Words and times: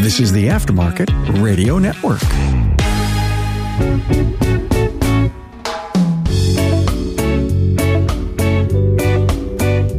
This 0.00 0.18
is 0.18 0.32
the 0.32 0.48
Aftermarket 0.48 1.42
Radio 1.42 1.78
Network. 1.78 2.22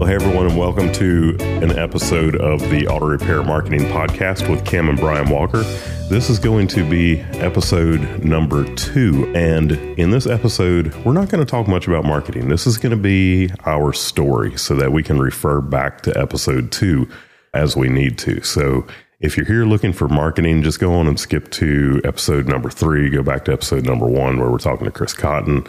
Hey 0.01 0.15
everyone, 0.15 0.47
and 0.47 0.57
welcome 0.57 0.91
to 0.93 1.37
an 1.39 1.77
episode 1.77 2.35
of 2.35 2.61
the 2.71 2.87
Auto 2.87 3.05
Repair 3.05 3.43
Marketing 3.43 3.81
Podcast 3.81 4.49
with 4.49 4.65
Kim 4.65 4.89
and 4.89 4.97
Brian 4.99 5.29
Walker. 5.29 5.61
This 6.09 6.31
is 6.31 6.39
going 6.39 6.67
to 6.69 6.89
be 6.89 7.19
episode 7.39 8.23
number 8.23 8.65
two. 8.73 9.31
And 9.35 9.73
in 9.99 10.09
this 10.09 10.25
episode, 10.25 10.95
we're 11.05 11.13
not 11.13 11.29
going 11.29 11.45
to 11.45 11.49
talk 11.49 11.67
much 11.67 11.87
about 11.87 12.05
marketing. 12.05 12.49
This 12.49 12.65
is 12.65 12.79
going 12.79 12.89
to 12.89 13.01
be 13.01 13.51
our 13.67 13.93
story 13.93 14.57
so 14.57 14.73
that 14.77 14.91
we 14.91 15.03
can 15.03 15.19
refer 15.19 15.61
back 15.61 16.01
to 16.01 16.19
episode 16.19 16.71
two 16.71 17.07
as 17.53 17.77
we 17.77 17.87
need 17.87 18.17
to. 18.17 18.41
So 18.41 18.87
if 19.21 19.37
you're 19.37 19.45
here 19.45 19.65
looking 19.65 19.93
for 19.93 20.07
marketing, 20.07 20.63
just 20.63 20.79
go 20.79 20.93
on 20.93 21.07
and 21.07 21.19
skip 21.19 21.49
to 21.51 22.01
episode 22.03 22.47
number 22.47 22.69
three. 22.69 23.09
Go 23.09 23.21
back 23.21 23.45
to 23.45 23.53
episode 23.53 23.85
number 23.85 24.07
one 24.07 24.39
where 24.39 24.49
we're 24.49 24.57
talking 24.57 24.85
to 24.85 24.91
Chris 24.91 25.13
Cotton. 25.13 25.65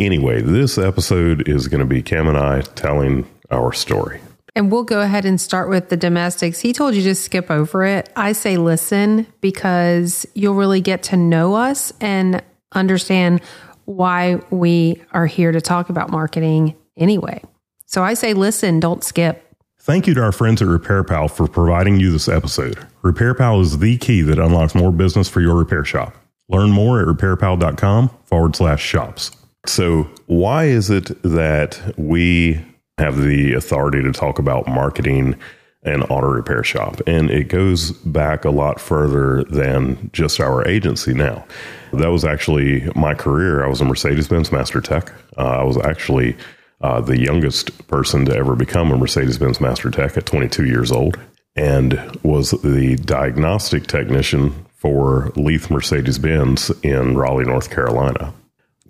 Anyway, 0.00 0.40
this 0.40 0.78
episode 0.78 1.46
is 1.46 1.68
going 1.68 1.80
to 1.80 1.86
be 1.86 2.02
Kim 2.02 2.28
and 2.28 2.38
I 2.38 2.62
telling 2.62 3.28
our 3.50 3.72
story. 3.72 4.20
And 4.56 4.72
we'll 4.72 4.84
go 4.84 5.00
ahead 5.00 5.24
and 5.24 5.40
start 5.40 5.68
with 5.68 5.90
the 5.90 5.96
domestics. 5.96 6.60
He 6.60 6.72
told 6.72 6.94
you 6.94 7.02
to 7.02 7.14
skip 7.14 7.50
over 7.50 7.84
it. 7.84 8.10
I 8.16 8.32
say 8.32 8.56
listen 8.56 9.26
because 9.40 10.24
you'll 10.34 10.54
really 10.54 10.80
get 10.80 11.02
to 11.04 11.16
know 11.16 11.54
us 11.54 11.92
and 12.00 12.42
understand 12.72 13.42
why 13.84 14.40
we 14.50 15.02
are 15.12 15.26
here 15.26 15.52
to 15.52 15.60
talk 15.60 15.90
about 15.90 16.08
marketing 16.08 16.74
anyway. 16.96 17.42
So 17.84 18.02
I 18.02 18.14
say 18.14 18.32
listen, 18.32 18.80
don't 18.80 19.04
skip. 19.04 19.43
Thank 19.84 20.06
you 20.06 20.14
to 20.14 20.22
our 20.22 20.32
friends 20.32 20.62
at 20.62 20.68
RepairPal 20.68 21.30
for 21.30 21.46
providing 21.46 22.00
you 22.00 22.10
this 22.10 22.26
episode. 22.26 22.78
RepairPal 23.02 23.60
is 23.60 23.80
the 23.80 23.98
key 23.98 24.22
that 24.22 24.38
unlocks 24.38 24.74
more 24.74 24.90
business 24.90 25.28
for 25.28 25.42
your 25.42 25.54
repair 25.54 25.84
shop. 25.84 26.16
Learn 26.48 26.70
more 26.70 27.00
at 27.00 27.06
repairpal.com 27.06 28.08
forward 28.24 28.56
slash 28.56 28.82
shops. 28.82 29.30
So, 29.66 30.08
why 30.24 30.64
is 30.64 30.88
it 30.88 31.22
that 31.22 31.92
we 31.98 32.64
have 32.96 33.20
the 33.20 33.52
authority 33.52 34.02
to 34.02 34.10
talk 34.10 34.38
about 34.38 34.66
marketing 34.66 35.36
an 35.82 36.02
auto 36.04 36.28
repair 36.28 36.64
shop? 36.64 37.02
And 37.06 37.30
it 37.30 37.48
goes 37.48 37.90
back 37.92 38.46
a 38.46 38.50
lot 38.50 38.80
further 38.80 39.44
than 39.50 40.08
just 40.14 40.40
our 40.40 40.66
agency 40.66 41.12
now. 41.12 41.44
That 41.92 42.08
was 42.08 42.24
actually 42.24 42.90
my 42.96 43.12
career. 43.12 43.62
I 43.62 43.68
was 43.68 43.82
a 43.82 43.84
Mercedes 43.84 44.28
Benz 44.28 44.50
Master 44.50 44.80
Tech. 44.80 45.12
Uh, 45.36 45.42
I 45.42 45.62
was 45.62 45.76
actually 45.84 46.38
uh, 46.84 47.00
the 47.00 47.18
youngest 47.18 47.88
person 47.88 48.26
to 48.26 48.36
ever 48.36 48.54
become 48.54 48.92
a 48.92 48.98
Mercedes 48.98 49.38
Benz 49.38 49.58
Master 49.58 49.90
Tech 49.90 50.18
at 50.18 50.26
22 50.26 50.66
years 50.66 50.92
old, 50.92 51.18
and 51.56 51.98
was 52.22 52.50
the 52.50 52.96
diagnostic 52.96 53.86
technician 53.86 54.66
for 54.76 55.32
Leith 55.34 55.70
Mercedes 55.70 56.18
Benz 56.18 56.70
in 56.82 57.16
Raleigh, 57.16 57.46
North 57.46 57.70
Carolina. 57.70 58.34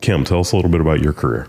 Kim, 0.00 0.24
tell 0.24 0.40
us 0.40 0.50
a 0.50 0.56
little 0.56 0.72
bit 0.72 0.80
about 0.80 1.02
your 1.02 1.12
career. 1.12 1.46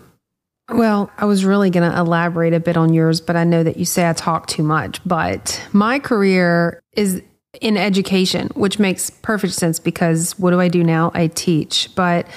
Well, 0.69 1.09
I 1.17 1.25
was 1.25 1.45
really 1.45 1.71
going 1.71 1.91
to 1.91 1.97
elaborate 1.97 2.53
a 2.53 2.59
bit 2.59 2.77
on 2.77 2.93
yours, 2.93 3.21
but 3.21 3.35
I 3.35 3.43
know 3.43 3.63
that 3.63 3.77
you 3.77 3.85
say 3.85 4.07
I 4.07 4.13
talk 4.13 4.45
too 4.45 4.63
much. 4.63 5.01
But 5.03 5.67
my 5.73 5.97
career 5.97 6.79
is 6.95 7.23
in 7.59 7.75
education, 7.75 8.49
which 8.55 8.77
makes 8.77 9.09
perfect 9.09 9.53
sense 9.53 9.79
because 9.79 10.37
what 10.37 10.51
do 10.51 10.59
I 10.59 10.67
do 10.67 10.83
now? 10.83 11.09
I 11.15 11.27
teach. 11.27 11.89
But 11.95 12.27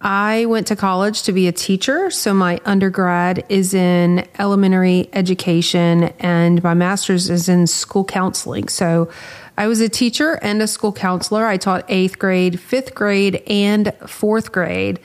I 0.00 0.46
went 0.46 0.66
to 0.68 0.76
college 0.76 1.22
to 1.24 1.32
be 1.32 1.46
a 1.46 1.52
teacher. 1.52 2.10
So 2.10 2.32
my 2.32 2.58
undergrad 2.64 3.44
is 3.50 3.74
in 3.74 4.26
elementary 4.38 5.10
education 5.12 6.04
and 6.20 6.62
my 6.62 6.72
master's 6.72 7.28
is 7.28 7.50
in 7.50 7.66
school 7.66 8.04
counseling. 8.04 8.68
So 8.68 9.10
I 9.58 9.66
was 9.66 9.80
a 9.80 9.90
teacher 9.90 10.38
and 10.40 10.62
a 10.62 10.66
school 10.66 10.92
counselor. 10.92 11.46
I 11.46 11.58
taught 11.58 11.84
eighth 11.88 12.18
grade, 12.18 12.58
fifth 12.58 12.94
grade, 12.94 13.42
and 13.46 13.92
fourth 14.06 14.52
grade. 14.52 15.00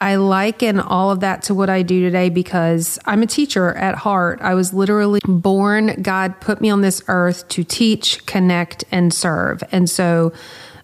I 0.00 0.16
liken 0.16 0.80
all 0.80 1.12
of 1.12 1.20
that 1.20 1.44
to 1.44 1.54
what 1.54 1.70
I 1.70 1.82
do 1.82 2.02
today 2.02 2.28
because 2.28 2.98
I'm 3.06 3.22
a 3.22 3.26
teacher 3.26 3.72
at 3.74 3.94
heart. 3.94 4.40
I 4.42 4.54
was 4.54 4.74
literally 4.74 5.20
born, 5.24 6.02
God 6.02 6.40
put 6.40 6.60
me 6.60 6.68
on 6.70 6.80
this 6.80 7.02
earth 7.06 7.48
to 7.50 7.62
teach, 7.62 8.26
connect, 8.26 8.84
and 8.90 9.14
serve. 9.14 9.62
And 9.70 9.88
so 9.88 10.32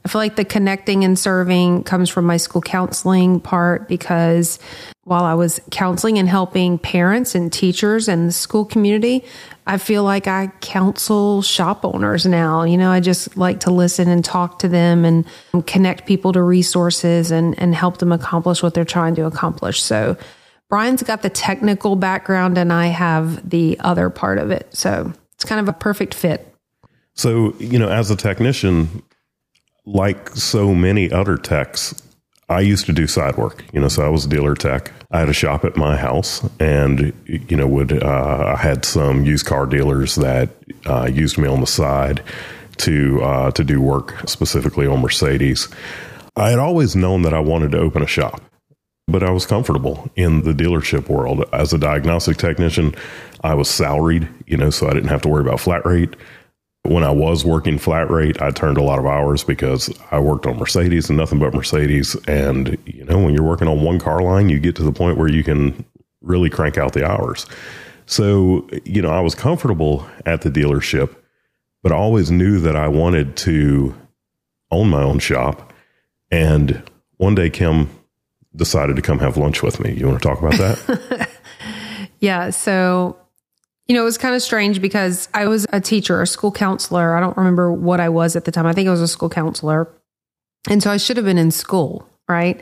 I 0.05 0.09
feel 0.09 0.21
like 0.21 0.37
the 0.37 0.45
connecting 0.45 1.05
and 1.05 1.19
serving 1.19 1.85
comes 1.85 2.09
from 2.09 2.25
my 2.25 2.39
school 2.39 2.63
counseling 2.63 3.41
part 3.41 3.87
because 3.87 4.59
while 5.05 5.25
I 5.25 5.35
was 5.35 5.61
counseling 5.71 6.19
and 6.19 6.29
helping 6.29 6.79
parents 6.79 7.35
and 7.35 7.53
teachers 7.53 8.09
and 8.09 8.29
the 8.29 8.33
school 8.33 8.65
community, 8.65 9.25
I 9.67 9.77
feel 9.79 10.03
like 10.05 10.27
I 10.27 10.49
counsel 10.61 11.43
shop 11.43 11.85
owners 11.85 12.25
now. 12.25 12.63
You 12.63 12.79
know, 12.79 12.91
I 12.91 13.01
just 13.01 13.37
like 13.37 13.61
to 13.61 13.71
listen 13.71 14.09
and 14.09 14.25
talk 14.25 14.59
to 14.61 14.69
them 14.69 15.05
and 15.05 15.27
connect 15.67 16.07
people 16.07 16.33
to 16.33 16.43
resources 16.43 17.31
and, 17.31 17.59
and 17.59 17.75
help 17.75 17.99
them 17.99 18.13
accomplish 18.13 18.63
what 18.63 18.75
they're 18.75 18.85
trying 18.85 19.15
to 19.17 19.27
accomplish. 19.27 19.83
So 19.83 20.17
Brian's 20.71 21.03
got 21.03 21.23
the 21.23 21.31
technical 21.31 21.97
background 21.97 22.57
and 22.57 22.73
I 22.73 22.87
have 22.87 23.49
the 23.49 23.79
other 23.81 24.09
part 24.09 24.39
of 24.39 24.51
it. 24.51 24.69
So 24.75 25.13
it's 25.35 25.45
kind 25.45 25.61
of 25.61 25.69
a 25.69 25.77
perfect 25.77 26.15
fit. 26.15 26.55
So, 27.15 27.55
you 27.59 27.79
know, 27.79 27.89
as 27.89 28.11
a 28.11 28.17
technician, 28.17 29.03
like 29.85 30.31
so 30.31 30.75
many 30.75 31.11
other 31.11 31.37
techs, 31.37 31.95
I 32.49 32.61
used 32.61 32.87
to 32.87 32.93
do 32.93 33.07
side 33.07 33.37
work, 33.37 33.65
you 33.73 33.81
know, 33.81 33.89
so 33.89 34.05
I 34.05 34.09
was 34.09 34.25
a 34.25 34.29
dealer 34.29 34.55
tech. 34.55 34.93
I 35.13 35.21
had 35.21 35.29
a 35.29 35.33
shop 35.33 35.65
at 35.65 35.77
my 35.77 35.97
house 35.97 36.43
and, 36.59 37.13
you 37.27 37.57
know, 37.57 37.67
would, 37.67 38.03
uh, 38.03 38.55
I 38.57 38.61
had 38.61 38.85
some 38.85 39.25
used 39.25 39.47
car 39.47 39.67
dealers 39.67 40.17
that 40.17 40.51
uh, 40.87 41.09
used 41.11 41.39
me 41.39 41.49
on 41.49 41.61
the 41.61 41.67
side 41.67 42.23
to, 42.79 43.23
uh, 43.23 43.51
to 43.53 43.65
do 43.65 43.81
work 43.81 44.29
specifically 44.29 44.87
on 44.87 45.01
Mercedes. 45.01 45.69
I 46.37 46.51
had 46.51 46.59
always 46.59 46.97
known 46.97 47.23
that 47.23 47.35
I 47.35 47.41
wanted 47.41 47.73
to 47.73 47.79
open 47.79 48.03
a 48.03 48.07
shop, 48.07 48.41
but 49.07 49.23
I 49.23 49.31
was 49.31 49.47
comfortable 49.47 50.11
in 50.17 50.43
the 50.43 50.53
dealership 50.53 51.09
world. 51.09 51.45
As 51.53 51.73
a 51.73 51.79
diagnostic 51.79 52.37
technician, 52.37 52.95
I 53.43 53.55
was 53.55 53.69
salaried, 53.69 54.29
you 54.47 54.57
know, 54.57 54.71
so 54.71 54.89
I 54.89 54.95
didn't 54.95 55.09
have 55.09 55.23
to 55.23 55.29
worry 55.29 55.43
about 55.43 55.61
flat 55.61 55.85
rate 55.87 56.15
when 56.83 57.05
I 57.05 57.11
was 57.11 57.45
working 57.45 57.79
flat 57.79 58.11
rate, 58.11 58.41
I 58.41 58.51
turned 58.51 58.79
a 58.79 58.83
lot 58.83 58.99
of 58.99 59.07
hours 59.07 59.45
because 59.45 59.93
I 60.11 60.19
worked 60.19 60.47
on 60.47 60.59
Mercedes 60.59 61.09
and 61.09 61.19
nothing 61.19 61.39
but 61.39 61.55
Mercedes. 61.55 62.17
And, 62.27 62.79
you 62.87 63.05
know, 63.05 63.19
when 63.23 63.35
you're 63.35 63.45
working 63.45 63.69
on 63.69 63.83
one 63.83 63.99
car 63.99 64.23
line, 64.23 64.49
you 64.49 64.59
get 64.59 64.77
to 64.77 64.83
the 64.83 64.93
point 64.93 65.19
where 65.19 65.29
you 65.29 65.45
can 65.45 65.85
really 66.23 66.51
crank 66.51 66.79
out 66.79 66.93
the 66.93 67.07
hours. 67.07 67.47
So, 68.07 68.69
you 68.85 69.03
know, 69.03 69.11
I 69.11 69.21
was 69.21 69.35
comfortable 69.35 70.07
at 70.27 70.43
the 70.43 70.51
dealership, 70.51 71.15
but 71.83 71.93
I 71.93 71.97
always 71.97 72.31
knew 72.31 72.59
that 72.61 72.77
I 72.77 72.89
wanted 72.89 73.37
to 73.39 73.95
own 74.71 74.89
my 74.89 75.03
own 75.03 75.19
shop. 75.19 75.73
And 76.31 76.83
one 77.19 77.35
day, 77.35 77.51
Kim 77.51 77.89
decided 78.57 78.97
to 78.97 79.03
come 79.03 79.19
have 79.19 79.37
lunch 79.37 79.63
with 79.63 79.81
me. 79.81 79.93
You 79.93 80.09
want 80.09 80.21
to 80.23 80.29
talk 80.29 80.39
about 80.41 80.55
that? 80.55 81.29
yeah. 82.21 82.51
So 82.51 83.17
you 83.91 83.97
know, 83.97 84.03
it 84.03 84.05
was 84.05 84.19
kind 84.19 84.37
of 84.37 84.41
strange 84.41 84.81
because 84.81 85.29
I 85.35 85.49
was 85.49 85.67
a 85.73 85.81
teacher, 85.81 86.23
a 86.23 86.27
school 86.29 86.53
counselor. 86.53 87.17
I 87.17 87.19
don't 87.19 87.37
remember 87.37 87.73
what 87.73 87.99
I 87.99 88.09
was 88.09 88.37
at 88.37 88.45
the 88.45 88.53
time. 88.53 88.65
I 88.65 88.73
think 88.73 88.87
I 88.87 88.93
was 88.93 89.01
a 89.01 89.09
school 89.09 89.29
counselor. 89.29 89.93
And 90.69 90.81
so 90.81 90.93
I 90.93 90.97
should 90.97 91.17
have 91.17 91.27
been 91.27 91.39
in 91.39 91.51
school, 91.51 92.09
right? 92.29 92.61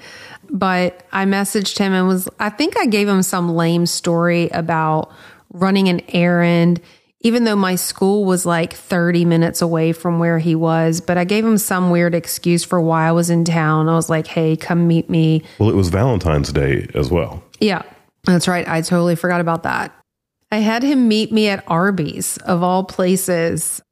But 0.48 1.02
I 1.12 1.26
messaged 1.26 1.76
him 1.76 1.92
and 1.92 2.08
was, 2.08 2.30
I 2.40 2.48
think 2.48 2.78
I 2.78 2.86
gave 2.86 3.06
him 3.06 3.22
some 3.22 3.54
lame 3.54 3.84
story 3.84 4.48
about 4.54 5.12
running 5.52 5.90
an 5.90 6.00
errand, 6.14 6.80
even 7.20 7.44
though 7.44 7.56
my 7.56 7.74
school 7.74 8.24
was 8.24 8.46
like 8.46 8.72
30 8.72 9.26
minutes 9.26 9.60
away 9.60 9.92
from 9.92 10.18
where 10.18 10.38
he 10.38 10.54
was. 10.54 11.02
But 11.02 11.18
I 11.18 11.24
gave 11.24 11.44
him 11.44 11.58
some 11.58 11.90
weird 11.90 12.14
excuse 12.14 12.64
for 12.64 12.80
why 12.80 13.06
I 13.06 13.12
was 13.12 13.28
in 13.28 13.44
town. 13.44 13.90
I 13.90 13.96
was 13.96 14.08
like, 14.08 14.28
hey, 14.28 14.56
come 14.56 14.88
meet 14.88 15.10
me. 15.10 15.42
Well, 15.58 15.68
it 15.68 15.76
was 15.76 15.90
Valentine's 15.90 16.54
Day 16.54 16.88
as 16.94 17.10
well. 17.10 17.42
Yeah, 17.60 17.82
that's 18.24 18.48
right. 18.48 18.66
I 18.66 18.80
totally 18.80 19.14
forgot 19.14 19.42
about 19.42 19.64
that. 19.64 19.94
I 20.50 20.58
had 20.58 20.82
him 20.82 21.08
meet 21.08 21.30
me 21.30 21.48
at 21.48 21.64
Arby's, 21.66 22.38
of 22.38 22.62
all 22.62 22.84
places. 22.84 23.82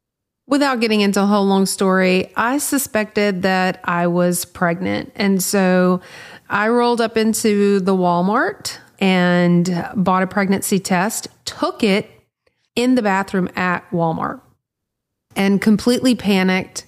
Without 0.49 0.81
getting 0.81 1.01
into 1.01 1.23
a 1.23 1.27
whole 1.27 1.45
long 1.45 1.67
story, 1.67 2.33
I 2.37 2.59
suspected 2.59 3.43
that 3.43 3.81
I 3.85 4.07
was 4.07 4.45
pregnant. 4.45 5.13
And 5.17 5.43
so 5.43 6.01
I 6.49 6.69
rolled 6.69 7.01
up 7.01 7.17
into 7.17 7.81
the 7.81 7.95
Walmart 7.95 8.79
and 9.01 9.87
bought 9.97 10.23
a 10.23 10.27
pregnancy 10.27 10.79
test, 10.79 11.29
took 11.45 11.83
it 11.83 12.09
in 12.75 12.95
the 12.95 13.03
bathroom 13.03 13.49
at 13.57 13.89
Walmart, 13.91 14.41
and 15.35 15.61
completely 15.61 16.15
panicked. 16.15 16.85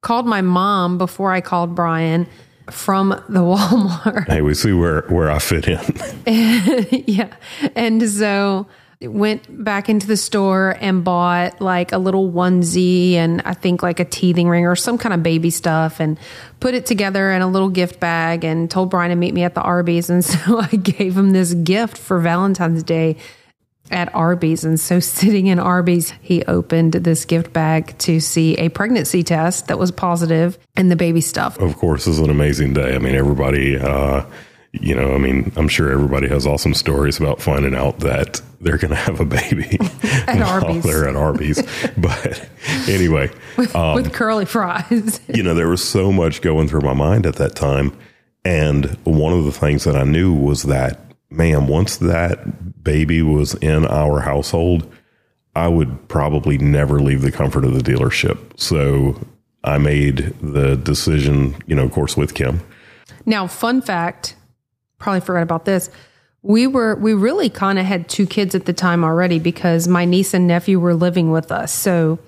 Called 0.00 0.26
my 0.26 0.40
mom 0.40 0.98
before 0.98 1.30
I 1.30 1.40
called 1.40 1.76
Brian 1.76 2.26
from 2.70 3.10
the 3.28 3.40
Walmart. 3.40 4.26
Hey, 4.26 4.42
we 4.42 4.54
see 4.54 4.72
where, 4.72 5.02
where 5.02 5.30
I 5.30 5.38
fit 5.38 5.68
in. 5.68 7.04
yeah. 7.06 7.32
And 7.76 8.08
so 8.08 8.66
went 9.08 9.64
back 9.64 9.88
into 9.88 10.06
the 10.06 10.16
store 10.16 10.76
and 10.80 11.04
bought 11.04 11.60
like 11.60 11.92
a 11.92 11.98
little 11.98 12.30
onesie 12.30 13.14
and 13.14 13.42
I 13.44 13.54
think 13.54 13.82
like 13.82 14.00
a 14.00 14.04
teething 14.04 14.48
ring 14.48 14.66
or 14.66 14.76
some 14.76 14.98
kind 14.98 15.12
of 15.12 15.22
baby 15.22 15.50
stuff 15.50 16.00
and 16.00 16.18
put 16.60 16.74
it 16.74 16.86
together 16.86 17.30
in 17.32 17.42
a 17.42 17.48
little 17.48 17.68
gift 17.68 18.00
bag 18.00 18.44
and 18.44 18.70
told 18.70 18.90
Brian 18.90 19.10
to 19.10 19.16
meet 19.16 19.34
me 19.34 19.42
at 19.42 19.54
the 19.54 19.62
Arby's. 19.62 20.10
And 20.10 20.24
so 20.24 20.60
I 20.60 20.68
gave 20.68 21.16
him 21.16 21.32
this 21.32 21.54
gift 21.54 21.98
for 21.98 22.18
Valentine's 22.18 22.82
Day. 22.82 23.16
at 23.90 24.14
Arby's. 24.14 24.64
And 24.64 24.80
so, 24.80 25.00
sitting 25.00 25.48
in 25.48 25.58
Arby's, 25.58 26.12
he 26.22 26.42
opened 26.44 26.92
this 26.92 27.24
gift 27.26 27.52
bag 27.52 27.98
to 27.98 28.20
see 28.20 28.54
a 28.56 28.70
pregnancy 28.70 29.22
test 29.22 29.66
that 29.66 29.78
was 29.78 29.90
positive 29.90 30.56
and 30.76 30.90
the 30.90 30.96
baby 30.96 31.20
stuff. 31.20 31.58
Of 31.58 31.76
course, 31.76 32.06
is 32.06 32.18
an 32.18 32.30
amazing 32.30 32.72
day. 32.72 32.94
I 32.94 32.98
mean, 32.98 33.14
everybody, 33.14 33.76
uh, 33.78 34.24
you 34.72 34.94
know, 34.94 35.14
I 35.14 35.18
mean, 35.18 35.52
I'm 35.56 35.68
sure 35.68 35.90
everybody 35.90 36.28
has 36.28 36.46
awesome 36.46 36.72
stories 36.74 37.18
about 37.18 37.42
finding 37.42 37.74
out 37.74 38.00
that 38.00 38.40
they're 38.60 38.78
going 38.78 38.90
to 38.90 38.96
have 38.96 39.20
a 39.20 39.24
baby 39.24 39.78
At 40.02 40.36
while 40.36 40.64
Arby's. 40.64 40.84
they're 40.84 41.08
at 41.08 41.16
Arby's. 41.16 41.62
but 41.98 42.48
anyway, 42.88 43.30
um, 43.74 43.94
with 43.94 44.12
curly 44.12 44.46
fries. 44.46 45.20
you 45.28 45.42
know, 45.42 45.54
there 45.54 45.68
was 45.68 45.86
so 45.86 46.10
much 46.10 46.40
going 46.40 46.68
through 46.68 46.80
my 46.80 46.94
mind 46.94 47.26
at 47.26 47.36
that 47.36 47.54
time. 47.54 47.96
And 48.44 48.96
one 49.04 49.32
of 49.32 49.44
the 49.44 49.52
things 49.52 49.84
that 49.84 49.94
I 49.94 50.04
knew 50.04 50.32
was 50.32 50.64
that, 50.64 51.00
man, 51.30 51.66
once 51.66 51.98
that 51.98 52.82
baby 52.82 53.22
was 53.22 53.54
in 53.56 53.86
our 53.86 54.20
household, 54.20 54.90
I 55.54 55.68
would 55.68 56.08
probably 56.08 56.56
never 56.56 56.98
leave 57.00 57.20
the 57.22 57.30
comfort 57.30 57.64
of 57.64 57.74
the 57.74 57.80
dealership. 57.92 58.38
So 58.58 59.20
I 59.64 59.78
made 59.78 60.34
the 60.40 60.76
decision, 60.76 61.56
you 61.66 61.76
know, 61.76 61.84
of 61.84 61.92
course, 61.92 62.16
with 62.16 62.34
Kim. 62.34 62.60
Now, 63.26 63.46
fun 63.46 63.82
fact, 63.82 64.34
probably 65.02 65.20
forgot 65.20 65.42
about 65.42 65.64
this. 65.64 65.90
We 66.42 66.66
were 66.66 66.96
we 66.96 67.14
really 67.14 67.50
kind 67.50 67.78
of 67.78 67.84
had 67.84 68.08
two 68.08 68.26
kids 68.26 68.54
at 68.54 68.64
the 68.64 68.72
time 68.72 69.04
already 69.04 69.38
because 69.38 69.86
my 69.86 70.04
niece 70.04 70.32
and 70.34 70.46
nephew 70.46 70.80
were 70.80 70.94
living 70.94 71.30
with 71.30 71.52
us. 71.52 71.72
So 71.72 72.18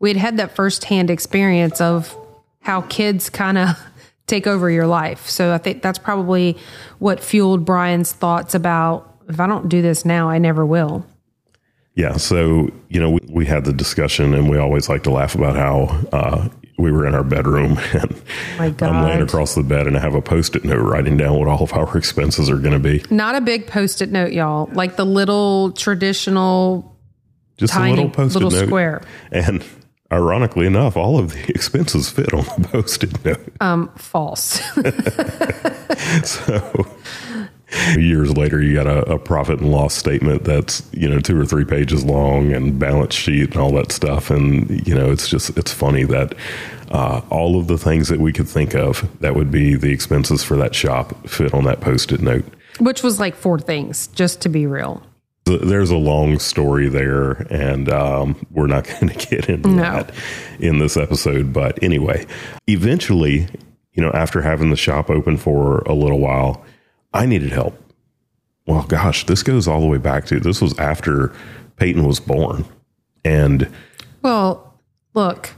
we 0.00 0.10
had 0.10 0.16
had 0.16 0.36
that 0.38 0.56
firsthand 0.56 1.10
experience 1.10 1.80
of 1.80 2.16
how 2.60 2.82
kids 2.82 3.28
kind 3.30 3.58
of 3.58 3.78
take 4.26 4.46
over 4.46 4.70
your 4.70 4.86
life. 4.86 5.28
So 5.28 5.52
I 5.52 5.58
think 5.58 5.82
that's 5.82 5.98
probably 5.98 6.56
what 6.98 7.20
fueled 7.20 7.64
Brian's 7.64 8.12
thoughts 8.12 8.54
about 8.54 9.08
if 9.28 9.40
I 9.40 9.46
don't 9.46 9.68
do 9.68 9.82
this 9.82 10.04
now, 10.04 10.28
I 10.28 10.38
never 10.38 10.64
will. 10.66 11.06
Yeah. 11.94 12.16
So, 12.16 12.70
you 12.88 13.00
know, 13.00 13.10
we, 13.10 13.20
we 13.28 13.46
had 13.46 13.64
the 13.64 13.72
discussion 13.72 14.34
and 14.34 14.48
we 14.48 14.58
always 14.58 14.88
like 14.88 15.02
to 15.04 15.10
laugh 15.10 15.34
about 15.34 15.56
how 15.56 16.08
uh, 16.12 16.48
we 16.78 16.90
were 16.90 17.06
in 17.06 17.14
our 17.14 17.22
bedroom 17.24 17.78
and 17.92 18.22
My 18.58 18.74
I'm 18.80 19.04
laying 19.04 19.22
across 19.22 19.54
the 19.54 19.62
bed 19.62 19.86
and 19.86 19.96
I 19.96 20.00
have 20.00 20.14
a 20.14 20.22
post 20.22 20.56
it 20.56 20.64
note 20.64 20.80
writing 20.80 21.16
down 21.16 21.38
what 21.38 21.48
all 21.48 21.62
of 21.62 21.72
our 21.72 21.96
expenses 21.98 22.48
are 22.50 22.58
going 22.58 22.72
to 22.72 22.78
be. 22.78 23.04
Not 23.10 23.34
a 23.34 23.40
big 23.40 23.66
post-it 23.66 24.10
note, 24.10 24.32
y'all. 24.32 24.68
Like 24.72 24.96
the 24.96 25.04
little 25.06 25.72
traditional 25.72 26.96
Just 27.58 27.72
Tiny 27.74 27.92
a 27.92 27.96
little 27.96 28.10
post 28.10 28.36
it 28.36 28.38
little 28.40 28.50
note. 28.58 28.66
square. 28.66 29.02
And 29.30 29.64
ironically 30.10 30.66
enough, 30.66 30.96
all 30.96 31.18
of 31.18 31.32
the 31.32 31.48
expenses 31.54 32.08
fit 32.08 32.32
on 32.32 32.44
the 32.62 32.68
post 32.68 33.04
it 33.04 33.24
note. 33.24 33.52
um 33.60 33.90
false. 33.96 34.60
So 36.24 36.86
years 37.96 38.36
later, 38.36 38.60
you 38.62 38.74
got 38.74 38.86
a, 38.86 39.12
a 39.12 39.18
profit 39.18 39.60
and 39.60 39.70
loss 39.70 39.94
statement 39.94 40.44
that's, 40.44 40.82
you 40.92 41.08
know, 41.08 41.20
two 41.20 41.38
or 41.40 41.46
three 41.46 41.64
pages 41.64 42.04
long 42.04 42.52
and 42.52 42.78
balance 42.78 43.14
sheet 43.14 43.50
and 43.52 43.56
all 43.56 43.72
that 43.72 43.92
stuff. 43.92 44.30
And, 44.30 44.86
you 44.86 44.94
know, 44.94 45.10
it's 45.10 45.28
just, 45.28 45.56
it's 45.56 45.72
funny 45.72 46.04
that 46.04 46.34
uh, 46.90 47.22
all 47.30 47.58
of 47.58 47.66
the 47.68 47.78
things 47.78 48.08
that 48.08 48.20
we 48.20 48.32
could 48.32 48.48
think 48.48 48.74
of 48.74 49.08
that 49.20 49.34
would 49.34 49.50
be 49.50 49.74
the 49.74 49.90
expenses 49.92 50.42
for 50.42 50.56
that 50.56 50.74
shop 50.74 51.26
fit 51.28 51.54
on 51.54 51.64
that 51.64 51.80
post 51.80 52.12
it 52.12 52.20
note. 52.20 52.44
Which 52.80 53.02
was 53.02 53.18
like 53.20 53.34
four 53.36 53.58
things, 53.58 54.06
just 54.08 54.40
to 54.42 54.48
be 54.48 54.66
real. 54.66 55.02
There's 55.44 55.90
a 55.90 55.96
long 55.96 56.38
story 56.38 56.88
there, 56.88 57.32
and 57.50 57.88
um, 57.88 58.46
we're 58.50 58.68
not 58.68 58.84
going 59.00 59.08
to 59.08 59.26
get 59.28 59.48
into 59.48 59.68
No. 59.70 59.82
that 59.82 60.14
in 60.60 60.78
this 60.78 60.96
episode. 60.96 61.52
But 61.52 61.82
anyway, 61.82 62.26
eventually, 62.68 63.48
you 63.92 64.02
know, 64.02 64.10
after 64.12 64.40
having 64.42 64.70
the 64.70 64.76
shop 64.76 65.10
open 65.10 65.36
for 65.36 65.78
a 65.80 65.94
little 65.94 66.20
while, 66.20 66.64
I 67.12 67.26
needed 67.26 67.52
help. 67.52 67.78
Well, 68.66 68.84
gosh, 68.84 69.26
this 69.26 69.42
goes 69.42 69.66
all 69.66 69.80
the 69.80 69.86
way 69.86 69.98
back 69.98 70.26
to 70.26 70.40
this 70.40 70.60
was 70.60 70.78
after 70.78 71.32
Peyton 71.76 72.04
was 72.04 72.20
born. 72.20 72.64
And 73.24 73.68
Well, 74.22 74.74
look, 75.14 75.50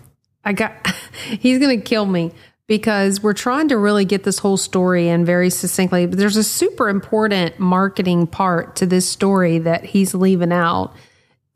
I 0.45 0.53
got 0.53 0.87
he's 1.39 1.59
going 1.59 1.79
to 1.79 1.85
kill 1.85 2.07
me 2.07 2.33
because 2.67 3.23
we're 3.23 3.35
trying 3.35 3.69
to 3.69 3.77
really 3.77 4.05
get 4.05 4.25
this 4.25 4.39
whole 4.39 4.57
story 4.57 5.09
in 5.09 5.25
very 5.25 5.51
succinctly. 5.51 6.07
But 6.07 6.19
there's 6.19 6.37
a 6.37 6.45
super 6.45 6.89
important 6.89 7.59
marketing 7.59 8.27
part 8.27 8.77
to 8.77 8.87
this 8.87 9.09
story 9.09 9.59
that 9.59 9.85
he's 9.85 10.15
leaving 10.15 10.53
out, 10.53 10.95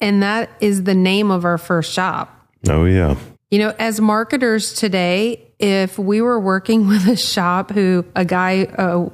and 0.00 0.22
that 0.22 0.50
is 0.60 0.84
the 0.84 0.94
name 0.94 1.30
of 1.30 1.44
our 1.44 1.58
first 1.58 1.92
shop. 1.92 2.46
oh, 2.68 2.84
yeah. 2.84 3.16
You 3.50 3.60
know, 3.60 3.74
as 3.78 3.98
marketers 3.98 4.74
today, 4.74 5.46
if 5.58 5.98
we 5.98 6.20
were 6.20 6.38
working 6.38 6.86
with 6.88 7.06
a 7.08 7.16
shop 7.16 7.70
who, 7.70 8.04
a 8.14 8.24
guy, 8.24 8.68
a 8.76 9.08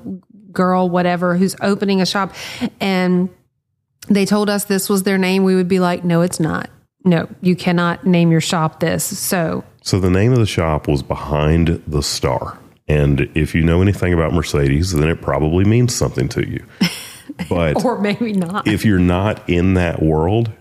girl, 0.54 0.88
whatever, 0.88 1.36
who's 1.36 1.56
opening 1.60 2.00
a 2.00 2.06
shop 2.06 2.32
and 2.80 3.28
they 4.08 4.26
told 4.26 4.50
us 4.50 4.64
this 4.64 4.88
was 4.88 5.02
their 5.02 5.18
name, 5.18 5.44
we 5.44 5.54
would 5.54 5.68
be 5.68 5.80
like, 5.80 6.04
no, 6.04 6.20
it's 6.20 6.40
not. 6.40 6.70
No, 7.04 7.28
you 7.42 7.54
cannot 7.56 8.06
name 8.06 8.30
your 8.30 8.40
shop 8.40 8.80
this. 8.80 9.04
So, 9.04 9.64
So 9.82 10.00
the 10.00 10.10
name 10.10 10.32
of 10.32 10.38
the 10.38 10.46
shop 10.46 10.88
was 10.88 11.02
Behind 11.02 11.82
the 11.86 12.02
Star. 12.02 12.58
And 12.88 13.30
if 13.34 13.54
you 13.54 13.62
know 13.62 13.82
anything 13.82 14.12
about 14.12 14.32
Mercedes, 14.32 14.92
then 14.92 15.08
it 15.08 15.20
probably 15.20 15.64
means 15.64 15.94
something 15.94 16.28
to 16.30 16.48
you. 16.48 16.64
But 17.48 17.84
or 17.84 17.98
maybe 17.98 18.32
not. 18.32 18.68
if 18.68 18.84
you're 18.84 19.00
not 19.00 19.48
in 19.48 19.74
that 19.74 20.00
world, 20.00 20.52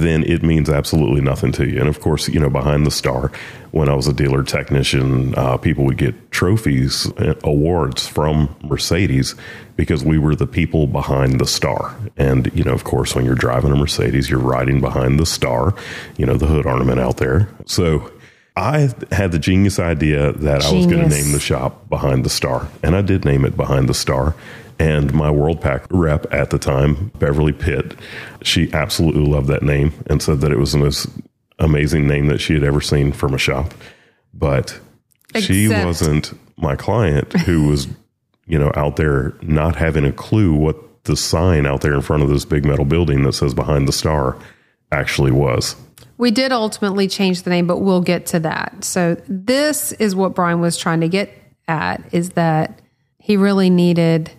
then 0.00 0.24
it 0.24 0.42
means 0.42 0.68
absolutely 0.68 1.20
nothing 1.20 1.52
to 1.52 1.68
you. 1.68 1.78
And 1.78 1.88
of 1.88 2.00
course, 2.00 2.28
you 2.28 2.40
know, 2.40 2.50
behind 2.50 2.86
the 2.86 2.90
star, 2.90 3.30
when 3.70 3.88
I 3.88 3.94
was 3.94 4.06
a 4.06 4.12
dealer 4.12 4.42
technician, 4.42 5.34
uh, 5.36 5.56
people 5.56 5.84
would 5.84 5.98
get 5.98 6.30
trophies, 6.30 7.10
uh, 7.12 7.34
awards 7.44 8.06
from 8.06 8.54
Mercedes 8.62 9.34
because 9.76 10.04
we 10.04 10.18
were 10.18 10.34
the 10.34 10.46
people 10.46 10.86
behind 10.86 11.40
the 11.40 11.46
star. 11.46 11.96
And, 12.16 12.50
you 12.54 12.64
know, 12.64 12.72
of 12.72 12.84
course, 12.84 13.14
when 13.14 13.24
you're 13.24 13.34
driving 13.34 13.72
a 13.72 13.76
Mercedes, 13.76 14.28
you're 14.28 14.40
riding 14.40 14.80
behind 14.80 15.18
the 15.18 15.26
star, 15.26 15.74
you 16.16 16.26
know, 16.26 16.36
the 16.36 16.46
hood 16.46 16.66
ornament 16.66 17.00
out 17.00 17.16
there. 17.18 17.48
So 17.66 18.10
I 18.56 18.90
had 19.12 19.32
the 19.32 19.38
genius 19.38 19.78
idea 19.78 20.32
that 20.32 20.64
I 20.64 20.72
was 20.72 20.86
going 20.86 21.08
to 21.08 21.08
name 21.08 21.32
the 21.32 21.40
shop 21.40 21.88
Behind 21.88 22.24
the 22.24 22.30
Star. 22.30 22.68
And 22.82 22.96
I 22.96 23.00
did 23.02 23.24
name 23.24 23.44
it 23.44 23.56
Behind 23.56 23.88
the 23.88 23.94
Star. 23.94 24.34
And 24.80 25.12
my 25.12 25.28
Worldpac 25.28 25.88
rep 25.90 26.26
at 26.32 26.48
the 26.48 26.58
time, 26.58 27.12
Beverly 27.18 27.52
Pitt, 27.52 27.94
she 28.40 28.72
absolutely 28.72 29.26
loved 29.26 29.46
that 29.48 29.62
name 29.62 29.92
and 30.06 30.22
said 30.22 30.40
that 30.40 30.50
it 30.50 30.58
was 30.58 30.72
the 30.72 30.78
most 30.78 31.06
amazing 31.58 32.08
name 32.08 32.28
that 32.28 32.40
she 32.40 32.54
had 32.54 32.64
ever 32.64 32.80
seen 32.80 33.12
from 33.12 33.34
a 33.34 33.38
shop. 33.38 33.74
But 34.32 34.80
she 35.38 35.68
wasn't 35.68 36.32
my 36.56 36.76
client 36.76 37.30
who 37.40 37.68
was, 37.68 37.88
you 38.46 38.58
know, 38.58 38.72
out 38.74 38.96
there 38.96 39.34
not 39.42 39.76
having 39.76 40.06
a 40.06 40.12
clue 40.12 40.54
what 40.54 41.04
the 41.04 41.14
sign 41.14 41.66
out 41.66 41.82
there 41.82 41.92
in 41.92 42.00
front 42.00 42.22
of 42.22 42.30
this 42.30 42.46
big 42.46 42.64
metal 42.64 42.86
building 42.86 43.22
that 43.24 43.34
says 43.34 43.52
Behind 43.52 43.86
the 43.86 43.92
Star 43.92 44.38
actually 44.90 45.30
was. 45.30 45.76
We 46.16 46.30
did 46.30 46.52
ultimately 46.52 47.06
change 47.06 47.42
the 47.42 47.50
name, 47.50 47.66
but 47.66 47.80
we'll 47.80 48.00
get 48.00 48.24
to 48.26 48.40
that. 48.40 48.82
So 48.84 49.16
this 49.28 49.92
is 49.92 50.14
what 50.14 50.34
Brian 50.34 50.62
was 50.62 50.78
trying 50.78 51.02
to 51.02 51.08
get 51.08 51.30
at 51.68 52.02
is 52.14 52.30
that 52.30 52.80
he 53.18 53.36
really 53.36 53.68
needed 53.68 54.30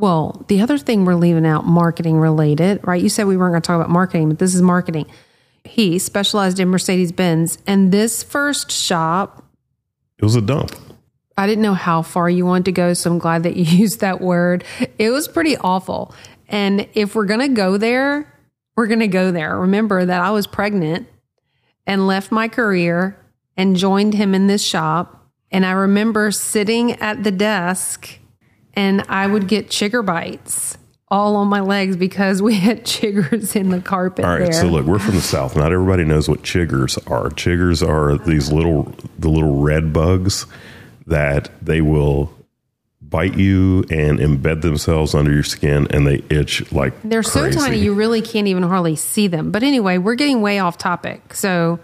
well, 0.00 0.44
the 0.48 0.60
other 0.62 0.78
thing 0.78 1.04
we're 1.04 1.14
leaving 1.14 1.46
out 1.46 1.66
marketing 1.66 2.18
related, 2.18 2.80
right? 2.86 3.00
You 3.00 3.08
said 3.08 3.26
we 3.26 3.36
weren't 3.36 3.52
going 3.52 3.62
to 3.62 3.66
talk 3.66 3.76
about 3.76 3.90
marketing, 3.90 4.30
but 4.30 4.38
this 4.38 4.54
is 4.54 4.62
marketing. 4.62 5.06
He 5.64 5.98
specialized 5.98 6.58
in 6.58 6.68
Mercedes 6.68 7.12
Benz 7.12 7.58
and 7.66 7.92
this 7.92 8.22
first 8.22 8.72
shop, 8.72 9.44
It 10.18 10.24
was 10.24 10.36
a 10.36 10.40
dump. 10.40 10.74
I 11.36 11.46
didn't 11.46 11.62
know 11.62 11.74
how 11.74 12.02
far 12.02 12.28
you 12.28 12.44
wanted 12.44 12.66
to 12.66 12.72
go, 12.72 12.92
so 12.92 13.10
I'm 13.10 13.18
glad 13.18 13.42
that 13.44 13.56
you 13.56 13.64
used 13.78 14.00
that 14.00 14.20
word. 14.20 14.64
It 14.98 15.10
was 15.10 15.28
pretty 15.28 15.56
awful. 15.56 16.14
And 16.48 16.88
if 16.94 17.14
we're 17.14 17.26
going 17.26 17.40
to 17.40 17.48
go 17.48 17.76
there, 17.76 18.32
we're 18.76 18.86
going 18.86 19.00
to 19.00 19.08
go 19.08 19.30
there. 19.30 19.58
Remember 19.58 20.04
that 20.04 20.20
I 20.20 20.30
was 20.30 20.46
pregnant 20.46 21.08
and 21.86 22.06
left 22.06 22.32
my 22.32 22.48
career 22.48 23.16
and 23.56 23.76
joined 23.76 24.14
him 24.14 24.34
in 24.34 24.46
this 24.46 24.62
shop. 24.62 25.28
And 25.50 25.66
I 25.66 25.72
remember 25.72 26.30
sitting 26.30 26.92
at 26.92 27.24
the 27.24 27.30
desk 27.30 28.19
and 28.74 29.02
I 29.08 29.26
would 29.26 29.48
get 29.48 29.68
chigger 29.68 30.04
bites 30.04 30.76
all 31.08 31.34
on 31.36 31.48
my 31.48 31.60
legs 31.60 31.96
because 31.96 32.40
we 32.40 32.54
had 32.54 32.84
chiggers 32.84 33.56
in 33.56 33.70
the 33.70 33.80
carpet 33.80 34.24
All 34.24 34.30
right, 34.32 34.44
there. 34.44 34.52
so 34.52 34.66
look, 34.68 34.86
we're 34.86 34.98
from 35.00 35.16
the 35.16 35.20
south. 35.20 35.56
Not 35.56 35.72
everybody 35.72 36.04
knows 36.04 36.28
what 36.28 36.42
chiggers 36.42 36.98
are. 37.10 37.30
Chiggers 37.30 37.86
are 37.86 38.16
these 38.18 38.52
little 38.52 38.94
the 39.18 39.28
little 39.28 39.60
red 39.60 39.92
bugs 39.92 40.46
that 41.06 41.50
they 41.60 41.80
will 41.80 42.32
bite 43.02 43.36
you 43.36 43.80
and 43.90 44.20
embed 44.20 44.62
themselves 44.62 45.14
under 45.16 45.32
your 45.32 45.42
skin 45.42 45.88
and 45.90 46.06
they 46.06 46.22
itch 46.30 46.70
like 46.70 46.92
They're 47.02 47.24
crazy. 47.24 47.52
so 47.52 47.60
tiny 47.60 47.78
you 47.78 47.92
really 47.92 48.22
can't 48.22 48.46
even 48.46 48.62
hardly 48.62 48.94
see 48.94 49.26
them. 49.26 49.50
But 49.50 49.64
anyway, 49.64 49.98
we're 49.98 50.14
getting 50.14 50.42
way 50.42 50.60
off 50.60 50.78
topic. 50.78 51.34
So 51.34 51.80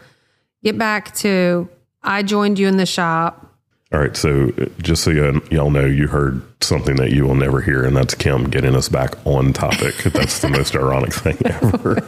get 0.62 0.78
back 0.78 1.14
to 1.16 1.68
I 2.02 2.22
joined 2.22 2.60
you 2.60 2.68
in 2.68 2.76
the 2.76 2.86
shop. 2.86 3.55
All 3.92 4.00
right, 4.00 4.16
so 4.16 4.50
uh, 4.60 4.66
just 4.78 5.04
so 5.04 5.10
y'all 5.50 5.70
know, 5.70 5.86
you 5.86 6.08
heard 6.08 6.42
something 6.62 6.96
that 6.96 7.12
you 7.12 7.24
will 7.24 7.36
never 7.36 7.60
hear, 7.60 7.84
and 7.84 7.96
that's 7.96 8.14
Kim 8.14 8.50
getting 8.50 8.74
us 8.74 8.88
back 8.88 9.14
on 9.24 9.52
topic. 9.52 9.94
that's 10.12 10.40
the 10.40 10.48
most 10.48 10.74
ironic 10.74 11.12
thing 11.14 11.38
ever. 11.44 11.98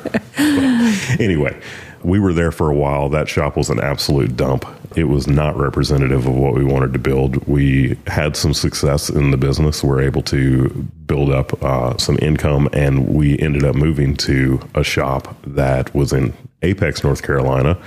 Anyway, 1.20 1.60
we 2.02 2.18
were 2.18 2.32
there 2.32 2.50
for 2.52 2.68
a 2.70 2.74
while. 2.74 3.08
That 3.08 3.28
shop 3.28 3.56
was 3.56 3.70
an 3.70 3.80
absolute 3.80 4.36
dump. 4.36 4.64
it 4.96 5.04
was 5.04 5.26
not 5.28 5.56
representative 5.56 6.26
of 6.26 6.34
what 6.34 6.54
we 6.54 6.64
wanted 6.64 6.92
to 6.94 6.98
build. 6.98 7.36
We 7.46 7.96
had 8.06 8.36
some 8.36 8.54
success 8.54 9.08
in 9.10 9.30
the 9.30 9.36
business. 9.36 9.84
We 9.84 9.90
are 9.90 10.00
able 10.00 10.22
to 10.22 10.68
build 11.06 11.30
up 11.30 11.62
uh, 11.62 11.96
some 11.98 12.18
income, 12.20 12.68
and 12.72 13.08
we 13.14 13.38
ended 13.38 13.64
up 13.64 13.76
moving 13.76 14.16
to 14.18 14.60
a 14.74 14.82
shop 14.82 15.36
that 15.46 15.94
was 15.94 16.12
in 16.12 16.32
Apex, 16.62 17.04
North 17.04 17.22
Carolina. 17.22 17.78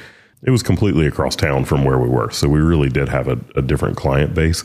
It 0.44 0.52
was 0.52 0.64
completely 0.64 1.06
across 1.06 1.36
town 1.36 1.66
from 1.66 1.86
where 1.86 2.00
we 2.00 2.10
were, 2.10 2.32
so 2.32 2.48
we 2.48 2.60
really 2.60 2.90
did 2.90 3.10
have 3.10 3.28
a, 3.28 3.40
a 3.56 3.62
different 3.62 3.98
client 3.98 4.34
base. 4.34 4.64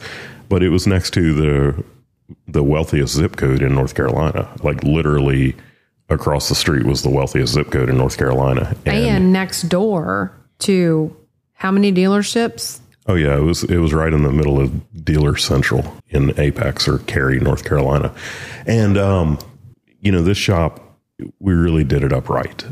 But 0.48 0.62
it 0.62 0.70
was 0.70 0.86
next 0.86 1.12
to 1.14 1.34
the 1.34 1.84
the 2.48 2.62
wealthiest 2.62 3.14
zip 3.14 3.36
code 3.36 3.62
in 3.62 3.74
North 3.74 3.94
Carolina, 3.94 4.50
like 4.62 4.82
literally 4.82 5.54
across 6.08 6.48
the 6.48 6.54
street 6.54 6.84
was 6.84 7.02
the 7.02 7.10
wealthiest 7.10 7.52
zip 7.52 7.70
code 7.70 7.88
in 7.88 7.96
North 7.96 8.16
Carolina. 8.16 8.76
And, 8.84 8.96
and 8.96 9.32
next 9.32 9.62
door 9.62 10.32
to 10.60 11.16
how 11.52 11.70
many 11.70 11.92
dealerships? 11.92 12.80
Oh 13.08 13.14
yeah, 13.14 13.36
it 13.36 13.42
was 13.42 13.64
it 13.64 13.78
was 13.78 13.94
right 13.94 14.12
in 14.12 14.22
the 14.22 14.32
middle 14.32 14.60
of 14.60 15.04
Dealer 15.04 15.36
Central 15.36 15.96
in 16.08 16.38
Apex 16.38 16.88
or 16.88 16.98
Cary, 17.00 17.38
North 17.38 17.64
Carolina. 17.64 18.14
And 18.66 18.98
um, 18.98 19.38
you 20.00 20.10
know, 20.10 20.22
this 20.22 20.38
shop 20.38 20.82
we 21.38 21.54
really 21.54 21.84
did 21.84 22.02
it 22.02 22.12
upright. 22.12 22.64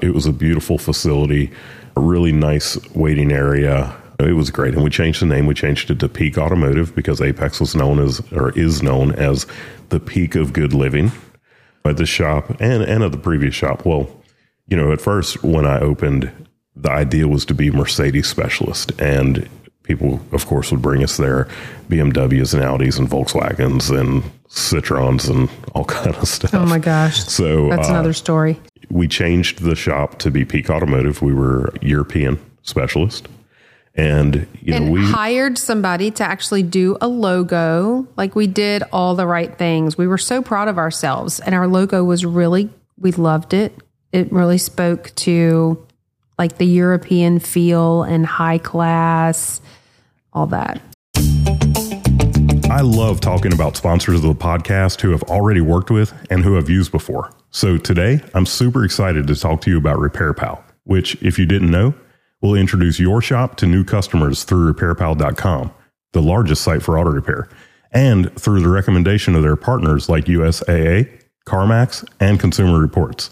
It 0.00 0.14
was 0.14 0.26
a 0.26 0.32
beautiful 0.32 0.78
facility, 0.78 1.50
a 1.96 2.00
really 2.00 2.32
nice 2.32 2.78
waiting 2.94 3.32
area. 3.32 3.96
It 4.18 4.34
was 4.34 4.50
great. 4.50 4.74
And 4.74 4.84
we 4.84 4.90
changed 4.90 5.20
the 5.20 5.26
name. 5.26 5.46
We 5.46 5.54
changed 5.54 5.90
it 5.90 5.98
to 6.00 6.08
Peak 6.08 6.38
Automotive 6.38 6.94
because 6.94 7.20
Apex 7.20 7.60
was 7.60 7.74
known 7.74 7.98
as 7.98 8.20
or 8.32 8.56
is 8.58 8.82
known 8.82 9.12
as 9.12 9.46
the 9.88 9.98
peak 9.98 10.34
of 10.34 10.52
good 10.52 10.72
living 10.72 11.10
at 11.84 11.96
the 11.96 12.06
shop 12.06 12.50
and, 12.60 12.82
and 12.82 13.02
at 13.02 13.12
the 13.12 13.18
previous 13.18 13.54
shop. 13.54 13.84
Well, 13.84 14.08
you 14.68 14.76
know, 14.76 14.92
at 14.92 15.00
first 15.00 15.42
when 15.42 15.66
I 15.66 15.80
opened, 15.80 16.30
the 16.76 16.90
idea 16.90 17.28
was 17.28 17.44
to 17.46 17.54
be 17.54 17.70
Mercedes 17.70 18.28
specialist 18.28 18.92
and 19.00 19.48
people 19.82 20.20
of 20.32 20.46
course 20.46 20.70
would 20.70 20.82
bring 20.82 21.02
us 21.02 21.16
their 21.16 21.48
BMWs 21.88 22.54
and 22.54 22.62
Audis 22.62 22.98
and 22.98 23.08
Volkswagens 23.08 23.96
and 23.96 24.22
Citroens 24.48 25.28
and 25.28 25.50
all 25.74 25.84
kind 26.00 26.14
of 26.14 26.28
stuff. 26.28 26.54
Oh 26.54 26.66
my 26.66 26.78
gosh. 26.78 27.24
So 27.24 27.68
that's 27.68 27.88
uh, 27.88 27.92
another 27.92 28.12
story. 28.12 28.60
We 28.90 29.08
changed 29.08 29.62
the 29.62 29.74
shop 29.74 30.18
to 30.20 30.30
be 30.30 30.44
Peak 30.44 30.68
Automotive. 30.70 31.22
We 31.22 31.32
were 31.32 31.72
European 31.80 32.38
specialist 32.62 33.28
and 33.94 34.46
you 34.62 34.74
and 34.74 34.86
know 34.86 34.92
we 34.92 35.04
hired 35.04 35.58
somebody 35.58 36.10
to 36.10 36.24
actually 36.24 36.62
do 36.62 36.96
a 37.00 37.08
logo 37.08 38.06
like 38.16 38.34
we 38.34 38.46
did 38.46 38.82
all 38.90 39.14
the 39.14 39.26
right 39.26 39.58
things 39.58 39.98
we 39.98 40.06
were 40.06 40.18
so 40.18 40.40
proud 40.40 40.68
of 40.68 40.78
ourselves 40.78 41.40
and 41.40 41.54
our 41.54 41.66
logo 41.66 42.02
was 42.02 42.24
really 42.24 42.70
we 42.96 43.12
loved 43.12 43.52
it 43.52 43.76
it 44.12 44.32
really 44.32 44.58
spoke 44.58 45.14
to 45.14 45.84
like 46.42 46.58
the 46.58 46.66
european 46.66 47.38
feel 47.38 48.02
and 48.02 48.26
high 48.26 48.58
class 48.58 49.60
all 50.32 50.48
that 50.48 50.82
I 52.68 52.80
love 52.80 53.20
talking 53.20 53.52
about 53.52 53.76
sponsors 53.76 54.16
of 54.16 54.22
the 54.22 54.34
podcast 54.34 55.02
who 55.02 55.10
have 55.10 55.22
already 55.24 55.60
worked 55.60 55.90
with 55.90 56.12
and 56.30 56.42
who 56.42 56.54
have 56.54 56.70
used 56.70 56.90
before. 56.90 57.30
So 57.50 57.76
today, 57.76 58.20
I'm 58.32 58.46
super 58.46 58.82
excited 58.82 59.26
to 59.26 59.36
talk 59.36 59.60
to 59.60 59.70
you 59.70 59.76
about 59.76 59.98
RepairPal, 59.98 60.62
which, 60.84 61.14
if 61.22 61.38
you 61.38 61.44
didn't 61.44 61.70
know, 61.70 61.92
will 62.40 62.54
introduce 62.54 62.98
your 62.98 63.20
shop 63.20 63.56
to 63.56 63.66
new 63.66 63.84
customers 63.84 64.44
through 64.44 64.72
repairpal.com, 64.72 65.70
the 66.12 66.22
largest 66.22 66.62
site 66.62 66.82
for 66.82 66.98
auto 66.98 67.10
repair, 67.10 67.46
and 67.92 68.34
through 68.40 68.62
the 68.62 68.70
recommendation 68.70 69.34
of 69.36 69.42
their 69.42 69.54
partners 69.54 70.08
like 70.08 70.24
USAA, 70.24 71.10
CarMax, 71.46 72.08
and 72.20 72.40
Consumer 72.40 72.80
Reports. 72.80 73.28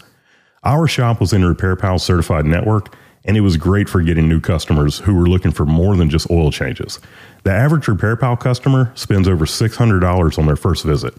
Our 0.62 0.86
shop 0.86 1.20
was 1.20 1.32
in 1.32 1.40
RepairPal 1.40 2.00
certified 2.00 2.44
network, 2.44 2.94
and 3.24 3.34
it 3.34 3.40
was 3.40 3.56
great 3.56 3.88
for 3.88 4.02
getting 4.02 4.28
new 4.28 4.40
customers 4.40 4.98
who 4.98 5.14
were 5.14 5.26
looking 5.26 5.52
for 5.52 5.64
more 5.64 5.96
than 5.96 6.10
just 6.10 6.30
oil 6.30 6.50
changes. 6.50 7.00
The 7.44 7.50
average 7.50 7.86
RepairPal 7.86 8.38
customer 8.40 8.92
spends 8.94 9.26
over 9.26 9.46
$600 9.46 10.38
on 10.38 10.46
their 10.46 10.56
first 10.56 10.84
visit. 10.84 11.14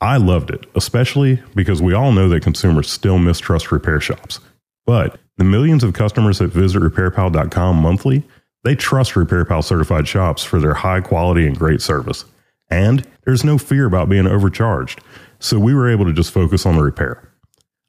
I 0.00 0.16
loved 0.16 0.50
it, 0.50 0.66
especially 0.74 1.40
because 1.54 1.80
we 1.80 1.94
all 1.94 2.10
know 2.10 2.28
that 2.30 2.42
consumers 2.42 2.90
still 2.90 3.18
mistrust 3.18 3.70
repair 3.70 4.00
shops. 4.00 4.40
But 4.86 5.20
the 5.36 5.44
millions 5.44 5.84
of 5.84 5.92
customers 5.92 6.38
that 6.38 6.48
visit 6.48 6.82
repairpal.com 6.82 7.76
monthly, 7.76 8.24
they 8.64 8.74
trust 8.74 9.12
RepairPal 9.12 9.62
certified 9.62 10.08
shops 10.08 10.42
for 10.42 10.58
their 10.58 10.74
high 10.74 11.00
quality 11.00 11.46
and 11.46 11.56
great 11.56 11.80
service. 11.80 12.24
And 12.70 13.06
there's 13.24 13.44
no 13.44 13.56
fear 13.56 13.86
about 13.86 14.08
being 14.08 14.26
overcharged. 14.26 15.00
So 15.38 15.60
we 15.60 15.74
were 15.74 15.88
able 15.88 16.06
to 16.06 16.12
just 16.12 16.32
focus 16.32 16.66
on 16.66 16.76
the 16.76 16.82
repair. 16.82 17.29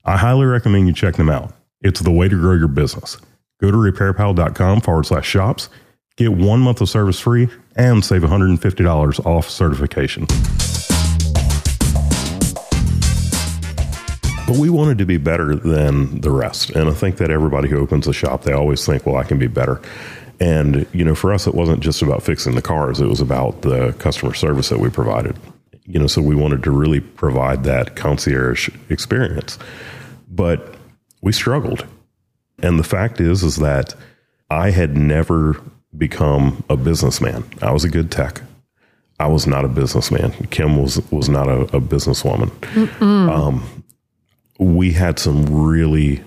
I 0.04 0.18
highly 0.18 0.46
recommend 0.46 0.88
you 0.88 0.94
check 0.94 1.16
them 1.16 1.30
out. 1.30 1.54
It's 1.82 2.00
the 2.00 2.12
way 2.12 2.28
to 2.28 2.36
grow 2.36 2.56
your 2.56 2.68
business. 2.68 3.18
Go 3.60 3.70
to 3.70 3.78
repairpal.com 3.78 4.82
forward 4.82 5.06
slash 5.06 5.28
shops, 5.28 5.70
get 6.18 6.32
one 6.34 6.60
month 6.60 6.82
of 6.82 6.90
service 6.90 7.20
free, 7.20 7.50
and 7.76 8.04
save 8.04 8.24
$150 8.24 9.26
off 9.26 9.50
certification. 9.50 10.26
But 14.48 14.58
we 14.60 14.70
wanted 14.70 14.98
to 14.98 15.06
be 15.06 15.18
better 15.18 15.56
than 15.56 16.22
the 16.22 16.32
rest. 16.32 16.72
And 16.72 16.90
I 16.90 16.94
think 16.94 17.18
that 17.18 17.30
everybody 17.30 17.70
who 17.70 17.78
opens 17.78 18.08
a 18.08 18.14
shop, 18.14 18.42
they 18.42 18.54
always 18.54 18.86
think, 18.86 19.06
well, 19.06 19.18
I 19.18 19.24
can 19.24 19.38
be 19.38 19.48
better. 19.48 19.80
And, 20.40 20.88
you 20.92 21.06
know, 21.06 21.14
for 21.14 21.32
us, 21.32 21.46
it 21.46 21.54
wasn't 21.54 21.82
just 21.82 22.02
about 22.02 22.24
fixing 22.24 22.56
the 22.56 22.62
cars, 22.64 23.00
it 23.00 23.08
was 23.08 23.22
about 23.22 23.62
the 23.62 23.94
customer 24.00 24.34
service 24.34 24.70
that 24.70 24.80
we 24.80 24.90
provided. 24.90 25.38
You 25.92 26.00
know, 26.00 26.08
so 26.08 26.22
we 26.22 26.36
wanted 26.36 26.64
to 26.64 26.72
really 26.72 27.02
provide 27.02 27.66
that 27.66 27.96
concierge 27.96 28.70
experience. 28.90 29.60
But 30.30 30.76
we 31.22 31.34
struggled. 31.34 31.86
And 32.60 32.80
the 32.80 32.84
fact 32.84 33.20
is, 33.20 33.44
is 33.44 33.58
that 33.58 33.94
I 34.50 34.72
had 34.72 34.96
never 34.96 35.62
become 35.98 36.64
a 36.70 36.78
businessman. 36.78 37.44
I 37.62 37.72
was 37.72 37.84
a 37.84 37.90
good 37.90 38.10
tech. 38.12 38.42
I 39.20 39.28
was 39.28 39.46
not 39.46 39.66
a 39.66 39.68
businessman. 39.68 40.32
Kim 40.48 40.82
was 40.82 41.00
was 41.12 41.30
not 41.30 41.48
a, 41.48 41.62
a 41.76 41.82
businesswoman. 41.82 42.50
Um, 43.02 43.84
we 44.60 44.94
had 44.94 45.20
some 45.20 45.46
really 45.46 46.24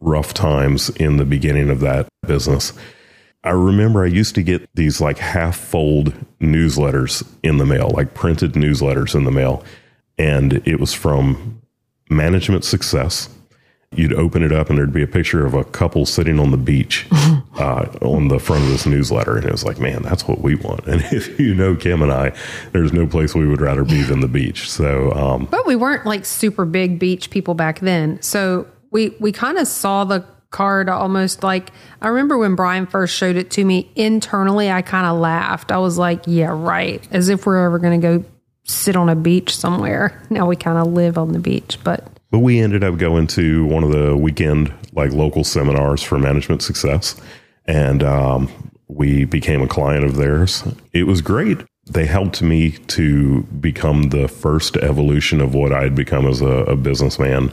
rough 0.00 0.34
times 0.34 0.90
in 0.90 1.16
the 1.16 1.24
beginning 1.24 1.70
of 1.70 1.80
that 1.80 2.06
business. 2.26 2.72
I 3.44 3.50
remember 3.50 4.02
I 4.02 4.08
used 4.08 4.34
to 4.34 4.42
get 4.42 4.68
these 4.74 5.00
like 5.00 5.18
half 5.18 5.56
fold 5.56 6.12
newsletters 6.40 7.26
in 7.42 7.58
the 7.58 7.66
mail, 7.66 7.90
like 7.94 8.14
printed 8.14 8.54
newsletters 8.54 9.14
in 9.14 9.24
the 9.24 9.30
mail. 9.30 9.64
And 10.18 10.54
it 10.66 10.80
was 10.80 10.92
from 10.92 11.62
Management 12.10 12.64
Success, 12.64 13.28
you'd 13.92 14.12
open 14.12 14.42
it 14.42 14.52
up 14.52 14.68
and 14.68 14.78
there'd 14.78 14.92
be 14.92 15.02
a 15.02 15.08
picture 15.08 15.46
of 15.46 15.54
a 15.54 15.64
couple 15.64 16.04
sitting 16.06 16.38
on 16.38 16.50
the 16.50 16.56
beach 16.56 17.06
uh, 17.58 17.86
on 18.02 18.28
the 18.28 18.38
front 18.38 18.64
of 18.64 18.70
this 18.70 18.86
newsletter. 18.86 19.36
And 19.36 19.46
it 19.46 19.52
was 19.52 19.64
like, 19.64 19.78
man, 19.78 20.02
that's 20.02 20.26
what 20.26 20.40
we 20.40 20.54
want. 20.54 20.86
And 20.96 21.02
if 21.12 21.38
you 21.38 21.54
know 21.54 21.74
Kim 21.74 22.00
and 22.00 22.12
I, 22.12 22.32
there's 22.72 22.92
no 22.92 23.06
place 23.06 23.34
we 23.34 23.46
would 23.46 23.60
rather 23.60 23.84
be 23.84 24.02
than 24.02 24.20
the 24.20 24.28
beach. 24.28 24.70
So, 24.70 25.12
um, 25.12 25.46
but 25.46 25.66
we 25.66 25.76
weren't 25.76 26.06
like 26.06 26.24
super 26.24 26.64
big 26.64 26.98
beach 26.98 27.30
people 27.30 27.54
back 27.54 27.80
then. 27.80 28.20
So 28.22 28.66
we, 28.90 29.10
we 29.20 29.32
kind 29.32 29.58
of 29.58 29.66
saw 29.66 30.04
the 30.04 30.24
card 30.56 30.88
almost 30.88 31.42
like 31.42 31.70
I 32.00 32.08
remember 32.08 32.38
when 32.38 32.54
Brian 32.54 32.86
first 32.86 33.14
showed 33.14 33.36
it 33.36 33.50
to 33.52 33.64
me 33.64 33.90
internally, 33.94 34.70
I 34.70 34.80
kind 34.80 35.06
of 35.06 35.18
laughed. 35.18 35.70
I 35.70 35.76
was 35.76 35.98
like, 35.98 36.22
yeah, 36.26 36.50
right. 36.50 37.06
As 37.10 37.28
if 37.28 37.44
we're 37.44 37.62
ever 37.66 37.78
going 37.78 38.00
to 38.00 38.18
go 38.18 38.24
sit 38.64 38.96
on 38.96 39.10
a 39.10 39.14
beach 39.14 39.54
somewhere. 39.54 40.22
Now 40.30 40.46
we 40.46 40.56
kind 40.56 40.78
of 40.78 40.92
live 40.92 41.18
on 41.18 41.32
the 41.32 41.38
beach, 41.38 41.78
but 41.84 42.08
but 42.30 42.38
we 42.40 42.58
ended 42.58 42.82
up 42.82 42.96
going 42.96 43.26
to 43.28 43.66
one 43.66 43.84
of 43.84 43.92
the 43.92 44.16
weekend 44.16 44.72
like 44.92 45.12
local 45.12 45.44
seminars 45.44 46.02
for 46.02 46.18
management 46.18 46.62
success, 46.62 47.20
and 47.66 48.02
um, 48.02 48.50
we 48.88 49.24
became 49.24 49.62
a 49.62 49.68
client 49.68 50.04
of 50.04 50.16
theirs. 50.16 50.64
It 50.92 51.04
was 51.04 51.20
great. 51.20 51.58
They 51.86 52.06
helped 52.06 52.42
me 52.42 52.72
to 52.72 53.42
become 53.44 54.10
the 54.10 54.28
first 54.28 54.76
evolution 54.76 55.40
of 55.40 55.54
what 55.54 55.72
I 55.72 55.84
had 55.84 55.94
become 55.94 56.26
as 56.26 56.40
a, 56.40 56.46
a 56.46 56.76
businessman. 56.76 57.52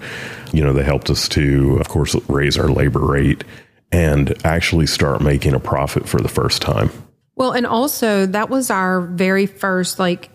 You 0.52 0.63
know, 0.63 0.74
they 0.74 0.84
helped 0.84 1.10
us 1.10 1.30
to, 1.30 1.78
of 1.80 1.88
course, 1.88 2.16
raise 2.28 2.58
our 2.58 2.68
labor 2.68 3.06
rate 3.06 3.44
and 3.92 4.34
actually 4.44 4.88
start 4.88 5.22
making 5.22 5.54
a 5.54 5.60
profit 5.60 6.10
for 6.10 6.20
the 6.20 6.28
first 6.28 6.62
time. 6.62 6.90
Well, 7.36 7.52
and 7.52 7.66
also 7.66 8.25
that 8.25 8.50
was 8.50 8.72
our 8.72 9.02
very 9.02 9.46
first 9.46 10.00
like 10.00 10.30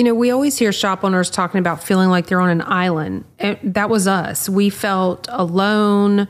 you 0.00 0.04
know, 0.04 0.14
we 0.14 0.30
always 0.30 0.56
hear 0.56 0.72
shop 0.72 1.04
owners 1.04 1.28
talking 1.28 1.58
about 1.58 1.82
feeling 1.82 2.08
like 2.08 2.26
they're 2.26 2.40
on 2.40 2.48
an 2.48 2.62
island. 2.62 3.26
And 3.38 3.58
that 3.74 3.90
was 3.90 4.08
us. 4.08 4.48
We 4.48 4.70
felt 4.70 5.26
alone, 5.28 6.26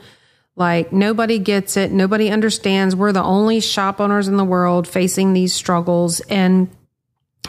like 0.57 0.93
nobody 0.93 1.39
gets 1.39 1.77
it, 1.77 1.93
nobody 1.93 2.31
understands. 2.31 2.97
We're 2.97 3.13
the 3.13 3.23
only 3.23 3.61
shop 3.61 4.01
owners 4.01 4.27
in 4.27 4.37
the 4.39 4.45
world 4.45 4.89
facing 4.89 5.35
these 5.35 5.53
struggles. 5.55 6.19
And 6.23 6.69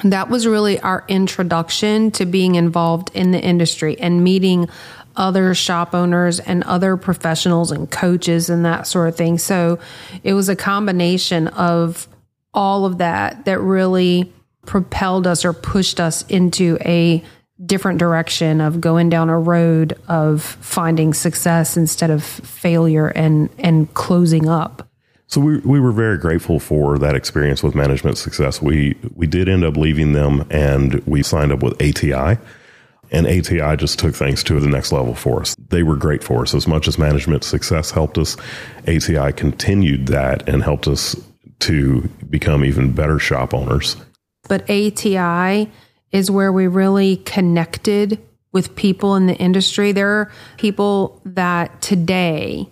that 0.03 0.29
was 0.29 0.48
really 0.48 0.79
our 0.79 1.03
introduction 1.07 2.12
to 2.12 2.25
being 2.25 2.55
involved 2.55 3.12
in 3.13 3.31
the 3.31 3.41
industry 3.41 4.00
and 4.00 4.24
meeting 4.24 4.67
other 5.15 5.53
shop 5.53 5.93
owners 5.93 6.39
and 6.39 6.63
other 6.63 6.98
professionals 6.98 7.71
and 7.71 7.91
coaches 7.91 8.50
and 8.50 8.65
that 8.65 8.88
sort 8.88 9.10
of 9.10 9.15
thing. 9.15 9.38
So 9.38 9.79
it 10.24 10.33
was 10.33 10.50
a 10.50 10.55
combination 10.55 11.48
of 11.50 12.07
all 12.53 12.86
of 12.86 13.00
that 13.00 13.45
that 13.45 13.60
really 13.60 14.31
propelled 14.65 15.27
us 15.27 15.43
or 15.45 15.53
pushed 15.53 16.00
us 16.00 16.24
into 16.27 16.77
a 16.81 17.24
different 17.63 18.00
direction 18.00 18.62
of 18.62 18.81
going 18.81 19.10
down 19.10 19.29
a 19.29 19.39
road 19.39 19.98
of 20.07 20.41
finding 20.41 21.13
success 21.13 21.77
instead 21.77 22.10
of 22.10 22.24
failure 22.24 23.07
and 23.07 23.50
and 23.60 23.93
closing 23.93 24.48
up. 24.48 24.88
So 25.32 25.40
we 25.40 25.60
we 25.60 25.80
were 25.80 25.94
very 25.94 26.18
grateful 26.18 26.60
for 26.60 27.00
that 27.00 27.16
experience 27.16 27.64
with 27.64 27.74
Management 27.74 28.18
Success. 28.18 28.62
We 28.62 28.98
we 29.16 29.28
did 29.28 29.48
end 29.48 29.64
up 29.64 29.78
leaving 29.78 30.12
them, 30.12 30.46
and 30.52 30.96
we 31.06 31.24
signed 31.24 31.54
up 31.54 31.64
with 31.64 31.82
ATI. 31.82 32.38
And 33.14 33.28
ATI 33.28 33.76
just 33.78 34.00
took 34.00 34.14
things 34.16 34.44
to 34.44 34.60
the 34.60 34.70
next 34.70 34.94
level 34.94 35.16
for 35.16 35.42
us. 35.42 35.54
They 35.70 35.84
were 35.84 35.98
great 35.98 36.24
for 36.24 36.44
us. 36.44 36.54
As 36.54 36.66
much 36.66 36.88
as 36.88 36.98
Management 36.98 37.44
Success 37.44 37.92
helped 37.92 38.18
us, 38.18 38.38
ATI 38.88 39.34
continued 39.34 40.08
that 40.08 40.48
and 40.48 40.64
helped 40.64 40.88
us 40.88 41.16
to 41.60 42.10
become 42.30 42.64
even 42.64 42.94
better 42.94 43.20
shop 43.20 43.54
owners. 43.54 43.98
But 44.48 44.70
ATI 44.70 45.70
is 46.12 46.32
where 46.32 46.52
we 46.52 46.68
really 46.68 47.18
connected 47.18 48.20
with 48.54 48.76
people 48.76 49.16
in 49.16 49.28
the 49.28 49.36
industry. 49.36 49.92
There 49.92 50.10
are 50.10 50.32
people 50.58 51.22
that 51.26 51.82
today, 51.82 52.70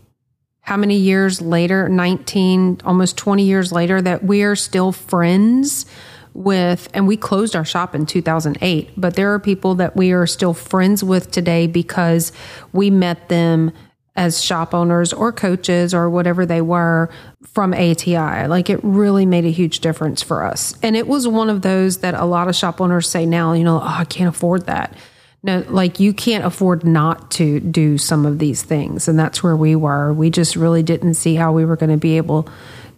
how 0.61 0.77
many 0.77 0.95
years 0.95 1.41
later, 1.41 1.89
19, 1.89 2.81
almost 2.85 3.17
20 3.17 3.43
years 3.43 3.71
later, 3.71 4.01
that 4.01 4.23
we 4.23 4.43
are 4.43 4.55
still 4.55 4.91
friends 4.91 5.85
with, 6.33 6.87
and 6.93 7.07
we 7.07 7.17
closed 7.17 7.55
our 7.55 7.65
shop 7.65 7.95
in 7.95 8.05
2008, 8.05 8.91
but 8.95 9.15
there 9.15 9.33
are 9.33 9.39
people 9.39 9.75
that 9.75 9.95
we 9.95 10.11
are 10.11 10.27
still 10.27 10.53
friends 10.53 11.03
with 11.03 11.31
today 11.31 11.67
because 11.67 12.31
we 12.71 12.89
met 12.89 13.29
them 13.29 13.71
as 14.15 14.43
shop 14.43 14.73
owners 14.73 15.13
or 15.13 15.31
coaches 15.31 15.93
or 15.93 16.09
whatever 16.09 16.45
they 16.45 16.61
were 16.61 17.09
from 17.47 17.73
ATI. 17.73 18.47
Like 18.47 18.69
it 18.69 18.79
really 18.83 19.25
made 19.25 19.45
a 19.45 19.51
huge 19.51 19.79
difference 19.79 20.21
for 20.21 20.43
us. 20.43 20.75
And 20.83 20.97
it 20.97 21.07
was 21.07 21.27
one 21.27 21.49
of 21.49 21.61
those 21.61 21.99
that 21.99 22.13
a 22.15 22.25
lot 22.25 22.49
of 22.49 22.55
shop 22.55 22.81
owners 22.81 23.09
say 23.09 23.25
now, 23.25 23.53
you 23.53 23.63
know, 23.63 23.77
oh, 23.77 23.95
I 23.99 24.05
can't 24.05 24.35
afford 24.35 24.65
that. 24.65 24.93
No, 25.41 25.63
like 25.69 25.99
you 25.99 26.13
can't 26.13 26.43
afford 26.43 26.83
not 26.83 27.31
to 27.31 27.59
do 27.61 27.97
some 27.97 28.25
of 28.25 28.39
these 28.39 28.61
things. 28.61 29.07
And 29.07 29.17
that's 29.17 29.41
where 29.41 29.55
we 29.55 29.75
were. 29.75 30.13
We 30.13 30.29
just 30.29 30.55
really 30.55 30.83
didn't 30.83 31.13
see 31.13 31.35
how 31.35 31.53
we 31.53 31.63
were 31.63 31.77
going 31.77 31.91
to 31.91 31.97
be 31.97 32.17
able 32.17 32.49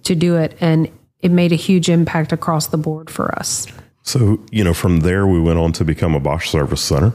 to 0.03 0.15
do 0.15 0.37
it. 0.37 0.57
And 0.59 0.89
it 1.19 1.29
made 1.29 1.51
a 1.51 1.55
huge 1.55 1.87
impact 1.87 2.31
across 2.31 2.67
the 2.67 2.77
board 2.77 3.09
for 3.09 3.33
us. 3.35 3.67
So, 4.03 4.39
you 4.51 4.63
know, 4.63 4.73
from 4.73 5.01
there, 5.01 5.27
we 5.27 5.39
went 5.39 5.59
on 5.59 5.71
to 5.73 5.85
become 5.85 6.15
a 6.15 6.19
Bosch 6.19 6.49
Service 6.49 6.81
Center. 6.81 7.13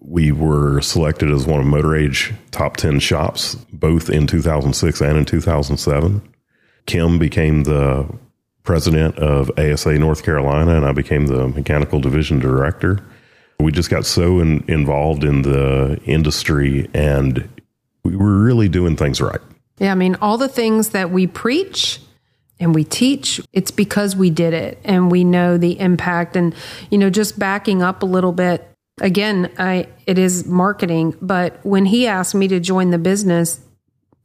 We 0.00 0.30
were 0.30 0.80
selected 0.80 1.30
as 1.32 1.44
one 1.44 1.58
of 1.58 1.66
Motor 1.66 1.96
Age 1.96 2.32
top 2.52 2.76
10 2.76 3.00
shops, 3.00 3.56
both 3.72 4.08
in 4.08 4.28
2006 4.28 5.00
and 5.00 5.18
in 5.18 5.24
2007. 5.24 6.22
Kim 6.86 7.18
became 7.18 7.64
the 7.64 8.08
president 8.62 9.18
of 9.18 9.50
ASA 9.58 9.98
North 9.98 10.22
Carolina, 10.22 10.76
and 10.76 10.86
I 10.86 10.92
became 10.92 11.26
the 11.26 11.48
mechanical 11.48 12.00
division 12.00 12.38
director. 12.38 13.00
We 13.60 13.72
just 13.72 13.90
got 13.90 14.06
so 14.06 14.38
in, 14.38 14.64
involved 14.68 15.24
in 15.24 15.42
the 15.42 16.00
industry 16.04 16.88
and 16.94 17.48
we 18.04 18.16
were 18.16 18.38
really 18.38 18.68
doing 18.68 18.96
things 18.96 19.20
right. 19.20 19.40
Yeah, 19.78 19.92
I 19.92 19.94
mean, 19.94 20.16
all 20.20 20.38
the 20.38 20.48
things 20.48 20.90
that 20.90 21.10
we 21.10 21.26
preach 21.26 22.00
and 22.60 22.74
we 22.74 22.84
teach, 22.84 23.40
it's 23.52 23.70
because 23.70 24.16
we 24.16 24.30
did 24.30 24.52
it 24.54 24.78
and 24.84 25.10
we 25.10 25.24
know 25.24 25.56
the 25.56 25.78
impact. 25.78 26.36
And, 26.36 26.54
you 26.90 26.98
know, 26.98 27.10
just 27.10 27.38
backing 27.38 27.82
up 27.82 28.02
a 28.02 28.06
little 28.06 28.32
bit, 28.32 28.68
again, 29.00 29.52
I 29.58 29.88
it 30.06 30.18
is 30.18 30.46
marketing, 30.46 31.16
but 31.20 31.64
when 31.64 31.86
he 31.86 32.06
asked 32.06 32.34
me 32.34 32.48
to 32.48 32.60
join 32.60 32.90
the 32.90 32.98
business, 32.98 33.60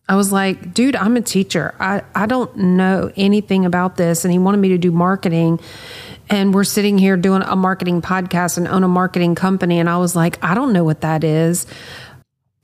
I 0.09 0.15
was 0.15 0.31
like, 0.31 0.73
dude, 0.73 0.95
I'm 0.95 1.15
a 1.15 1.21
teacher. 1.21 1.75
I, 1.79 2.01
I 2.13 2.25
don't 2.25 2.55
know 2.57 3.11
anything 3.15 3.65
about 3.65 3.95
this. 3.95 4.25
And 4.25 4.31
he 4.31 4.39
wanted 4.39 4.57
me 4.57 4.69
to 4.69 4.77
do 4.77 4.91
marketing 4.91 5.59
and 6.33 6.51
we're 6.51 6.63
sitting 6.63 6.97
here 6.97 7.15
doing 7.15 7.43
a 7.43 7.55
marketing 7.55 8.01
podcast 8.01 8.57
and 8.57 8.67
own 8.67 8.83
a 8.83 8.87
marketing 8.87 9.35
company 9.35 9.79
and 9.79 9.87
i 9.87 9.97
was 9.97 10.15
like 10.15 10.43
i 10.43 10.53
don't 10.55 10.73
know 10.73 10.83
what 10.83 11.01
that 11.01 11.23
is. 11.23 11.65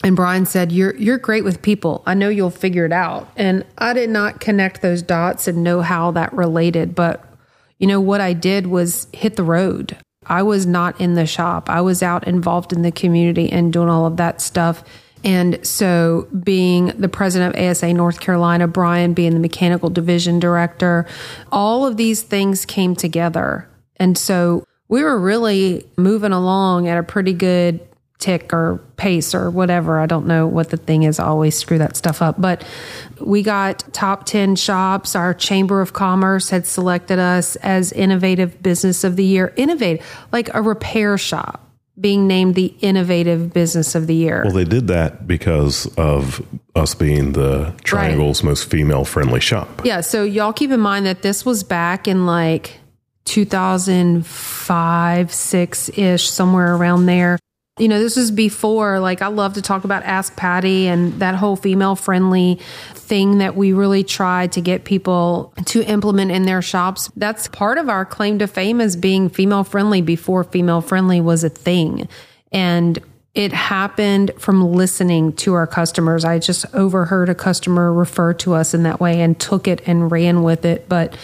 And 0.04 0.16
brian 0.16 0.46
said 0.46 0.72
you're 0.72 0.96
you're 0.96 1.18
great 1.18 1.44
with 1.44 1.62
people. 1.62 2.02
I 2.06 2.14
know 2.14 2.30
you'll 2.30 2.50
figure 2.50 2.86
it 2.86 2.92
out. 2.92 3.30
And 3.36 3.66
i 3.78 3.94
did 3.94 4.10
not 4.10 4.40
connect 4.40 4.82
those 4.82 5.02
dots 5.02 5.48
and 5.48 5.64
know 5.64 5.82
how 5.82 6.12
that 6.12 6.34
related 6.34 6.96
but 6.96 7.24
you 7.78 7.88
know 7.88 8.02
what 8.02 8.22
i 8.22 8.34
did 8.34 8.68
was 8.68 9.08
hit 9.14 9.36
the 9.36 9.44
road. 9.44 9.98
I 10.26 10.44
was 10.44 10.66
not 10.66 11.00
in 11.00 11.16
the 11.16 11.26
shop. 11.26 11.70
I 11.70 11.82
was 11.82 12.04
out 12.04 12.28
involved 12.28 12.74
in 12.74 12.82
the 12.82 12.92
community 12.92 13.52
and 13.52 13.74
doing 13.74 13.90
all 13.90 14.06
of 14.06 14.18
that 14.18 14.42
stuff 14.42 14.84
and 15.24 15.66
so, 15.66 16.28
being 16.44 16.88
the 16.98 17.10
president 17.10 17.56
of 17.56 17.62
ASA 17.62 17.94
North 17.94 18.20
Carolina, 18.20 18.68
Brian 18.68 19.14
being 19.14 19.34
the 19.34 19.40
mechanical 19.40 19.90
division 19.90 20.40
director, 20.40 21.06
all 21.52 21.86
of 21.86 21.98
these 21.98 22.22
things 22.22 22.66
came 22.66 22.96
together. 22.96 23.68
And 23.98 24.18
so, 24.18 24.64
we 24.88 25.04
were 25.04 25.20
really 25.20 25.86
moving 25.98 26.32
along 26.32 26.88
at 26.88 26.98
a 26.98 27.04
pretty 27.04 27.34
good 27.34 27.86
tick 28.18 28.52
or 28.54 28.82
pace 28.98 29.34
or 29.34 29.50
whatever. 29.50 30.00
I 30.00 30.06
don't 30.06 30.26
know 30.26 30.46
what 30.46 30.70
the 30.70 30.78
thing 30.78 31.04
is. 31.04 31.20
I 31.20 31.26
always 31.26 31.58
screw 31.58 31.78
that 31.78 31.96
stuff 31.96 32.22
up. 32.22 32.40
But 32.40 32.66
we 33.20 33.44
got 33.44 33.84
top 33.94 34.26
10 34.26 34.56
shops. 34.58 35.16
Our 35.16 35.34
Chamber 35.34 35.80
of 35.82 35.94
Commerce 35.94 36.50
had 36.50 36.66
selected 36.66 37.18
us 37.18 37.56
as 37.58 37.94
Innovative 37.94 38.62
Business 38.62 39.06
of 39.06 39.16
the 39.16 39.24
Year. 39.24 39.54
Innovative, 39.56 40.06
like 40.32 40.54
a 40.54 40.62
repair 40.62 41.18
shop 41.18 41.69
being 42.00 42.28
named 42.28 42.54
the 42.56 42.74
innovative 42.82 43.54
business 43.54 43.96
of 43.96 44.08
the 44.08 44.16
year. 44.16 44.42
Well, 44.46 44.54
they 44.54 44.64
did 44.64 44.88
that 44.88 45.28
because 45.28 45.86
of 45.98 46.42
us 46.76 46.96
being 46.96 47.34
the 47.34 47.76
Triangle's 47.84 48.42
right. 48.44 48.50
most 48.50 48.70
female 48.70 49.06
friendly 49.06 49.40
shop. 49.40 49.86
Yeah. 49.86 50.02
So, 50.02 50.24
y'all 50.24 50.54
keep 50.54 50.72
in 50.72 50.80
mind 50.80 51.06
that 51.06 51.22
this 51.22 51.46
was 51.46 51.64
back 51.64 52.08
in 52.08 52.26
like 52.26 52.80
2005, 53.26 55.34
six 55.34 55.90
ish, 55.90 56.28
somewhere 56.30 56.76
around 56.76 57.06
there 57.06 57.38
you 57.80 57.88
know, 57.88 58.00
this 58.00 58.18
is 58.18 58.32
before, 58.32 59.00
like, 59.00 59.22
I 59.22 59.28
love 59.28 59.54
to 59.54 59.62
talk 59.62 59.84
about 59.84 60.04
Ask 60.04 60.36
Patty 60.36 60.88
and 60.88 61.14
that 61.20 61.36
whole 61.36 61.56
female 61.56 61.96
friendly 61.96 62.60
thing 62.94 63.40
that 63.40 63.56
we 63.56 63.74
really 63.74 64.04
tried 64.04 64.52
to 64.54 64.62
get 64.62 64.84
people 64.84 65.54
to 65.66 65.84
implement 65.84 66.32
in 66.32 66.44
their 66.44 66.62
shops. 66.62 67.10
That's 67.16 67.48
part 67.48 67.78
of 67.78 67.90
our 67.90 68.06
claim 68.06 68.40
to 68.40 68.48
fame 68.48 68.82
as 68.82 68.96
being 68.96 69.30
female 69.30 69.64
friendly 69.64 70.02
before 70.02 70.44
female 70.44 70.82
friendly 70.82 71.22
was 71.22 71.44
a 71.44 71.50
thing. 71.50 72.08
And 72.52 73.00
it 73.34 73.54
happened 73.54 74.32
from 74.38 74.74
listening 74.74 75.34
to 75.34 75.54
our 75.54 75.68
customers. 75.68 76.26
I 76.26 76.40
just 76.40 76.66
overheard 76.74 77.30
a 77.30 77.36
customer 77.36 77.94
refer 77.94 78.34
to 78.36 78.54
us 78.54 78.74
in 78.74 78.84
that 78.84 79.00
way 79.00 79.22
and 79.22 79.40
took 79.40 79.68
it 79.68 79.82
and 79.88 80.12
ran 80.12 80.44
with 80.44 80.66
it. 80.66 80.90
But 80.90 81.16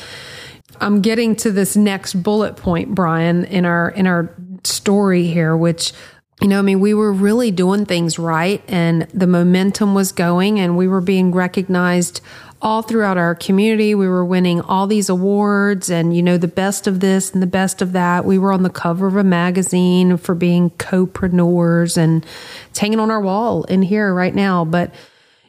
I'm 0.80 1.02
getting 1.02 1.36
to 1.38 1.52
this 1.52 1.76
next 1.76 2.14
bullet 2.14 2.58
point, 2.58 2.94
Brian, 2.94 3.46
in 3.46 3.66
our 3.66 3.90
in 3.90 4.08
our 4.08 4.34
story 4.64 5.28
here, 5.28 5.56
which 5.56 5.94
you 6.42 6.50
know, 6.50 6.60
I 6.60 6.62
mean, 6.62 6.82
we 6.82 6.94
were 6.94 7.14
really 7.14 7.50
doing 7.50 7.86
things 7.86 8.20
right 8.20 8.62
and 8.68 9.04
the 9.14 9.28
momentum 9.28 9.96
was 9.96 10.12
going 10.12 10.60
and 10.60 10.78
we 10.78 10.88
were 10.88 11.02
being 11.02 11.32
recognized 11.32 12.22
all 12.62 12.82
throughout 12.82 13.18
our 13.18 13.36
community. 13.36 13.96
We 13.96 14.08
were 14.08 14.26
winning 14.26 14.60
all 14.62 14.88
these 14.88 15.08
awards 15.08 15.90
and, 15.90 16.16
you 16.16 16.22
know, 16.22 16.38
the 16.38 16.48
best 16.48 16.88
of 16.88 17.00
this 17.00 17.32
and 17.32 17.42
the 17.42 17.48
best 17.48 17.82
of 17.82 17.94
that. 17.94 18.26
We 18.26 18.38
were 18.38 18.52
on 18.52 18.64
the 18.64 18.70
cover 18.70 19.08
of 19.08 19.16
a 19.16 19.24
magazine 19.24 20.18
for 20.18 20.36
being 20.36 20.72
co-preneurs 20.72 21.98
and 21.98 22.26
it's 22.70 22.80
hanging 22.80 23.00
on 23.00 23.12
our 23.12 23.22
wall 23.22 23.64
in 23.66 23.82
here 23.82 24.14
right 24.14 24.36
now. 24.36 24.66
But, 24.66 24.94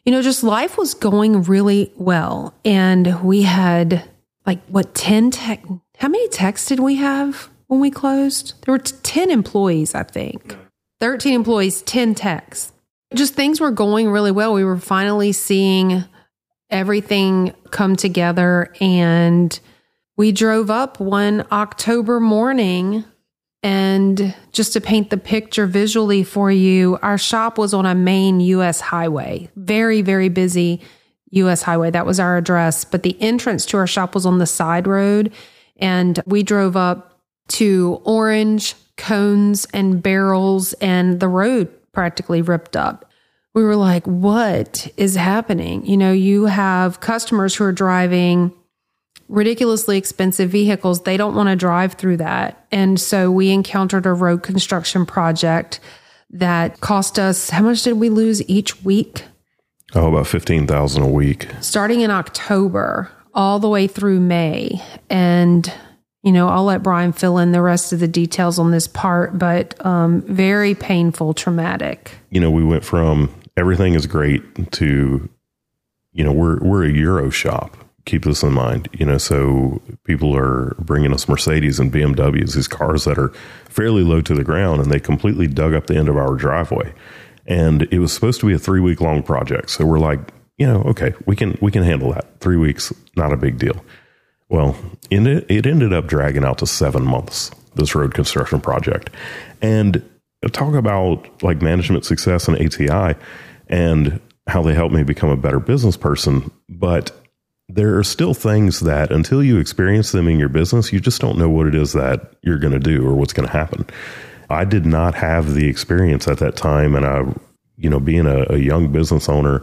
you 0.04 0.12
know, 0.12 0.22
just 0.22 0.44
life 0.44 0.78
was 0.78 0.94
going 0.94 1.42
really 1.42 1.92
well. 1.96 2.54
And 2.64 3.22
we 3.24 3.42
had 3.42 4.08
like, 4.44 4.64
what, 4.66 4.94
10 4.94 5.32
tech, 5.32 5.64
how 5.98 6.08
many 6.08 6.28
techs 6.28 6.66
did 6.66 6.78
we 6.78 6.96
have 6.96 7.48
when 7.66 7.80
we 7.80 7.90
closed? 7.90 8.54
There 8.64 8.72
were 8.72 8.78
10 8.78 9.30
employees, 9.30 9.94
I 9.94 10.04
think. 10.04 10.56
13 11.00 11.34
employees, 11.34 11.82
10 11.82 12.14
techs. 12.14 12.72
Just 13.14 13.34
things 13.34 13.60
were 13.60 13.70
going 13.70 14.10
really 14.10 14.32
well. 14.32 14.52
We 14.52 14.64
were 14.64 14.78
finally 14.78 15.32
seeing 15.32 16.04
everything 16.70 17.54
come 17.70 17.96
together. 17.96 18.72
And 18.80 19.58
we 20.16 20.32
drove 20.32 20.70
up 20.70 20.98
one 20.98 21.46
October 21.52 22.20
morning. 22.20 23.04
And 23.62 24.34
just 24.52 24.72
to 24.74 24.80
paint 24.80 25.10
the 25.10 25.16
picture 25.16 25.66
visually 25.66 26.22
for 26.22 26.50
you, 26.50 26.98
our 27.02 27.18
shop 27.18 27.58
was 27.58 27.74
on 27.74 27.86
a 27.86 27.94
main 27.94 28.40
US 28.40 28.80
highway, 28.80 29.48
very, 29.56 30.02
very 30.02 30.28
busy 30.28 30.80
US 31.30 31.62
highway. 31.62 31.90
That 31.90 32.06
was 32.06 32.20
our 32.20 32.36
address. 32.36 32.84
But 32.84 33.02
the 33.02 33.20
entrance 33.20 33.66
to 33.66 33.76
our 33.76 33.86
shop 33.86 34.14
was 34.14 34.26
on 34.26 34.38
the 34.38 34.46
side 34.46 34.86
road. 34.86 35.32
And 35.76 36.20
we 36.26 36.42
drove 36.42 36.76
up 36.76 37.20
to 37.48 38.00
Orange, 38.04 38.74
cones 38.96 39.66
and 39.72 40.02
barrels 40.02 40.72
and 40.74 41.20
the 41.20 41.28
road 41.28 41.68
practically 41.92 42.42
ripped 42.42 42.76
up. 42.76 43.10
We 43.54 43.64
were 43.64 43.76
like, 43.76 44.06
what 44.06 44.88
is 44.96 45.14
happening? 45.14 45.86
You 45.86 45.96
know, 45.96 46.12
you 46.12 46.44
have 46.44 47.00
customers 47.00 47.54
who 47.54 47.64
are 47.64 47.72
driving 47.72 48.52
ridiculously 49.28 49.96
expensive 49.96 50.50
vehicles. 50.50 51.02
They 51.02 51.16
don't 51.16 51.34
want 51.34 51.48
to 51.48 51.56
drive 51.56 51.94
through 51.94 52.18
that. 52.18 52.66
And 52.70 53.00
so 53.00 53.30
we 53.30 53.50
encountered 53.50 54.06
a 54.06 54.12
road 54.12 54.42
construction 54.42 55.06
project 55.06 55.80
that 56.30 56.80
cost 56.80 57.18
us 57.18 57.50
how 57.50 57.62
much 57.62 57.82
did 57.82 57.94
we 57.94 58.08
lose 58.08 58.46
each 58.48 58.82
week? 58.84 59.24
Oh, 59.94 60.08
about 60.08 60.26
15,000 60.26 61.02
a 61.02 61.08
week. 61.08 61.48
Starting 61.60 62.00
in 62.00 62.10
October 62.10 63.10
all 63.34 63.58
the 63.58 63.68
way 63.68 63.86
through 63.86 64.20
May. 64.20 64.82
And 65.08 65.72
you 66.26 66.32
know, 66.32 66.48
I'll 66.48 66.64
let 66.64 66.82
Brian 66.82 67.12
fill 67.12 67.38
in 67.38 67.52
the 67.52 67.62
rest 67.62 67.92
of 67.92 68.00
the 68.00 68.08
details 68.08 68.58
on 68.58 68.72
this 68.72 68.88
part, 68.88 69.38
but 69.38 69.74
um, 69.86 70.22
very 70.22 70.74
painful, 70.74 71.34
traumatic. 71.34 72.10
You 72.30 72.40
know, 72.40 72.50
we 72.50 72.64
went 72.64 72.84
from 72.84 73.32
everything 73.56 73.94
is 73.94 74.08
great 74.08 74.72
to, 74.72 75.28
you 76.12 76.24
know, 76.24 76.32
we're 76.32 76.58
we're 76.58 76.84
a 76.84 76.90
Euro 76.90 77.30
shop 77.30 77.76
keep 78.06 78.24
this 78.24 78.42
in 78.42 78.52
mind. 78.52 78.88
You 78.92 79.06
know, 79.06 79.18
so 79.18 79.80
people 80.02 80.36
are 80.36 80.74
bringing 80.80 81.12
us 81.12 81.28
Mercedes 81.28 81.78
and 81.78 81.92
BMWs, 81.92 82.56
these 82.56 82.66
cars 82.66 83.04
that 83.04 83.18
are 83.18 83.28
fairly 83.68 84.02
low 84.02 84.20
to 84.22 84.34
the 84.34 84.42
ground, 84.42 84.80
and 84.80 84.90
they 84.90 84.98
completely 84.98 85.46
dug 85.46 85.74
up 85.74 85.86
the 85.86 85.96
end 85.96 86.08
of 86.08 86.16
our 86.16 86.34
driveway. 86.34 86.92
And 87.46 87.82
it 87.92 88.00
was 88.00 88.12
supposed 88.12 88.40
to 88.40 88.46
be 88.46 88.52
a 88.52 88.58
three 88.58 88.80
week 88.80 89.00
long 89.00 89.22
project. 89.22 89.70
So 89.70 89.86
we're 89.86 90.00
like, 90.00 90.18
you 90.58 90.66
know, 90.66 90.82
okay, 90.86 91.14
we 91.24 91.36
can 91.36 91.56
we 91.60 91.70
can 91.70 91.84
handle 91.84 92.12
that. 92.14 92.40
Three 92.40 92.56
weeks, 92.56 92.92
not 93.14 93.32
a 93.32 93.36
big 93.36 93.58
deal. 93.58 93.84
Well, 94.48 94.76
it, 95.10 95.66
ended 95.66 95.92
up 95.92 96.06
dragging 96.06 96.44
out 96.44 96.58
to 96.58 96.66
seven 96.66 97.04
months. 97.04 97.50
This 97.74 97.94
road 97.94 98.14
construction 98.14 98.60
project, 98.60 99.10
and 99.60 100.02
talk 100.52 100.74
about 100.74 101.42
like 101.42 101.60
management 101.60 102.06
success 102.06 102.48
and 102.48 102.56
ATI, 102.56 103.18
and 103.68 104.18
how 104.46 104.62
they 104.62 104.72
helped 104.72 104.94
me 104.94 105.02
become 105.02 105.28
a 105.28 105.36
better 105.36 105.60
business 105.60 105.96
person. 105.96 106.50
But 106.70 107.10
there 107.68 107.98
are 107.98 108.04
still 108.04 108.32
things 108.32 108.80
that 108.80 109.10
until 109.10 109.42
you 109.42 109.58
experience 109.58 110.12
them 110.12 110.28
in 110.28 110.38
your 110.38 110.48
business, 110.48 110.92
you 110.92 111.00
just 111.00 111.20
don't 111.20 111.38
know 111.38 111.48
what 111.48 111.66
it 111.66 111.74
is 111.74 111.92
that 111.92 112.34
you're 112.42 112.58
going 112.58 112.72
to 112.72 112.78
do 112.78 113.06
or 113.06 113.14
what's 113.14 113.32
going 113.32 113.48
to 113.48 113.52
happen. 113.52 113.84
I 114.48 114.64
did 114.64 114.86
not 114.86 115.14
have 115.16 115.54
the 115.54 115.68
experience 115.68 116.28
at 116.28 116.38
that 116.38 116.56
time. 116.56 116.94
And 116.94 117.04
I, 117.04 117.24
you 117.76 117.90
know, 117.90 117.98
being 117.98 118.26
a, 118.26 118.46
a 118.50 118.58
young 118.58 118.92
business 118.92 119.28
owner, 119.28 119.62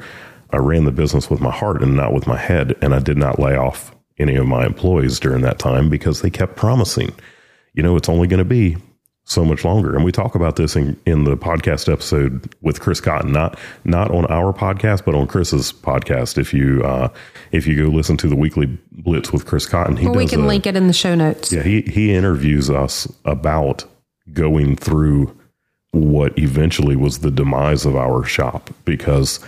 I 0.52 0.58
ran 0.58 0.84
the 0.84 0.92
business 0.92 1.30
with 1.30 1.40
my 1.40 1.52
heart 1.52 1.82
and 1.82 1.96
not 1.96 2.14
with 2.14 2.28
my 2.28 2.38
head. 2.38 2.76
And 2.82 2.94
I 2.94 3.00
did 3.00 3.18
not 3.18 3.40
lay 3.40 3.56
off 3.56 3.96
any 4.24 4.36
of 4.36 4.48
my 4.48 4.66
employees 4.66 5.20
during 5.20 5.42
that 5.44 5.60
time 5.60 5.90
because 5.90 6.22
they 6.22 6.32
kept 6.32 6.56
promising, 6.56 7.14
you 7.74 7.84
know, 7.84 7.96
it's 7.96 8.10
only 8.10 8.28
going 8.28 8.40
to 8.40 8.46
be 8.46 8.78
so 9.26 9.46
much 9.46 9.64
longer. 9.64 9.96
And 9.96 10.04
we 10.04 10.12
talk 10.12 10.36
about 10.36 10.56
this 10.56 10.76
in, 10.76 11.00
in 11.06 11.24
the 11.24 11.38
podcast 11.38 11.92
episode 11.92 12.54
with 12.62 12.82
Chris 12.82 13.00
Cotton, 13.00 13.32
not 13.32 13.58
not 13.84 14.12
on 14.12 14.26
our 14.26 14.54
podcast, 14.54 15.06
but 15.06 15.16
on 15.16 15.28
Chris's 15.28 15.72
podcast. 15.72 16.38
If 16.38 16.54
you 16.54 16.82
uh, 16.84 17.10
if 17.52 17.68
you 17.68 17.76
go 17.76 17.96
listen 17.96 18.18
to 18.18 18.28
the 18.28 18.36
weekly 18.36 18.66
blitz 18.92 19.32
with 19.32 19.46
Chris 19.46 19.66
Cotton, 19.66 19.98
he 19.98 20.06
well, 20.08 20.16
we 20.16 20.28
can 20.28 20.42
a, 20.42 20.48
link 20.48 20.66
it 20.66 20.76
in 20.76 20.88
the 20.88 20.94
show 20.94 21.16
notes. 21.16 21.52
Yeah, 21.52 21.64
he 21.64 21.82
he 21.82 22.14
interviews 22.14 22.70
us 22.70 23.08
about 23.26 23.86
going 24.34 24.76
through 24.76 25.36
what 25.92 26.38
eventually 26.40 26.96
was 26.96 27.20
the 27.20 27.32
demise 27.32 27.86
of 27.86 27.96
our 27.96 28.24
shop 28.24 28.72
because 28.84 29.40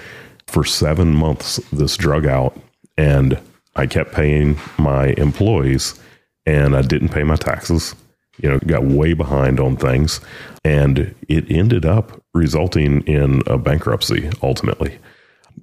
for 0.48 0.64
seven 0.64 1.14
months 1.14 1.58
this 1.72 1.98
drug 1.98 2.26
out 2.26 2.56
and 2.98 3.40
I 3.76 3.88
kept 3.88 4.14
paying 4.14 4.58
my 4.78 5.08
employees 5.18 6.00
and 6.46 6.76
I 6.76 6.82
didn't 6.82 7.10
pay 7.10 7.24
my 7.24 7.36
taxes 7.36 7.96
you 8.38 8.50
know, 8.50 8.60
got 8.60 8.84
way 8.84 9.14
behind 9.14 9.60
on 9.60 9.78
things. 9.78 10.20
And 10.64 11.16
it 11.28 11.50
ended 11.50 11.86
up 11.86 12.22
resulting 12.34 13.02
in 13.02 13.42
a 13.48 13.58
bankruptcy 13.58 14.30
ultimately. 14.42 14.98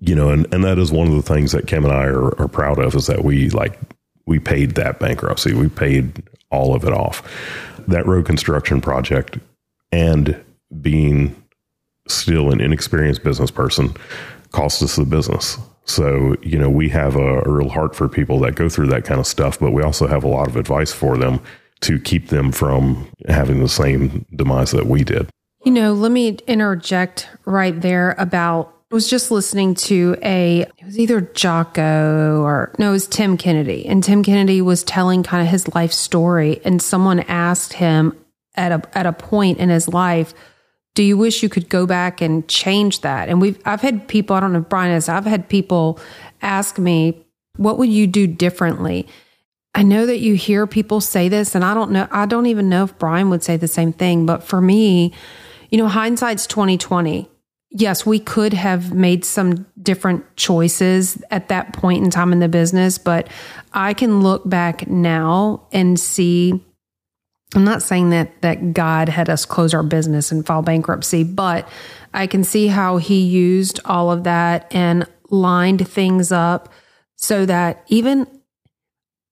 You 0.01 0.15
know, 0.15 0.31
and, 0.31 0.53
and 0.53 0.65
that 0.65 0.79
is 0.79 0.91
one 0.91 1.07
of 1.07 1.15
the 1.15 1.23
things 1.23 1.53
that 1.53 1.67
Kim 1.67 1.85
and 1.85 1.93
I 1.93 2.05
are, 2.05 2.41
are 2.41 2.49
proud 2.49 2.79
of 2.79 2.95
is 2.95 3.07
that 3.07 3.25
we 3.25 3.51
like, 3.51 3.79
we 4.27 4.39
paid 4.39 4.73
that 4.73 4.99
bankruptcy. 4.99 5.53
We 5.53 5.69
paid 5.69 6.23
all 6.51 6.75
of 6.75 6.85
it 6.85 6.93
off. 6.93 7.23
That 7.89 8.07
road 8.07 8.25
construction 8.25 8.81
project 8.81 9.39
and 9.91 10.43
being 10.81 11.37
still 12.09 12.51
an 12.51 12.61
inexperienced 12.61 13.23
business 13.23 13.51
person 13.51 13.95
cost 14.51 14.83
us 14.83 14.97
the 14.97 15.05
business. 15.05 15.59
So, 15.85 16.37
you 16.43 16.59
know, 16.59 16.71
we 16.71 16.89
have 16.91 17.17
a, 17.17 17.41
a, 17.41 17.51
real 17.51 17.69
heart 17.69 17.97
for 17.97 18.09
people 18.09 18.39
that 18.41 18.55
go 18.55 18.69
through 18.69 18.87
that 18.89 19.05
kind 19.05 19.19
of 19.19 19.27
stuff, 19.27 19.59
but 19.59 19.73
we 19.73 19.83
also 19.83 20.07
have 20.07 20.23
a 20.23 20.29
lot 20.29 20.47
of 20.47 20.57
advice 20.57 20.93
for 20.93 21.19
them 21.19 21.41
to 21.81 21.99
keep 21.99 22.29
them 22.29 22.53
from 22.53 23.09
having 23.29 23.61
the 23.61 23.69
same 23.69 24.25
demise 24.35 24.71
that 24.71 24.87
we 24.87 25.03
did. 25.03 25.29
You 25.65 25.73
know, 25.73 25.93
let 25.93 26.13
me 26.13 26.39
interject 26.47 27.29
right 27.45 27.79
there 27.81 28.15
about 28.19 28.73
I 28.91 28.95
was 28.95 29.09
just 29.09 29.31
listening 29.31 29.75
to 29.75 30.17
a 30.23 30.67
it 30.77 30.85
was 30.85 30.99
either 30.99 31.23
Jocko 31.23 32.43
or 32.43 32.75
no, 32.79 32.91
it 32.91 32.93
was 32.93 33.07
Tim 33.07 33.39
Kennedy. 33.39 33.87
And 33.87 34.05
Tim 34.05 34.23
Kennedy 34.23 34.61
was 34.61 34.85
telling 34.85 35.23
kind 35.23 35.43
of 35.43 35.51
his 35.51 35.75
life 35.75 35.95
story 35.95 36.61
and 36.63 36.83
someone 36.83 37.21
asked 37.21 37.73
him 37.73 38.15
at 38.55 38.71
a 38.71 38.83
at 38.93 39.07
a 39.07 39.13
point 39.15 39.59
in 39.59 39.71
his 39.71 39.89
life, 39.89 40.35
do 40.95 41.03
you 41.03 41.17
wish 41.17 41.43
you 41.43 41.49
could 41.49 41.69
go 41.69 41.87
back 41.87 42.21
and 42.21 42.47
change 42.49 43.01
that? 43.01 43.29
And 43.29 43.41
we've 43.41 43.61
I've 43.65 43.81
had 43.81 44.09
people, 44.09 44.37
I 44.37 44.41
don't 44.41 44.53
know 44.53 44.61
if 44.61 44.69
Brian 44.69 44.93
has, 44.93 45.09
I've 45.09 45.25
had 45.25 45.49
people 45.49 45.99
ask 46.43 46.79
me, 46.79 47.25
what 47.57 47.79
would 47.79 47.89
you 47.89 48.07
do 48.07 48.27
differently? 48.27 49.07
I 49.75 49.83
know 49.83 50.05
that 50.05 50.19
you 50.19 50.35
hear 50.35 50.67
people 50.67 51.01
say 51.01 51.29
this, 51.29 51.55
and 51.55 51.65
I 51.65 51.73
don't 51.73 51.93
know, 51.93 52.07
I 52.11 52.27
don't 52.27 52.47
even 52.47 52.69
know 52.69 52.85
if 52.85 52.99
Brian 52.99 53.31
would 53.31 53.43
say 53.43 53.57
the 53.57 53.69
same 53.69 53.93
thing. 53.93 54.27
But 54.27 54.43
for 54.43 54.61
me, 54.61 55.13
you 55.71 55.79
know, 55.79 55.89
hindsight's 55.89 56.47
2020. 56.47 57.29
Yes, 57.71 58.05
we 58.05 58.19
could 58.19 58.53
have 58.53 58.93
made 58.93 59.25
some 59.25 59.65
different 59.81 60.37
choices 60.37 61.23
at 61.31 61.49
that 61.49 61.73
point 61.73 62.05
in 62.05 62.11
time 62.11 62.31
in 62.33 62.41
the 62.41 62.49
business, 62.49 62.99
but 62.99 63.29
I 63.73 63.95
can 63.95 64.21
look 64.21 64.47
back 64.47 64.87
now 64.89 65.67
and 65.73 65.99
see 65.99 66.63
I'm 67.55 67.65
not 67.65 67.83
saying 67.83 68.11
that 68.11 68.41
that 68.43 68.73
God 68.73 69.09
had 69.09 69.29
us 69.29 69.45
close 69.45 69.75
our 69.75 69.83
business 69.83 70.33
and 70.33 70.45
file 70.45 70.63
bankruptcy, 70.63 71.23
but 71.25 71.69
I 72.15 72.27
can 72.27 72.45
see 72.45 72.69
how 72.69 72.97
he 72.97 73.21
used 73.21 73.81
all 73.85 74.11
of 74.11 74.25
that 74.25 74.73
and 74.75 75.07
lined 75.31 75.87
things 75.87 76.33
up 76.33 76.73
so 77.17 77.47
that 77.47 77.85
even 77.89 78.27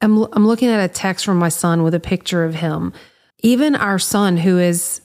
I'm, 0.00 0.22
I'm 0.32 0.46
looking 0.46 0.68
at 0.68 0.84
a 0.84 0.92
text 0.92 1.24
from 1.24 1.38
my 1.38 1.48
son 1.48 1.82
with 1.82 1.94
a 1.94 2.00
picture 2.00 2.44
of 2.44 2.54
him. 2.56 2.92
Even 3.40 3.74
our 3.74 3.98
son, 3.98 4.36
who 4.38 4.58
is 4.58 5.00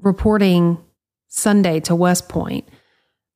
reporting 0.00 0.78
Sunday 1.28 1.80
to 1.80 1.94
West 1.94 2.28
Point, 2.28 2.68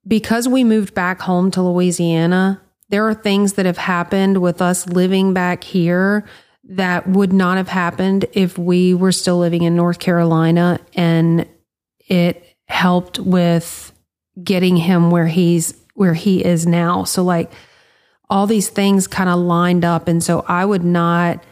because 0.06 0.48
we 0.48 0.64
moved 0.64 0.94
back 0.94 1.20
home 1.20 1.50
to 1.52 1.62
Louisiana, 1.62 2.60
there 2.88 3.06
are 3.06 3.14
things 3.14 3.54
that 3.54 3.66
have 3.66 3.78
happened 3.78 4.40
with 4.40 4.60
us 4.60 4.86
living 4.86 5.32
back 5.32 5.62
here 5.62 6.26
that 6.70 7.08
would 7.08 7.32
not 7.32 7.56
have 7.56 7.68
happened 7.68 8.26
if 8.32 8.56
we 8.56 8.94
were 8.94 9.12
still 9.12 9.38
living 9.38 9.62
in 9.62 9.74
North 9.74 9.98
Carolina. 9.98 10.78
And 10.94 11.48
it 12.08 12.44
helped 12.66 13.18
with 13.18 13.92
getting 14.42 14.76
him 14.76 15.10
where 15.10 15.26
he's 15.26 15.74
where 15.94 16.14
he 16.14 16.44
is 16.44 16.66
now. 16.66 17.04
So 17.04 17.22
like 17.22 17.52
all 18.30 18.46
these 18.46 18.68
things 18.68 19.06
kind 19.06 19.28
of 19.28 19.38
lined 19.40 19.84
up. 19.84 20.06
And 20.08 20.22
so 20.22 20.44
I 20.46 20.64
would 20.64 20.84
not 20.84 21.42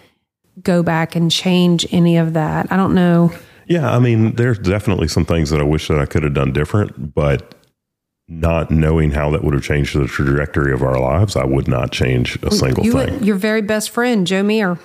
go 0.63 0.83
back 0.83 1.17
and 1.17 1.31
change 1.31 1.87
any 1.93 2.17
of 2.17 2.35
that. 2.35 2.71
I 2.73 2.77
don't 2.77 2.95
know. 2.95 3.33
Yeah, 3.67 3.91
I 3.91 3.99
mean, 3.99 4.37
there's 4.37 4.59
definitely 4.59 5.09
some 5.09 5.25
things 5.27 5.51
that 5.51 5.61
I 5.61 5.65
wish 5.65 5.89
that 5.89 5.99
I 5.99 6.07
could 6.07 6.23
have 6.23 6.35
done 6.35 6.53
different, 6.53 7.15
but 7.15 7.55
not 8.29 8.71
knowing 8.71 9.11
how 9.11 9.31
that 9.31 9.43
would 9.43 9.55
have 9.55 9.63
changed 9.63 9.97
the 9.97 10.07
trajectory 10.07 10.73
of 10.73 10.83
our 10.83 10.99
lives, 11.01 11.35
I 11.35 11.45
would 11.45 11.67
not 11.67 11.93
change 11.93 12.39
a 12.43 12.51
single 12.51 12.85
you 12.85 12.93
thing. 12.93 13.15
Would, 13.15 13.25
your 13.25 13.37
very 13.37 13.63
best 13.63 13.91
friend, 13.91 14.27
Joe 14.27 14.43
Meir, 14.43 14.79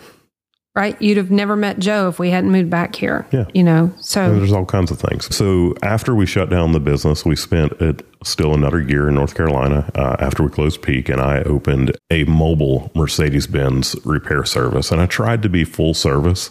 right? 0.76 1.00
You'd 1.02 1.18
have 1.18 1.30
never 1.30 1.56
met 1.56 1.80
Joe 1.80 2.10
if 2.10 2.18
we 2.18 2.32
hadn't 2.32 2.52
moved 2.52 2.70
back 2.70 2.96
here. 2.96 3.28
Yeah. 3.32 3.46
You 3.54 3.64
know, 3.64 3.94
so 4.00 4.32
and 4.32 4.40
there's 4.40 4.52
all 4.52 4.66
kinds 4.66 4.92
of 4.92 5.00
things. 5.00 5.34
So 5.36 5.76
after 5.84 6.16
we 6.16 6.26
shut 6.26 6.50
down 6.50 6.72
the 6.72 6.80
business, 6.80 7.26
we 7.26 7.36
spent 7.36 7.74
it 7.74 8.06
still 8.24 8.54
another 8.54 8.82
year 8.82 9.08
in 9.08 9.16
North 9.16 9.36
Carolina 9.36 9.90
uh, 9.96 10.16
after 10.20 10.44
we 10.44 10.50
closed 10.50 10.82
Peak, 10.82 11.10
and 11.10 11.22
I 11.22 11.44
opened 11.44 11.96
a 12.10 12.24
mobile 12.24 12.92
Mercedes 12.96 13.48
Benz 13.48 13.96
repair 14.06 14.46
service. 14.46 14.92
And 14.92 15.00
I 15.00 15.06
tried 15.06 15.42
to 15.44 15.50
be 15.50 15.64
full 15.64 15.94
service. 15.94 16.50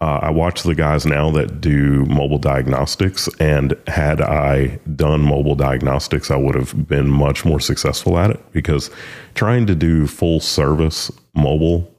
Uh, 0.00 0.18
I 0.20 0.30
watch 0.30 0.64
the 0.64 0.74
guys 0.74 1.06
now 1.06 1.30
that 1.30 1.60
do 1.60 2.04
mobile 2.06 2.38
diagnostics, 2.38 3.28
and 3.38 3.76
had 3.86 4.20
I 4.20 4.80
done 4.96 5.20
mobile 5.20 5.54
diagnostics, 5.54 6.28
I 6.28 6.36
would 6.36 6.56
have 6.56 6.88
been 6.88 7.08
much 7.08 7.44
more 7.44 7.60
successful 7.60 8.18
at 8.18 8.30
it 8.30 8.52
because 8.52 8.90
trying 9.34 9.64
to 9.68 9.76
do 9.76 10.08
full 10.08 10.40
service 10.40 11.12
mobile 11.34 11.91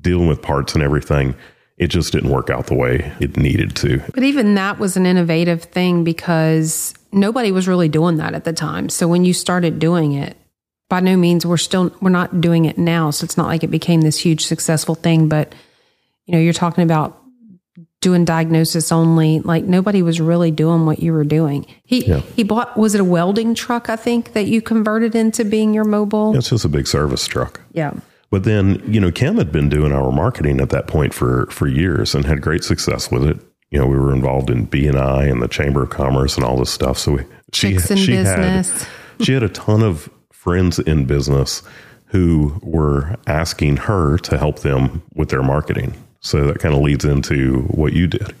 dealing 0.00 0.28
with 0.28 0.42
parts 0.42 0.74
and 0.74 0.82
everything, 0.82 1.34
it 1.78 1.88
just 1.88 2.12
didn't 2.12 2.30
work 2.30 2.50
out 2.50 2.66
the 2.66 2.74
way 2.74 3.12
it 3.20 3.36
needed 3.36 3.76
to. 3.76 4.02
But 4.14 4.22
even 4.22 4.54
that 4.54 4.78
was 4.78 4.96
an 4.96 5.06
innovative 5.06 5.64
thing 5.64 6.04
because 6.04 6.94
nobody 7.12 7.52
was 7.52 7.68
really 7.68 7.88
doing 7.88 8.16
that 8.16 8.34
at 8.34 8.44
the 8.44 8.52
time. 8.52 8.88
So 8.88 9.06
when 9.06 9.24
you 9.24 9.32
started 9.32 9.78
doing 9.78 10.12
it, 10.12 10.36
by 10.88 11.00
no 11.00 11.16
means 11.16 11.44
we're 11.44 11.56
still 11.56 11.92
we're 12.00 12.10
not 12.10 12.40
doing 12.40 12.64
it 12.64 12.78
now, 12.78 13.10
so 13.10 13.24
it's 13.24 13.36
not 13.36 13.46
like 13.46 13.64
it 13.64 13.70
became 13.70 14.02
this 14.02 14.18
huge 14.18 14.46
successful 14.46 14.94
thing, 14.94 15.28
but 15.28 15.52
you 16.26 16.32
know, 16.32 16.38
you're 16.38 16.52
talking 16.52 16.84
about 16.84 17.20
doing 18.00 18.24
diagnosis 18.24 18.92
only. 18.92 19.40
Like 19.40 19.64
nobody 19.64 20.02
was 20.02 20.20
really 20.20 20.52
doing 20.52 20.86
what 20.86 21.00
you 21.00 21.12
were 21.12 21.24
doing. 21.24 21.66
He 21.84 22.06
yeah. 22.06 22.20
he 22.20 22.44
bought 22.44 22.76
was 22.76 22.94
it 22.94 23.00
a 23.00 23.04
welding 23.04 23.54
truck 23.54 23.90
i 23.90 23.96
think 23.96 24.32
that 24.34 24.46
you 24.46 24.62
converted 24.62 25.16
into 25.16 25.44
being 25.44 25.74
your 25.74 25.84
mobile? 25.84 26.36
It's 26.36 26.50
just 26.50 26.64
a 26.64 26.68
big 26.68 26.86
service 26.86 27.26
truck. 27.26 27.60
Yeah 27.72 27.94
but 28.30 28.44
then, 28.44 28.82
you 28.86 29.00
know, 29.00 29.10
Kim 29.10 29.36
had 29.36 29.52
been 29.52 29.68
doing 29.68 29.92
our 29.92 30.10
marketing 30.12 30.60
at 30.60 30.70
that 30.70 30.86
point 30.86 31.14
for 31.14 31.46
for 31.50 31.66
years 31.66 32.14
and 32.14 32.24
had 32.24 32.40
great 32.40 32.64
success 32.64 33.10
with 33.10 33.24
it. 33.24 33.38
You 33.70 33.78
know, 33.78 33.86
we 33.86 33.98
were 33.98 34.12
involved 34.12 34.50
in 34.50 34.66
BNI 34.66 35.30
and 35.30 35.42
the 35.42 35.48
Chamber 35.48 35.82
of 35.82 35.90
Commerce 35.90 36.36
and 36.36 36.44
all 36.44 36.56
this 36.58 36.70
stuff. 36.70 36.98
So 36.98 37.12
we, 37.12 37.24
she 37.52 37.78
she 37.78 38.12
business. 38.12 38.70
had 38.70 39.24
she 39.24 39.32
had 39.32 39.42
a 39.42 39.48
ton 39.48 39.82
of 39.82 40.08
friends 40.32 40.78
in 40.78 41.04
business 41.06 41.62
who 42.06 42.58
were 42.62 43.16
asking 43.26 43.76
her 43.76 44.18
to 44.18 44.38
help 44.38 44.60
them 44.60 45.02
with 45.14 45.28
their 45.28 45.42
marketing. 45.42 45.94
So 46.20 46.46
that 46.46 46.58
kind 46.58 46.74
of 46.74 46.80
leads 46.80 47.04
into 47.04 47.62
what 47.62 47.92
you 47.92 48.06
did. 48.06 48.34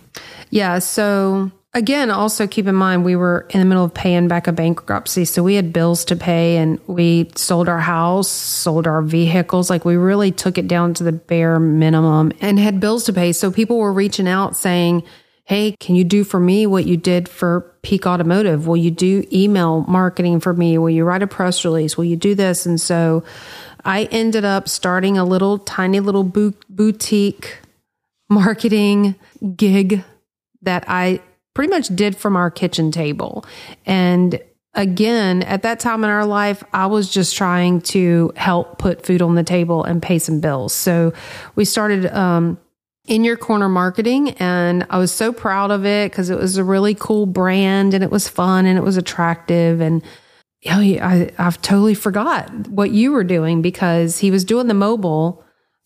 Yeah. 0.50 0.78
So 0.78 1.50
again, 1.76 2.10
also 2.10 2.46
keep 2.46 2.66
in 2.66 2.74
mind 2.74 3.04
we 3.04 3.16
were 3.16 3.46
in 3.50 3.60
the 3.60 3.66
middle 3.66 3.84
of 3.84 3.92
paying 3.92 4.28
back 4.28 4.46
a 4.46 4.52
bankruptcy, 4.52 5.26
so 5.26 5.42
we 5.42 5.54
had 5.54 5.74
bills 5.74 6.06
to 6.06 6.16
pay, 6.16 6.56
and 6.56 6.80
we 6.86 7.30
sold 7.36 7.68
our 7.68 7.78
house, 7.78 8.28
sold 8.28 8.86
our 8.86 9.02
vehicles. 9.02 9.68
Like 9.68 9.84
we 9.84 9.96
really 9.96 10.32
took 10.32 10.56
it 10.56 10.66
down 10.66 10.94
to 10.94 11.04
the 11.04 11.12
bare 11.12 11.60
minimum 11.60 12.32
and 12.40 12.58
had 12.58 12.80
bills 12.80 13.04
to 13.04 13.12
pay. 13.12 13.32
So 13.32 13.50
people 13.50 13.76
were 13.76 13.92
reaching 13.92 14.26
out 14.26 14.56
saying, 14.56 15.02
"Hey, 15.44 15.76
can 15.78 15.94
you 15.94 16.02
do 16.02 16.24
for 16.24 16.40
me 16.40 16.66
what 16.66 16.86
you 16.86 16.96
did 16.96 17.28
for 17.28 17.72
Peak 17.82 18.06
Automotive? 18.06 18.66
Will 18.66 18.78
you 18.78 18.90
do 18.90 19.24
email 19.30 19.84
marketing 19.86 20.40
for 20.40 20.54
me? 20.54 20.78
Will 20.78 20.90
you 20.90 21.04
write 21.04 21.22
a 21.22 21.26
press 21.26 21.62
release? 21.62 21.98
Will 21.98 22.06
you 22.06 22.16
do 22.16 22.34
this?" 22.34 22.64
And 22.64 22.80
so 22.80 23.22
I 23.84 24.04
ended 24.04 24.46
up 24.46 24.66
starting 24.66 25.18
a 25.18 25.24
little 25.24 25.58
tiny 25.58 26.00
little 26.00 26.24
boutique 26.24 27.58
marketing 28.30 29.14
gig 29.56 30.02
that 30.62 30.84
I 30.88 31.20
pretty 31.56 31.70
much 31.70 31.88
did 31.96 32.14
from 32.14 32.36
our 32.36 32.50
kitchen 32.50 32.92
table. 32.92 33.42
And 33.86 34.38
again, 34.74 35.42
at 35.44 35.62
that 35.62 35.80
time 35.80 36.04
in 36.04 36.10
our 36.10 36.26
life, 36.26 36.62
I 36.74 36.84
was 36.84 37.08
just 37.08 37.34
trying 37.34 37.80
to 37.80 38.30
help 38.36 38.76
put 38.76 39.06
food 39.06 39.22
on 39.22 39.36
the 39.36 39.42
table 39.42 39.82
and 39.82 40.02
pay 40.02 40.18
some 40.18 40.38
bills. 40.38 40.74
So 40.74 41.14
we 41.54 41.64
started 41.64 42.12
um, 42.14 42.58
in 43.06 43.24
your 43.24 43.38
corner 43.38 43.70
marketing, 43.70 44.32
and 44.32 44.86
I 44.90 44.98
was 44.98 45.10
so 45.12 45.32
proud 45.32 45.70
of 45.70 45.86
it 45.86 46.12
because 46.12 46.28
it 46.28 46.38
was 46.38 46.58
a 46.58 46.64
really 46.64 46.94
cool 46.94 47.24
brand 47.24 47.94
and 47.94 48.04
it 48.04 48.10
was 48.10 48.28
fun 48.28 48.66
and 48.66 48.76
it 48.76 48.82
was 48.82 48.98
attractive. 48.98 49.80
And 49.80 50.02
you 50.60 50.72
know, 50.72 51.04
I, 51.06 51.30
I've 51.38 51.62
totally 51.62 51.94
forgot 51.94 52.50
what 52.68 52.90
you 52.90 53.12
were 53.12 53.24
doing 53.24 53.62
because 53.62 54.18
he 54.18 54.30
was 54.30 54.44
doing 54.44 54.66
the 54.66 54.74
mobile 54.74 55.42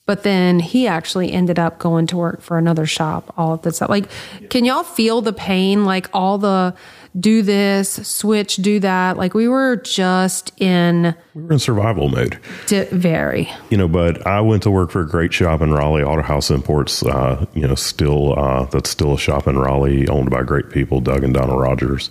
but 0.06 0.22
then 0.22 0.58
he 0.58 0.86
actually 0.86 1.32
ended 1.32 1.58
up 1.58 1.78
going 1.78 2.06
to 2.08 2.16
work 2.16 2.40
for 2.40 2.58
another 2.58 2.86
shop 2.86 3.32
all 3.36 3.54
of 3.54 3.62
the 3.62 3.72
time. 3.72 3.88
Like, 3.88 4.10
can 4.48 4.64
y'all 4.64 4.82
feel 4.82 5.22
the 5.22 5.32
pain? 5.32 5.84
Like 5.84 6.08
all 6.12 6.38
the 6.38 6.74
do 7.18 7.42
this, 7.42 8.06
switch, 8.06 8.56
do 8.56 8.78
that. 8.80 9.16
Like 9.16 9.34
we 9.34 9.48
were 9.48 9.76
just 9.76 10.52
in 10.60 11.14
we 11.34 11.42
were 11.42 11.52
in 11.52 11.58
survival 11.58 12.08
mode. 12.08 12.38
Di- 12.66 12.84
very. 12.84 13.50
You 13.70 13.76
know, 13.76 13.88
but 13.88 14.26
I 14.26 14.40
went 14.40 14.62
to 14.64 14.70
work 14.70 14.90
for 14.90 15.00
a 15.02 15.08
great 15.08 15.32
shop 15.32 15.60
in 15.60 15.72
Raleigh, 15.72 16.04
Auto 16.04 16.22
House 16.22 16.50
Imports. 16.50 17.02
Uh, 17.02 17.46
you 17.54 17.66
know, 17.66 17.74
still 17.74 18.38
uh, 18.38 18.64
that's 18.66 18.90
still 18.90 19.14
a 19.14 19.18
shop 19.18 19.46
in 19.48 19.58
Raleigh, 19.58 20.08
owned 20.08 20.30
by 20.30 20.42
great 20.42 20.70
people, 20.70 21.00
Doug 21.00 21.24
and 21.24 21.34
Donna 21.34 21.56
Rogers, 21.56 22.10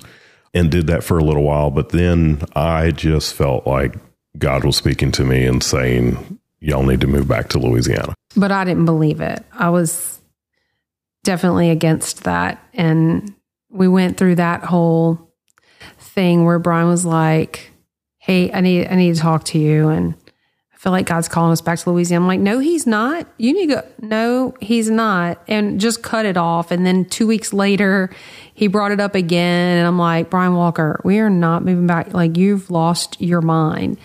and 0.53 0.69
did 0.69 0.87
that 0.87 1.03
for 1.03 1.17
a 1.17 1.23
little 1.23 1.43
while. 1.43 1.71
But 1.71 1.89
then 1.89 2.43
I 2.55 2.91
just 2.91 3.33
felt 3.33 3.65
like 3.65 3.95
God 4.37 4.63
was 4.63 4.75
speaking 4.75 5.11
to 5.13 5.23
me 5.23 5.45
and 5.45 5.63
saying, 5.63 6.39
y'all 6.59 6.83
need 6.83 7.01
to 7.01 7.07
move 7.07 7.27
back 7.27 7.49
to 7.49 7.59
Louisiana. 7.59 8.13
But 8.35 8.51
I 8.51 8.63
didn't 8.63 8.85
believe 8.85 9.21
it. 9.21 9.43
I 9.51 9.69
was 9.69 10.19
definitely 11.23 11.69
against 11.69 12.23
that. 12.23 12.63
And 12.73 13.33
we 13.69 13.87
went 13.87 14.17
through 14.17 14.35
that 14.35 14.63
whole 14.63 15.31
thing 15.99 16.45
where 16.45 16.59
Brian 16.59 16.87
was 16.87 17.05
like, 17.05 17.71
Hey, 18.17 18.51
I 18.51 18.61
need 18.61 18.87
I 18.87 18.95
need 18.95 19.15
to 19.15 19.21
talk 19.21 19.45
to 19.45 19.59
you 19.59 19.89
and 19.89 20.13
I 20.73 20.77
feel 20.81 20.91
like 20.93 21.07
God's 21.07 21.27
calling 21.27 21.51
us 21.51 21.59
back 21.59 21.79
to 21.79 21.91
Louisiana. 21.91 22.23
I'm 22.23 22.27
like, 22.27 22.39
no, 22.39 22.59
he's 22.59 22.87
not. 22.87 23.27
You 23.37 23.53
need 23.53 23.67
to 23.67 23.75
go. 23.75 23.87
No, 24.01 24.53
he's 24.61 24.89
not. 24.89 25.41
And 25.49 25.77
just 25.77 26.03
cut 26.03 26.25
it 26.25 26.37
off. 26.37 26.71
And 26.71 26.85
then 26.85 27.03
two 27.03 27.27
weeks 27.27 27.51
later, 27.51 28.09
he 28.53 28.67
brought 28.67 28.91
it 28.91 29.01
up 29.01 29.13
again. 29.13 29.77
And 29.77 29.85
I'm 29.85 29.99
like, 29.99 30.29
Brian 30.29 30.55
Walker, 30.55 31.01
we 31.03 31.19
are 31.19 31.29
not 31.29 31.65
moving 31.65 31.85
back. 31.85 32.13
Like, 32.13 32.37
you've 32.37 32.71
lost 32.71 33.19
your 33.19 33.41
mind. 33.41 33.97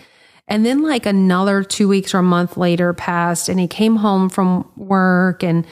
And 0.46 0.64
then 0.64 0.82
like 0.82 1.06
another 1.06 1.62
two 1.62 1.88
weeks 1.88 2.14
or 2.14 2.18
a 2.18 2.22
month 2.22 2.56
later 2.56 2.92
passed 2.92 3.48
and 3.48 3.58
he 3.58 3.66
came 3.66 3.96
home 3.96 4.28
from 4.28 4.70
work 4.76 5.42
and 5.42 5.66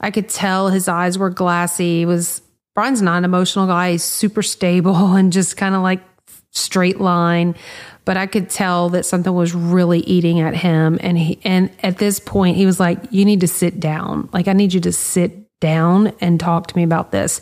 I 0.00 0.10
could 0.10 0.28
tell 0.28 0.68
his 0.68 0.88
eyes 0.88 1.18
were 1.18 1.30
glassy. 1.30 2.00
He 2.00 2.06
was 2.06 2.42
Brian's 2.74 3.02
not 3.02 3.18
an 3.18 3.24
emotional 3.24 3.66
guy. 3.66 3.92
He's 3.92 4.04
super 4.04 4.42
stable 4.42 5.14
and 5.14 5.32
just 5.32 5.56
kind 5.56 5.74
of 5.74 5.82
like 5.82 6.02
straight 6.50 7.00
line. 7.00 7.54
But 8.04 8.16
I 8.16 8.26
could 8.26 8.50
tell 8.50 8.88
that 8.90 9.04
something 9.04 9.32
was 9.32 9.54
really 9.54 10.00
eating 10.00 10.40
at 10.40 10.54
him. 10.54 10.98
And 11.00 11.18
he 11.18 11.38
and 11.44 11.70
at 11.82 11.98
this 11.98 12.18
point 12.18 12.56
he 12.56 12.66
was 12.66 12.80
like, 12.80 12.98
You 13.10 13.24
need 13.24 13.40
to 13.40 13.48
sit 13.48 13.80
down. 13.80 14.28
Like 14.32 14.48
I 14.48 14.52
need 14.52 14.72
you 14.72 14.80
to 14.80 14.92
sit 14.92 15.40
down 15.60 16.12
and 16.20 16.40
talk 16.40 16.66
to 16.68 16.76
me 16.76 16.82
about 16.82 17.12
this. 17.12 17.40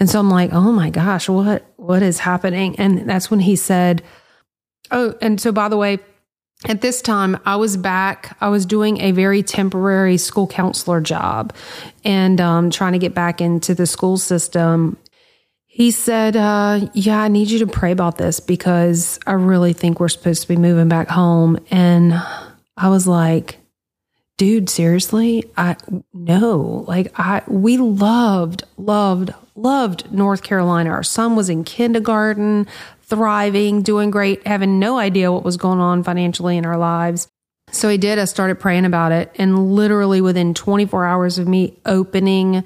And 0.00 0.08
so 0.08 0.18
I'm 0.18 0.30
like, 0.30 0.52
oh 0.52 0.72
my 0.72 0.90
gosh, 0.90 1.28
what 1.28 1.64
what 1.76 2.02
is 2.02 2.18
happening? 2.18 2.76
And 2.76 3.08
that's 3.08 3.30
when 3.30 3.40
he 3.40 3.56
said, 3.56 4.02
Oh, 4.90 5.14
and 5.20 5.40
so 5.40 5.52
by 5.52 5.68
the 5.68 5.76
way, 5.76 5.98
at 6.64 6.80
this 6.80 7.00
time, 7.00 7.38
I 7.46 7.56
was 7.56 7.76
back. 7.76 8.36
I 8.40 8.48
was 8.48 8.66
doing 8.66 9.00
a 9.00 9.12
very 9.12 9.42
temporary 9.42 10.16
school 10.16 10.48
counselor 10.48 11.00
job 11.00 11.54
and 12.04 12.40
um, 12.40 12.70
trying 12.70 12.94
to 12.94 12.98
get 12.98 13.14
back 13.14 13.40
into 13.40 13.74
the 13.74 13.86
school 13.86 14.16
system. 14.16 14.96
He 15.66 15.92
said, 15.92 16.36
uh, 16.36 16.88
Yeah, 16.94 17.22
I 17.22 17.28
need 17.28 17.48
you 17.48 17.60
to 17.60 17.66
pray 17.68 17.92
about 17.92 18.18
this 18.18 18.40
because 18.40 19.20
I 19.24 19.32
really 19.32 19.72
think 19.72 20.00
we're 20.00 20.08
supposed 20.08 20.42
to 20.42 20.48
be 20.48 20.56
moving 20.56 20.88
back 20.88 21.08
home. 21.08 21.58
And 21.70 22.14
I 22.76 22.88
was 22.88 23.06
like, 23.06 23.58
Dude, 24.36 24.68
seriously? 24.68 25.44
I 25.56 25.76
no, 26.12 26.84
like 26.88 27.12
I 27.18 27.42
we 27.46 27.76
loved, 27.76 28.64
loved, 28.76 29.32
loved 29.54 30.12
North 30.12 30.42
Carolina. 30.42 30.90
Our 30.90 31.02
son 31.04 31.36
was 31.36 31.48
in 31.48 31.62
kindergarten 31.62 32.66
thriving, 33.08 33.82
doing 33.82 34.10
great, 34.10 34.46
having 34.46 34.78
no 34.78 34.98
idea 34.98 35.32
what 35.32 35.44
was 35.44 35.56
going 35.56 35.80
on 35.80 36.02
financially 36.02 36.56
in 36.56 36.66
our 36.66 36.76
lives. 36.76 37.28
So 37.70 37.88
I 37.88 37.96
did. 37.96 38.18
I 38.18 38.24
started 38.24 38.60
praying 38.60 38.84
about 38.84 39.12
it. 39.12 39.30
And 39.36 39.74
literally 39.74 40.20
within 40.20 40.54
24 40.54 41.04
hours 41.04 41.38
of 41.38 41.48
me 41.48 41.78
opening 41.84 42.64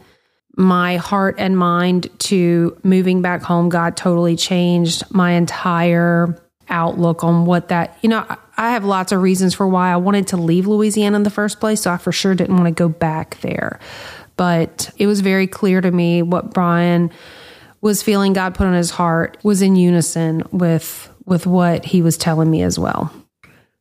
my 0.57 0.97
heart 0.97 1.37
and 1.39 1.57
mind 1.57 2.09
to 2.21 2.77
moving 2.83 3.23
back 3.23 3.43
home, 3.43 3.69
God 3.69 3.97
totally 3.97 4.37
changed 4.37 5.03
my 5.11 5.33
entire 5.33 6.39
outlook 6.69 7.25
on 7.25 7.47
what 7.47 7.69
that, 7.69 7.97
you 8.03 8.09
know, 8.09 8.25
I 8.57 8.71
have 8.71 8.85
lots 8.85 9.13
of 9.13 9.23
reasons 9.23 9.55
for 9.55 9.67
why 9.67 9.93
I 9.93 9.97
wanted 9.97 10.29
to 10.29 10.37
leave 10.37 10.67
Louisiana 10.67 11.17
in 11.17 11.23
the 11.23 11.31
first 11.31 11.59
place. 11.59 11.81
So 11.83 11.91
I 11.91 11.97
for 11.97 12.13
sure 12.13 12.35
didn't 12.35 12.57
want 12.57 12.67
to 12.67 12.73
go 12.73 12.89
back 12.89 13.41
there. 13.41 13.81
But 14.37 14.91
it 14.99 15.07
was 15.07 15.21
very 15.21 15.47
clear 15.47 15.81
to 15.81 15.91
me 15.91 16.23
what 16.23 16.53
Brian 16.53 17.11
was 17.83 18.03
feeling 18.03 18.33
God 18.33 18.55
put 18.55 18.67
on 18.67 18.73
his 18.73 18.91
heart 18.91 19.37
was 19.43 19.61
in 19.61 19.77
unison 19.77 20.43
with 20.51 21.13
with 21.27 21.47
what 21.47 21.85
he 21.85 22.01
was 22.01 22.17
telling 22.17 22.51
me 22.51 22.63
as 22.63 22.79
well. 22.79 23.13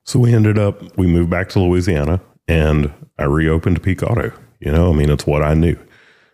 So 0.03 0.19
we 0.19 0.33
ended 0.33 0.59
up 0.59 0.81
we 0.97 1.07
moved 1.07 1.29
back 1.29 1.47
to 1.49 1.59
Louisiana 1.59 2.19
and 2.47 2.91
I 3.17 3.25
reopened 3.25 3.81
Peak 3.81 4.03
Auto. 4.03 4.33
You 4.59 4.71
know, 4.71 4.91
I 4.91 4.95
mean 4.95 5.09
it's 5.09 5.25
what 5.25 5.43
I 5.43 5.53
knew. 5.53 5.77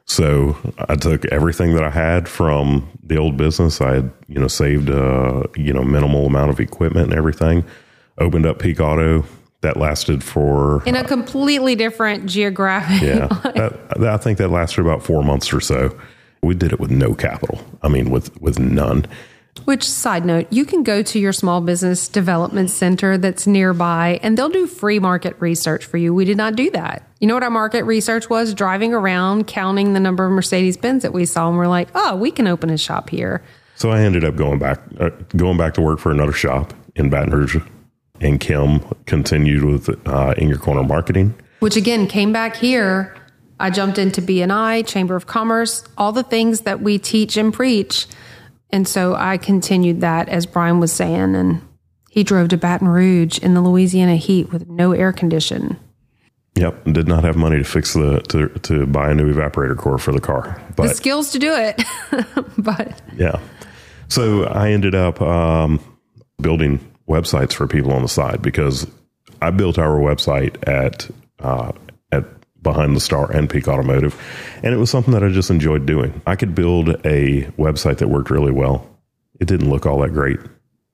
So 0.05 0.57
I 0.87 0.95
took 0.95 1.25
everything 1.25 1.75
that 1.75 1.83
I 1.83 1.89
had 1.89 2.29
from 2.29 2.89
the 3.03 3.17
old 3.17 3.35
business. 3.35 3.81
I 3.81 3.95
had, 3.95 4.11
you 4.29 4.39
know, 4.39 4.47
saved 4.47 4.89
a, 4.89 5.43
you 5.57 5.73
know, 5.73 5.83
minimal 5.83 6.25
amount 6.25 6.49
of 6.49 6.61
equipment 6.61 7.09
and 7.09 7.17
everything. 7.17 7.65
Opened 8.17 8.45
up 8.45 8.59
Peak 8.59 8.79
Auto. 8.79 9.25
That 9.61 9.75
lasted 9.75 10.23
for 10.23 10.83
in 10.85 10.95
a 10.95 11.03
completely 11.03 11.73
different 11.73 12.27
geographic. 12.27 13.01
Yeah, 13.01 13.27
that, 13.97 14.03
I 14.03 14.17
think 14.17 14.37
that 14.37 14.49
lasted 14.49 14.81
about 14.81 15.01
four 15.01 15.23
months 15.23 15.51
or 15.51 15.59
so. 15.59 15.99
We 16.41 16.55
did 16.55 16.71
it 16.71 16.79
with 16.79 16.91
no 16.91 17.13
capital. 17.13 17.63
I 17.81 17.87
mean, 17.89 18.09
with 18.09 18.39
with 18.41 18.59
none. 18.59 19.05
Which 19.65 19.89
side 19.89 20.25
note, 20.25 20.47
you 20.51 20.65
can 20.65 20.83
go 20.83 21.01
to 21.01 21.19
your 21.19 21.33
small 21.33 21.61
business 21.61 22.07
development 22.07 22.69
center 22.69 23.17
that's 23.17 23.47
nearby 23.47 24.19
and 24.21 24.37
they'll 24.37 24.49
do 24.49 24.67
free 24.67 24.99
market 24.99 25.35
research 25.39 25.85
for 25.85 25.97
you. 25.97 26.13
We 26.13 26.25
did 26.25 26.37
not 26.37 26.55
do 26.55 26.69
that. 26.71 27.09
You 27.19 27.27
know 27.27 27.33
what 27.33 27.43
our 27.43 27.49
market 27.49 27.83
research 27.83 28.29
was? 28.29 28.53
Driving 28.53 28.93
around, 28.93 29.47
counting 29.47 29.93
the 29.93 29.99
number 29.99 30.25
of 30.25 30.31
Mercedes 30.31 30.77
Benz 30.77 31.03
that 31.03 31.13
we 31.13 31.25
saw, 31.25 31.49
and 31.49 31.57
we're 31.57 31.67
like, 31.67 31.89
oh, 31.95 32.15
we 32.15 32.31
can 32.31 32.47
open 32.47 32.69
a 32.69 32.77
shop 32.77 33.09
here. 33.09 33.43
So 33.75 33.89
I 33.89 34.01
ended 34.01 34.23
up 34.23 34.35
going 34.35 34.59
back, 34.59 34.79
uh, 34.99 35.09
going 35.35 35.57
back 35.57 35.73
to 35.75 35.81
work 35.81 35.99
for 35.99 36.11
another 36.11 36.31
shop 36.31 36.73
in 36.95 37.09
Baton 37.09 37.31
Rouge, 37.31 37.57
and 38.21 38.39
Kim 38.39 38.79
continued 39.05 39.63
with 39.63 39.89
uh, 40.07 40.33
in 40.37 40.49
your 40.49 40.57
corner 40.57 40.83
marketing, 40.83 41.35
which 41.59 41.75
again 41.75 42.07
came 42.07 42.31
back 42.31 42.55
here 42.55 43.15
I 43.59 43.69
jumped 43.69 43.97
into 43.97 44.21
BNI, 44.21 44.85
Chamber 44.85 45.15
of 45.15 45.25
Commerce, 45.25 45.83
all 45.97 46.11
the 46.11 46.23
things 46.23 46.61
that 46.61 46.81
we 46.81 46.99
teach 46.99 47.37
and 47.37 47.53
preach. 47.53 48.07
And 48.69 48.87
so 48.87 49.15
I 49.15 49.37
continued 49.37 50.01
that 50.01 50.29
as 50.29 50.45
Brian 50.45 50.79
was 50.79 50.91
saying. 50.91 51.35
And 51.35 51.61
he 52.09 52.23
drove 52.23 52.49
to 52.49 52.57
Baton 52.57 52.87
Rouge 52.87 53.39
in 53.39 53.53
the 53.53 53.61
Louisiana 53.61 54.15
heat 54.15 54.51
with 54.51 54.67
no 54.67 54.91
air 54.91 55.11
condition. 55.11 55.77
Yep, 56.55 56.85
did 56.85 57.07
not 57.07 57.23
have 57.23 57.35
money 57.35 57.57
to 57.57 57.63
fix 57.63 57.93
the 57.93 58.19
to 58.29 58.49
to 58.61 58.87
buy 58.87 59.11
a 59.11 59.13
new 59.13 59.31
evaporator 59.31 59.77
core 59.77 59.99
for 59.99 60.11
the 60.11 60.19
car. 60.19 60.59
But 60.75 60.87
the 60.87 60.95
skills 60.95 61.31
to 61.33 61.39
do 61.39 61.53
it, 61.53 61.83
but 62.57 62.99
yeah. 63.15 63.39
So 64.07 64.45
I 64.45 64.71
ended 64.71 64.95
up 64.95 65.21
um, 65.21 65.79
building 66.41 66.79
websites 67.07 67.53
for 67.53 67.67
people 67.67 67.91
on 67.91 68.01
the 68.01 68.07
side 68.07 68.41
because 68.41 68.87
I 69.39 69.51
built 69.51 69.77
our 69.77 69.99
website 69.99 70.67
at 70.67 71.07
uh, 71.39 71.73
at 72.11 72.25
behind 72.61 72.95
the 72.95 72.99
star 72.99 73.31
and 73.31 73.49
peak 73.49 73.67
automotive 73.67 74.19
and 74.63 74.73
it 74.73 74.77
was 74.77 74.89
something 74.89 75.13
that 75.13 75.23
i 75.23 75.29
just 75.29 75.49
enjoyed 75.49 75.85
doing 75.85 76.21
i 76.25 76.35
could 76.35 76.53
build 76.55 76.89
a 77.05 77.43
website 77.57 77.97
that 77.97 78.09
worked 78.09 78.29
really 78.29 78.51
well 78.51 78.87
it 79.39 79.47
didn't 79.47 79.69
look 79.69 79.85
all 79.85 79.99
that 79.99 80.13
great 80.13 80.39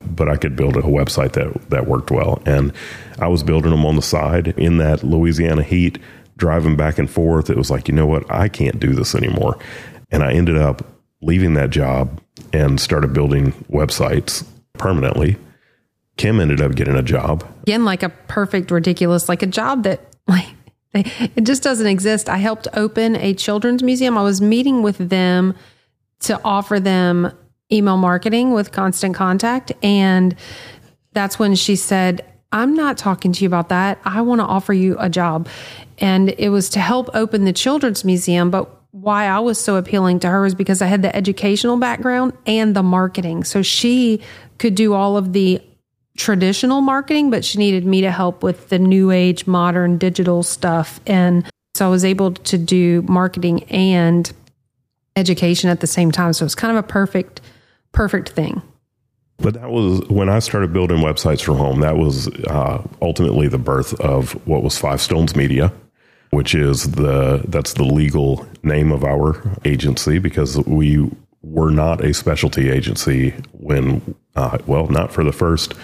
but 0.01 0.29
i 0.29 0.35
could 0.35 0.55
build 0.55 0.75
a 0.75 0.81
website 0.81 1.33
that 1.33 1.69
that 1.69 1.87
worked 1.87 2.11
well 2.11 2.41
and 2.45 2.71
i 3.19 3.27
was 3.27 3.43
building 3.43 3.71
them 3.71 3.85
on 3.85 3.95
the 3.95 4.01
side 4.01 4.49
in 4.59 4.77
that 4.77 5.03
louisiana 5.03 5.63
heat 5.63 5.97
driving 6.37 6.75
back 6.75 6.97
and 6.97 7.09
forth 7.09 7.49
it 7.49 7.57
was 7.57 7.71
like 7.71 7.87
you 7.87 7.93
know 7.93 8.07
what 8.07 8.29
i 8.31 8.47
can't 8.47 8.79
do 8.79 8.93
this 8.93 9.15
anymore 9.15 9.57
and 10.11 10.23
i 10.23 10.31
ended 10.31 10.57
up 10.57 10.85
leaving 11.23 11.53
that 11.53 11.69
job 11.69 12.21
and 12.51 12.79
started 12.79 13.13
building 13.13 13.51
websites 13.71 14.45
permanently. 14.73 15.37
Kim 16.17 16.39
ended 16.39 16.61
up 16.61 16.75
getting 16.75 16.95
a 16.95 17.01
job. 17.01 17.43
Again, 17.63 17.85
like 17.85 18.03
a 18.03 18.09
perfect, 18.09 18.69
ridiculous, 18.69 19.27
like 19.27 19.41
a 19.41 19.47
job 19.47 19.83
that 19.83 20.01
like 20.27 20.47
it 20.93 21.43
just 21.43 21.63
doesn't 21.63 21.87
exist. 21.87 22.29
I 22.29 22.37
helped 22.37 22.67
open 22.73 23.15
a 23.15 23.33
children's 23.33 23.83
museum. 23.83 24.17
I 24.17 24.23
was 24.23 24.41
meeting 24.41 24.81
with 24.81 24.97
them 24.97 25.55
to 26.21 26.39
offer 26.43 26.79
them 26.79 27.31
email 27.71 27.97
marketing 27.97 28.53
with 28.53 28.71
constant 28.71 29.15
contact. 29.15 29.71
And 29.81 30.35
that's 31.13 31.39
when 31.39 31.55
she 31.55 31.75
said, 31.75 32.25
I'm 32.51 32.75
not 32.75 32.97
talking 32.97 33.31
to 33.33 33.43
you 33.43 33.47
about 33.47 33.69
that. 33.69 33.99
I 34.05 34.21
want 34.21 34.39
to 34.39 34.45
offer 34.45 34.73
you 34.73 34.95
a 34.99 35.09
job. 35.09 35.47
And 35.97 36.29
it 36.37 36.49
was 36.49 36.69
to 36.71 36.79
help 36.79 37.09
open 37.13 37.45
the 37.45 37.53
children's 37.53 38.05
museum. 38.05 38.51
But 38.51 38.69
why 38.91 39.25
I 39.25 39.39
was 39.39 39.59
so 39.59 39.75
appealing 39.75 40.19
to 40.19 40.29
her 40.29 40.45
is 40.45 40.53
because 40.53 40.81
I 40.81 40.85
had 40.85 41.01
the 41.01 41.15
educational 41.15 41.77
background 41.77 42.33
and 42.45 42.75
the 42.75 42.83
marketing. 42.83 43.43
So 43.43 43.63
she 43.63 44.21
could 44.59 44.75
do 44.75 44.93
all 44.93 45.17
of 45.17 45.33
the 45.33 45.61
traditional 46.17 46.81
marketing, 46.81 47.29
but 47.29 47.43
she 47.43 47.57
needed 47.57 47.85
me 47.85 48.01
to 48.01 48.11
help 48.11 48.43
with 48.43 48.69
the 48.69 48.79
new 48.79 49.11
age, 49.11 49.47
modern 49.47 49.97
digital 49.97 50.43
stuff. 50.43 50.99
And 51.07 51.45
so 51.75 51.87
I 51.87 51.89
was 51.89 52.05
able 52.05 52.33
to 52.33 52.57
do 52.57 53.01
marketing 53.03 53.63
and 53.65 54.31
education 55.15 55.69
at 55.69 55.79
the 55.79 55.87
same 55.87 56.11
time. 56.11 56.33
So 56.33 56.45
it's 56.45 56.55
kind 56.55 56.77
of 56.77 56.83
a 56.83 56.87
perfect, 56.87 57.41
perfect 57.91 58.29
thing. 58.29 58.61
But 59.37 59.55
that 59.55 59.71
was 59.71 60.01
when 60.09 60.29
I 60.29 60.39
started 60.39 60.71
building 60.71 60.97
websites 60.97 61.41
from 61.41 61.57
home. 61.57 61.79
That 61.81 61.97
was 61.97 62.27
uh, 62.27 62.87
ultimately 63.01 63.47
the 63.47 63.57
birth 63.57 63.99
of 63.99 64.33
what 64.47 64.63
was 64.63 64.77
Five 64.77 65.01
Stones 65.01 65.35
Media 65.35 65.71
which 66.33 66.55
is 66.55 66.91
the 66.93 67.43
that's 67.47 67.73
the 67.73 67.83
legal 67.83 68.47
name 68.63 68.91
of 68.91 69.03
our 69.03 69.39
agency 69.65 70.17
because 70.17 70.57
we 70.65 71.07
were 71.43 71.69
not 71.69 72.03
a 72.03 72.11
specialty 72.11 72.71
agency 72.71 73.29
when 73.51 74.15
uh, 74.35 74.57
well 74.65 74.87
not 74.87 75.11
for 75.11 75.23
the 75.23 75.31
first 75.31 75.75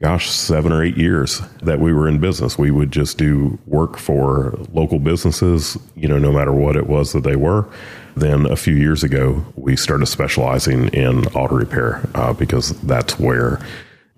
gosh 0.00 0.30
seven 0.30 0.72
or 0.72 0.82
eight 0.82 0.96
years 0.96 1.40
that 1.62 1.80
we 1.80 1.92
were 1.92 2.08
in 2.08 2.18
business. 2.18 2.58
We 2.58 2.70
would 2.70 2.90
just 2.90 3.16
do 3.16 3.58
work 3.66 3.96
for 3.96 4.58
local 4.72 4.98
businesses 4.98 5.78
you 5.94 6.08
know 6.08 6.18
no 6.18 6.32
matter 6.32 6.52
what 6.52 6.76
it 6.76 6.86
was 6.86 7.12
that 7.12 7.22
they 7.22 7.36
were. 7.36 7.68
Then 8.16 8.46
a 8.46 8.56
few 8.56 8.74
years 8.74 9.02
ago 9.02 9.44
we 9.56 9.76
started 9.76 10.06
specializing 10.06 10.88
in 10.88 11.26
auto 11.28 11.56
repair 11.56 12.06
uh, 12.14 12.32
because 12.32 12.70
that's 12.82 13.18
where 13.18 13.60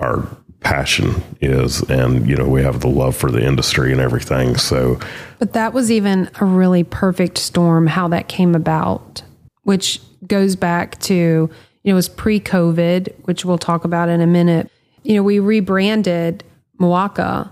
our 0.01 0.27
passion 0.61 1.23
is 1.41 1.83
and 1.83 2.29
you 2.29 2.35
know 2.35 2.49
we 2.49 2.63
have 2.63 2.81
the 2.81 2.89
love 2.89 3.15
for 3.15 3.31
the 3.31 3.45
industry 3.45 3.93
and 3.93 4.01
everything. 4.01 4.57
So 4.57 4.99
but 5.39 5.53
that 5.53 5.73
was 5.73 5.91
even 5.91 6.31
a 6.41 6.45
really 6.45 6.85
perfect 6.85 7.39
storm 7.39 7.87
how 7.87 8.09
that 8.09 8.29
came 8.29 8.55
about 8.55 9.23
which 9.63 10.01
goes 10.27 10.57
back 10.57 10.99
to 11.01 11.15
you 11.15 11.51
know 11.85 11.93
it 11.93 11.95
was 11.95 12.09
pre-covid 12.09 13.15
which 13.27 13.45
we'll 13.45 13.59
talk 13.59 13.85
about 13.85 14.09
in 14.09 14.21
a 14.21 14.27
minute 14.27 14.71
you 15.07 15.15
know 15.15 15.23
we 15.23 15.39
rebranded 15.39 16.43
Moaka 16.81 17.51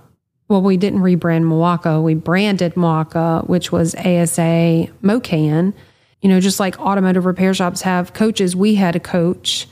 well 0.49 0.61
we 0.61 0.77
didn't 0.77 1.01
rebrand 1.01 1.45
Moaka 1.45 2.03
we 2.03 2.15
branded 2.15 2.75
Moaka 2.75 3.47
which 3.49 3.71
was 3.71 3.95
ASA 3.95 4.89
Mocan. 5.03 5.73
You 6.21 6.31
know 6.31 6.41
just 6.41 6.59
like 6.59 6.79
automotive 6.81 7.27
repair 7.27 7.55
shops 7.55 7.83
have 7.83 8.13
coaches 8.13 8.57
we 8.57 8.75
had 8.75 8.97
a 8.97 9.01
coach 9.01 9.69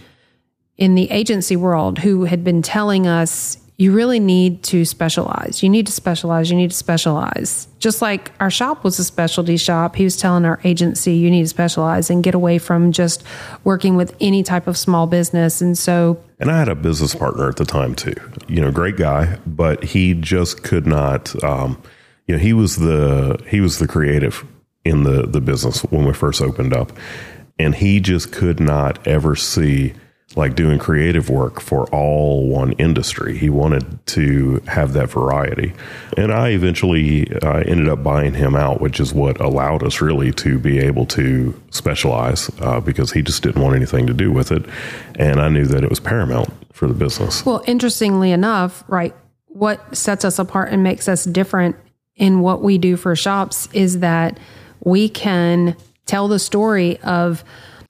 in 0.76 0.94
the 0.94 1.10
agency 1.10 1.56
world 1.56 1.98
who 1.98 2.24
had 2.24 2.44
been 2.44 2.62
telling 2.62 3.06
us 3.06 3.58
you 3.82 3.92
really 3.92 4.20
need 4.20 4.62
to 4.62 4.84
specialize. 4.84 5.60
You 5.60 5.68
need 5.68 5.86
to 5.86 5.92
specialize. 5.92 6.48
You 6.48 6.56
need 6.56 6.70
to 6.70 6.76
specialize. 6.76 7.66
Just 7.80 8.00
like 8.00 8.30
our 8.38 8.48
shop 8.48 8.84
was 8.84 8.96
a 9.00 9.04
specialty 9.04 9.56
shop, 9.56 9.96
he 9.96 10.04
was 10.04 10.16
telling 10.16 10.44
our 10.44 10.60
agency, 10.62 11.14
you 11.14 11.28
need 11.28 11.42
to 11.42 11.48
specialize 11.48 12.08
and 12.08 12.22
get 12.22 12.32
away 12.32 12.58
from 12.58 12.92
just 12.92 13.24
working 13.64 13.96
with 13.96 14.14
any 14.20 14.44
type 14.44 14.68
of 14.68 14.78
small 14.78 15.08
business. 15.08 15.60
And 15.60 15.76
so. 15.76 16.22
And 16.38 16.48
I 16.48 16.60
had 16.60 16.68
a 16.68 16.76
business 16.76 17.12
partner 17.12 17.48
at 17.48 17.56
the 17.56 17.64
time 17.64 17.96
too, 17.96 18.14
you 18.46 18.60
know, 18.60 18.70
great 18.70 18.96
guy, 18.96 19.38
but 19.46 19.82
he 19.82 20.14
just 20.14 20.62
could 20.62 20.86
not, 20.86 21.42
um, 21.42 21.82
you 22.28 22.36
know, 22.36 22.40
he 22.40 22.52
was 22.52 22.76
the, 22.76 23.42
he 23.48 23.60
was 23.60 23.80
the 23.80 23.88
creative 23.88 24.46
in 24.84 25.02
the, 25.02 25.26
the 25.26 25.40
business 25.40 25.80
when 25.90 26.04
we 26.04 26.14
first 26.14 26.40
opened 26.40 26.72
up. 26.72 26.92
And 27.58 27.74
he 27.74 27.98
just 27.98 28.30
could 28.30 28.60
not 28.60 29.04
ever 29.08 29.34
see 29.34 29.94
like 30.36 30.54
doing 30.54 30.78
creative 30.78 31.28
work 31.28 31.60
for 31.60 31.86
all 31.90 32.46
one 32.48 32.72
industry. 32.72 33.36
He 33.36 33.50
wanted 33.50 34.06
to 34.08 34.62
have 34.66 34.92
that 34.94 35.10
variety. 35.10 35.74
And 36.16 36.32
I 36.32 36.50
eventually 36.50 37.30
uh, 37.42 37.58
ended 37.58 37.88
up 37.88 38.02
buying 38.02 38.34
him 38.34 38.54
out, 38.54 38.80
which 38.80 38.98
is 38.98 39.12
what 39.12 39.40
allowed 39.40 39.82
us 39.82 40.00
really 40.00 40.32
to 40.32 40.58
be 40.58 40.78
able 40.78 41.06
to 41.06 41.60
specialize 41.70 42.50
uh, 42.60 42.80
because 42.80 43.12
he 43.12 43.22
just 43.22 43.42
didn't 43.42 43.62
want 43.62 43.76
anything 43.76 44.06
to 44.06 44.14
do 44.14 44.32
with 44.32 44.50
it. 44.52 44.64
And 45.16 45.40
I 45.40 45.48
knew 45.48 45.66
that 45.66 45.84
it 45.84 45.90
was 45.90 46.00
paramount 46.00 46.50
for 46.72 46.86
the 46.86 46.94
business. 46.94 47.44
Well, 47.44 47.62
interestingly 47.66 48.32
enough, 48.32 48.84
right, 48.88 49.14
what 49.46 49.96
sets 49.96 50.24
us 50.24 50.38
apart 50.38 50.72
and 50.72 50.82
makes 50.82 51.08
us 51.08 51.24
different 51.24 51.76
in 52.16 52.40
what 52.40 52.62
we 52.62 52.78
do 52.78 52.96
for 52.96 53.14
shops 53.14 53.68
is 53.72 54.00
that 54.00 54.38
we 54.80 55.08
can 55.08 55.76
tell 56.06 56.28
the 56.28 56.38
story 56.38 56.98
of 57.00 57.44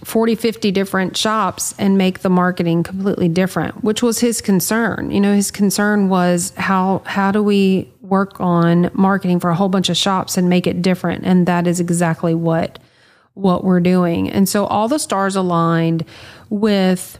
40, 0.04 0.34
50 0.34 0.70
different 0.72 1.16
shops 1.16 1.74
and 1.78 1.96
make 1.96 2.20
the 2.20 2.28
marketing 2.28 2.82
completely 2.82 3.28
different, 3.28 3.84
which 3.84 4.02
was 4.02 4.18
his 4.18 4.40
concern. 4.40 5.10
You 5.10 5.20
know, 5.20 5.34
his 5.34 5.50
concern 5.50 6.08
was 6.08 6.52
how 6.56 7.02
how 7.06 7.30
do 7.30 7.42
we 7.42 7.88
work 8.00 8.40
on 8.40 8.90
marketing 8.94 9.38
for 9.38 9.50
a 9.50 9.54
whole 9.54 9.68
bunch 9.68 9.88
of 9.88 9.96
shops 9.96 10.36
and 10.36 10.48
make 10.48 10.66
it 10.66 10.82
different? 10.82 11.24
And 11.24 11.46
that 11.46 11.66
is 11.66 11.78
exactly 11.78 12.34
what 12.34 12.78
what 13.34 13.64
we're 13.64 13.80
doing. 13.80 14.28
And 14.28 14.48
so 14.48 14.66
all 14.66 14.88
the 14.88 14.98
stars 14.98 15.36
aligned 15.36 16.04
with 16.50 17.18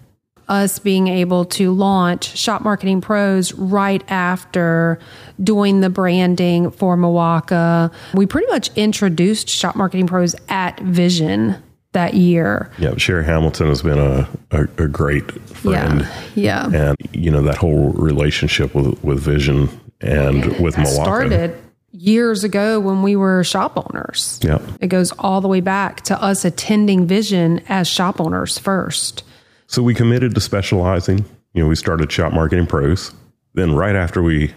us 0.49 0.79
being 0.79 1.09
able 1.09 1.45
to 1.45 1.73
launch 1.73 2.37
Shop 2.37 2.63
Marketing 2.63 3.01
Pros 3.01 3.55
right 3.55 4.03
after 4.11 4.99
doing 5.43 5.81
the 5.81 5.89
branding 5.89 6.71
for 6.71 6.97
Moaka. 6.97 7.93
We 8.13 8.27
pretty 8.27 8.49
much 8.49 8.71
introduced 8.77 9.49
Shop 9.49 9.77
Marketing 9.77 10.07
Pros 10.07 10.35
at 10.49 10.79
Vision 10.81 11.63
that 11.93 12.15
year. 12.15 12.71
Yeah, 12.79 12.97
Sherry 12.97 13.25
Hamilton 13.25 13.69
has 13.69 13.83
been 13.83 13.99
a, 13.99 14.29
a, 14.51 14.63
a 14.79 14.89
great 14.89 15.31
friend. 15.49 16.09
Yeah, 16.35 16.69
yeah. 16.71 16.89
And, 16.89 16.97
you 17.13 17.31
know, 17.31 17.43
that 17.43 17.57
whole 17.57 17.91
relationship 17.93 18.75
with, 18.75 19.03
with 19.05 19.21
Vision 19.21 19.69
and 20.01 20.59
with 20.59 20.75
Moaka. 20.77 20.87
started 20.87 21.59
years 21.93 22.43
ago 22.43 22.81
when 22.81 23.03
we 23.03 23.15
were 23.15 23.45
shop 23.45 23.77
owners. 23.77 24.41
Yeah. 24.43 24.59
It 24.81 24.89
goes 24.89 25.13
all 25.19 25.41
the 25.41 25.49
way 25.49 25.61
back 25.61 26.01
to 26.03 26.21
us 26.21 26.45
attending 26.45 27.07
Vision 27.07 27.61
as 27.69 27.87
shop 27.87 28.21
owners 28.21 28.59
first. 28.59 29.23
So 29.67 29.83
we 29.83 29.95
committed 29.95 30.35
to 30.35 30.41
specializing. 30.41 31.25
You 31.55 31.63
know, 31.63 31.69
we 31.69 31.77
started 31.77 32.11
Shop 32.11 32.33
Marketing 32.33 32.67
Pros. 32.67 33.13
Then 33.55 33.75
right 33.75 33.95
after 33.95 34.23
we 34.23 34.53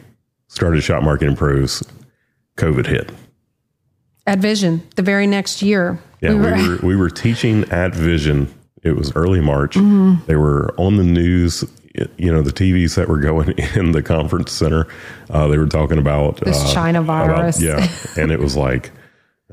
started 0.47 0.81
Shop 0.81 1.03
Marketing 1.03 1.35
Pros, 1.35 1.83
COVID 2.57 2.85
hit. 2.87 3.11
At 4.25 4.39
Vision, 4.39 4.81
the 4.95 5.01
very 5.01 5.27
next 5.27 5.61
year. 5.61 5.99
Yeah, 6.25 6.33
we 6.33 6.39
were, 6.39 6.55
we 6.55 6.69
were, 6.69 6.77
we 6.87 6.95
were 6.95 7.09
teaching 7.09 7.63
at 7.71 7.93
Vision. 7.93 8.53
It 8.83 8.95
was 8.95 9.15
early 9.15 9.41
March. 9.41 9.75
Mm-hmm. 9.75 10.25
They 10.25 10.35
were 10.35 10.73
on 10.77 10.97
the 10.97 11.03
news. 11.03 11.63
You 12.17 12.31
know, 12.31 12.41
the 12.41 12.51
TVs 12.51 12.95
that 12.95 13.07
were 13.07 13.19
going 13.19 13.49
in 13.75 13.91
the 13.91 14.03
conference 14.03 14.51
center. 14.51 14.87
Uh, 15.29 15.47
they 15.47 15.57
were 15.57 15.67
talking 15.67 15.97
about 15.97 16.37
this 16.41 16.61
uh, 16.61 16.73
China 16.73 17.01
virus. 17.01 17.61
About, 17.61 17.79
yeah, 17.79 17.97
and 18.21 18.31
it 18.31 18.39
was 18.39 18.57
like, 18.57 18.91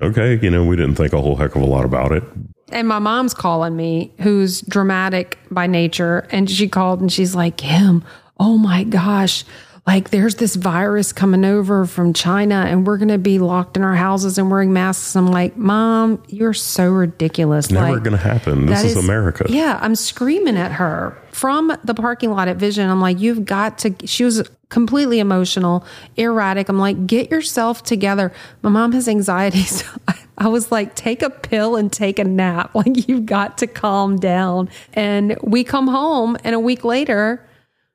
okay, 0.00 0.38
you 0.42 0.50
know, 0.50 0.64
we 0.64 0.76
didn't 0.76 0.96
think 0.96 1.12
a 1.12 1.20
whole 1.20 1.36
heck 1.36 1.54
of 1.54 1.62
a 1.62 1.66
lot 1.66 1.84
about 1.84 2.12
it. 2.12 2.24
And 2.70 2.88
my 2.88 2.98
mom's 2.98 3.34
calling 3.34 3.76
me, 3.76 4.12
who's 4.20 4.62
dramatic 4.62 5.38
by 5.50 5.66
nature, 5.66 6.26
and 6.30 6.50
she 6.50 6.68
called 6.68 7.00
and 7.00 7.12
she's 7.12 7.34
like, 7.34 7.58
Kim, 7.58 8.02
oh 8.40 8.58
my 8.58 8.82
gosh 8.84 9.44
like 9.86 10.10
there's 10.10 10.36
this 10.36 10.54
virus 10.54 11.12
coming 11.12 11.44
over 11.44 11.86
from 11.86 12.12
China 12.12 12.66
and 12.68 12.86
we're 12.86 12.98
going 12.98 13.08
to 13.08 13.18
be 13.18 13.40
locked 13.40 13.76
in 13.76 13.82
our 13.82 13.96
houses 13.96 14.38
and 14.38 14.48
wearing 14.48 14.72
masks. 14.72 15.16
I'm 15.16 15.26
like, 15.26 15.56
Mom, 15.56 16.22
you're 16.28 16.54
so 16.54 16.88
ridiculous. 16.88 17.68
Never 17.68 17.94
like, 17.94 18.04
going 18.04 18.16
to 18.16 18.22
happen. 18.22 18.66
This 18.66 18.84
is, 18.84 18.96
is, 18.96 19.04
America. 19.04 19.44
Yeah. 19.48 19.80
I'm 19.82 19.96
screaming 19.96 20.56
at 20.56 20.70
her 20.72 21.20
from 21.32 21.76
the 21.82 21.94
parking 21.94 22.30
lot 22.30 22.46
at 22.46 22.58
Vision. 22.58 22.88
I'm 22.88 23.00
like, 23.00 23.18
you've 23.18 23.44
got 23.44 23.78
to, 23.78 23.94
she 24.06 24.22
was 24.22 24.48
completely 24.68 25.18
emotional, 25.18 25.84
erratic. 26.16 26.68
I'm 26.68 26.78
like, 26.78 27.08
get 27.08 27.32
yourself 27.32 27.82
together. 27.82 28.32
My 28.62 28.70
mom 28.70 28.92
has 28.92 29.08
anxiety. 29.08 29.62
So 29.72 29.86
I, 30.06 30.14
I 30.38 30.48
was 30.48 30.70
like, 30.70 30.94
take 30.94 31.22
a 31.22 31.30
pill 31.30 31.74
and 31.76 31.92
take 31.92 32.18
a 32.20 32.24
nap. 32.24 32.72
Like, 32.74 33.08
you've 33.08 33.26
got 33.26 33.58
to 33.58 33.66
calm 33.66 34.16
down. 34.16 34.70
And 34.92 35.36
we 35.42 35.64
come 35.64 35.88
home 35.88 36.36
and 36.44 36.54
a 36.54 36.60
week 36.60 36.84
later, 36.84 37.44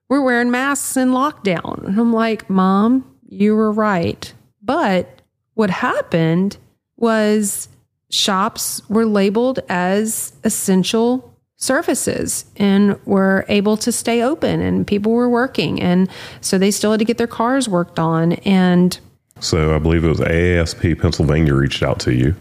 we're 0.09 0.21
wearing 0.21 0.51
masks 0.51 0.97
in 0.97 1.09
lockdown. 1.09 1.85
And 1.85 1.99
I'm 1.99 2.13
like, 2.13 2.49
Mom, 2.49 3.05
you 3.27 3.55
were 3.55 3.71
right. 3.71 4.33
But 4.61 5.21
what 5.53 5.69
happened 5.69 6.57
was 6.97 7.67
shops 8.11 8.81
were 8.89 9.05
labeled 9.05 9.59
as 9.69 10.33
essential 10.43 11.33
services 11.57 12.45
and 12.57 12.99
were 13.05 13.43
able 13.49 13.75
to 13.77 13.91
stay 13.91 14.21
open 14.21 14.61
and 14.61 14.85
people 14.85 15.11
were 15.11 15.29
working. 15.29 15.81
And 15.81 16.09
so 16.39 16.57
they 16.57 16.71
still 16.71 16.91
had 16.91 16.99
to 16.99 17.05
get 17.05 17.17
their 17.17 17.27
cars 17.27 17.67
worked 17.67 17.99
on. 17.99 18.33
And 18.33 18.97
so 19.39 19.75
I 19.75 19.79
believe 19.79 20.03
it 20.03 20.09
was 20.09 20.19
AASP 20.19 21.01
Pennsylvania 21.01 21.53
reached 21.53 21.83
out 21.83 21.99
to 22.01 22.13
you 22.13 22.35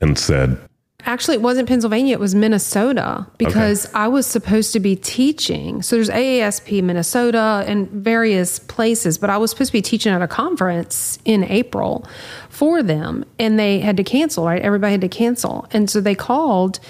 and 0.00 0.18
said, 0.18 0.58
Actually, 1.04 1.36
it 1.36 1.42
wasn't 1.42 1.68
Pennsylvania, 1.68 2.12
it 2.12 2.20
was 2.20 2.34
Minnesota 2.34 3.26
because 3.38 3.86
okay. 3.86 3.94
I 3.94 4.08
was 4.08 4.26
supposed 4.26 4.72
to 4.72 4.80
be 4.80 4.96
teaching. 4.96 5.80
So 5.80 5.96
there's 5.96 6.10
AASP 6.10 6.82
Minnesota 6.82 7.64
and 7.66 7.88
various 7.88 8.58
places, 8.58 9.16
but 9.16 9.30
I 9.30 9.38
was 9.38 9.50
supposed 9.50 9.68
to 9.68 9.72
be 9.72 9.82
teaching 9.82 10.12
at 10.12 10.22
a 10.22 10.28
conference 10.28 11.18
in 11.24 11.44
April 11.44 12.04
for 12.48 12.82
them 12.82 13.24
and 13.38 13.58
they 13.58 13.78
had 13.78 13.96
to 13.96 14.04
cancel, 14.04 14.44
right? 14.44 14.60
Everybody 14.60 14.92
had 14.92 15.00
to 15.02 15.08
cancel. 15.08 15.66
And 15.70 15.88
so 15.88 16.00
they 16.00 16.16
called 16.16 16.80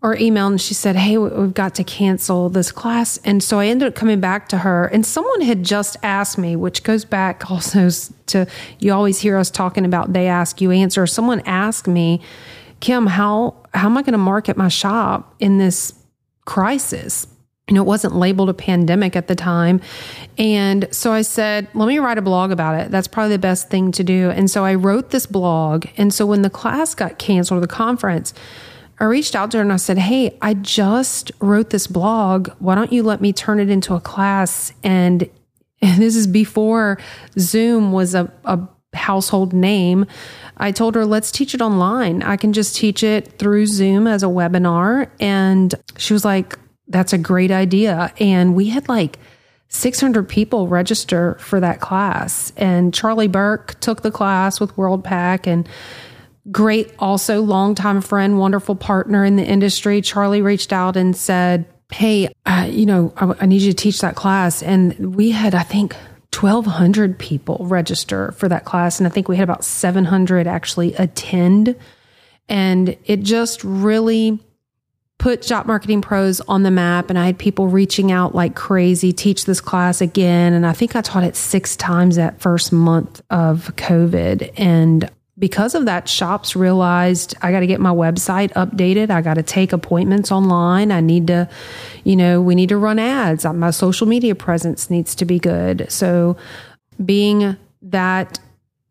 or 0.00 0.16
emailed 0.16 0.52
and 0.52 0.60
she 0.60 0.72
said, 0.72 0.96
Hey, 0.96 1.18
we've 1.18 1.52
got 1.52 1.74
to 1.74 1.84
cancel 1.84 2.48
this 2.48 2.70
class. 2.70 3.18
And 3.24 3.42
so 3.42 3.58
I 3.58 3.66
ended 3.66 3.88
up 3.88 3.94
coming 3.96 4.20
back 4.20 4.48
to 4.50 4.58
her 4.58 4.86
and 4.86 5.04
someone 5.04 5.40
had 5.40 5.64
just 5.64 5.96
asked 6.04 6.38
me, 6.38 6.54
which 6.54 6.84
goes 6.84 7.04
back 7.04 7.50
also 7.50 7.90
to 8.26 8.46
you 8.78 8.92
always 8.92 9.18
hear 9.18 9.36
us 9.36 9.50
talking 9.50 9.84
about 9.84 10.12
they 10.12 10.28
ask, 10.28 10.60
you 10.60 10.70
answer. 10.70 11.04
Someone 11.06 11.40
asked 11.40 11.88
me, 11.88 12.22
Kim, 12.80 13.06
how 13.06 13.56
how 13.74 13.86
am 13.86 13.96
I 13.96 14.02
going 14.02 14.12
to 14.12 14.18
market 14.18 14.56
my 14.56 14.68
shop 14.68 15.34
in 15.38 15.58
this 15.58 15.94
crisis? 16.44 17.26
You 17.68 17.74
know, 17.74 17.82
it 17.82 17.86
wasn't 17.86 18.16
labeled 18.16 18.48
a 18.48 18.54
pandemic 18.54 19.14
at 19.14 19.28
the 19.28 19.36
time. 19.36 19.80
And 20.36 20.88
so 20.90 21.12
I 21.12 21.22
said, 21.22 21.68
let 21.72 21.86
me 21.86 22.00
write 22.00 22.18
a 22.18 22.22
blog 22.22 22.50
about 22.50 22.80
it. 22.80 22.90
That's 22.90 23.06
probably 23.06 23.30
the 23.30 23.38
best 23.38 23.70
thing 23.70 23.92
to 23.92 24.02
do. 24.02 24.30
And 24.30 24.50
so 24.50 24.64
I 24.64 24.74
wrote 24.74 25.10
this 25.10 25.24
blog. 25.24 25.86
And 25.96 26.12
so 26.12 26.26
when 26.26 26.42
the 26.42 26.50
class 26.50 26.96
got 26.96 27.20
canceled 27.20 27.58
or 27.58 27.60
the 27.60 27.68
conference, 27.68 28.34
I 28.98 29.04
reached 29.04 29.36
out 29.36 29.52
to 29.52 29.58
her 29.58 29.62
and 29.62 29.72
I 29.72 29.76
said, 29.76 29.98
Hey, 29.98 30.36
I 30.42 30.54
just 30.54 31.30
wrote 31.40 31.70
this 31.70 31.86
blog. 31.86 32.50
Why 32.58 32.74
don't 32.74 32.92
you 32.92 33.04
let 33.04 33.20
me 33.20 33.32
turn 33.32 33.60
it 33.60 33.70
into 33.70 33.94
a 33.94 34.00
class? 34.00 34.72
And, 34.82 35.28
and 35.80 36.02
this 36.02 36.16
is 36.16 36.26
before 36.26 36.98
Zoom 37.38 37.92
was 37.92 38.16
a, 38.16 38.32
a 38.44 38.58
household 38.94 39.52
name. 39.52 40.06
I 40.60 40.72
told 40.72 40.94
her, 40.94 41.06
let's 41.06 41.30
teach 41.30 41.54
it 41.54 41.62
online. 41.62 42.22
I 42.22 42.36
can 42.36 42.52
just 42.52 42.76
teach 42.76 43.02
it 43.02 43.38
through 43.38 43.66
Zoom 43.66 44.06
as 44.06 44.22
a 44.22 44.26
webinar. 44.26 45.08
And 45.18 45.74
she 45.96 46.12
was 46.12 46.24
like, 46.24 46.58
that's 46.86 47.12
a 47.12 47.18
great 47.18 47.50
idea. 47.50 48.12
And 48.20 48.54
we 48.54 48.68
had 48.68 48.88
like 48.88 49.18
600 49.68 50.28
people 50.28 50.68
register 50.68 51.36
for 51.40 51.60
that 51.60 51.80
class. 51.80 52.52
And 52.56 52.92
Charlie 52.92 53.28
Burke 53.28 53.80
took 53.80 54.02
the 54.02 54.10
class 54.10 54.60
with 54.60 54.76
Worldpac 54.76 55.46
and 55.46 55.66
great, 56.50 56.92
also 56.98 57.40
longtime 57.40 58.02
friend, 58.02 58.38
wonderful 58.38 58.74
partner 58.74 59.24
in 59.24 59.36
the 59.36 59.44
industry. 59.44 60.02
Charlie 60.02 60.42
reached 60.42 60.72
out 60.72 60.96
and 60.96 61.16
said, 61.16 61.66
Hey, 61.92 62.32
uh, 62.46 62.68
you 62.70 62.86
know, 62.86 63.12
I, 63.16 63.34
I 63.40 63.46
need 63.46 63.62
you 63.62 63.72
to 63.72 63.76
teach 63.76 64.00
that 64.00 64.14
class. 64.14 64.62
And 64.62 65.14
we 65.14 65.30
had, 65.30 65.54
I 65.54 65.62
think, 65.62 65.96
1,200 66.40 67.18
people 67.18 67.66
register 67.66 68.32
for 68.32 68.48
that 68.48 68.64
class. 68.64 68.98
And 68.98 69.06
I 69.06 69.10
think 69.10 69.28
we 69.28 69.36
had 69.36 69.44
about 69.44 69.64
700 69.64 70.46
actually 70.46 70.94
attend. 70.94 71.76
And 72.48 72.96
it 73.04 73.20
just 73.20 73.62
really 73.62 74.38
put 75.18 75.44
Shop 75.44 75.66
Marketing 75.66 76.00
Pros 76.00 76.40
on 76.40 76.62
the 76.62 76.70
map. 76.70 77.10
And 77.10 77.18
I 77.18 77.26
had 77.26 77.38
people 77.38 77.68
reaching 77.68 78.10
out 78.10 78.34
like 78.34 78.56
crazy, 78.56 79.12
teach 79.12 79.44
this 79.44 79.60
class 79.60 80.00
again. 80.00 80.54
And 80.54 80.66
I 80.66 80.72
think 80.72 80.96
I 80.96 81.02
taught 81.02 81.24
it 81.24 81.36
six 81.36 81.76
times 81.76 82.16
that 82.16 82.40
first 82.40 82.72
month 82.72 83.20
of 83.30 83.74
COVID. 83.76 84.52
And 84.56 85.10
because 85.40 85.74
of 85.74 85.86
that, 85.86 86.08
shops 86.08 86.54
realized 86.54 87.34
I 87.40 87.50
got 87.50 87.60
to 87.60 87.66
get 87.66 87.80
my 87.80 87.90
website 87.90 88.52
updated. 88.52 89.10
I 89.10 89.22
got 89.22 89.34
to 89.34 89.42
take 89.42 89.72
appointments 89.72 90.30
online. 90.30 90.92
I 90.92 91.00
need 91.00 91.26
to, 91.28 91.48
you 92.04 92.14
know, 92.14 92.42
we 92.42 92.54
need 92.54 92.68
to 92.68 92.76
run 92.76 92.98
ads. 92.98 93.46
Uh, 93.46 93.54
my 93.54 93.70
social 93.70 94.06
media 94.06 94.34
presence 94.34 94.90
needs 94.90 95.14
to 95.16 95.24
be 95.24 95.38
good. 95.38 95.90
So, 95.90 96.36
being 97.04 97.56
that 97.80 98.38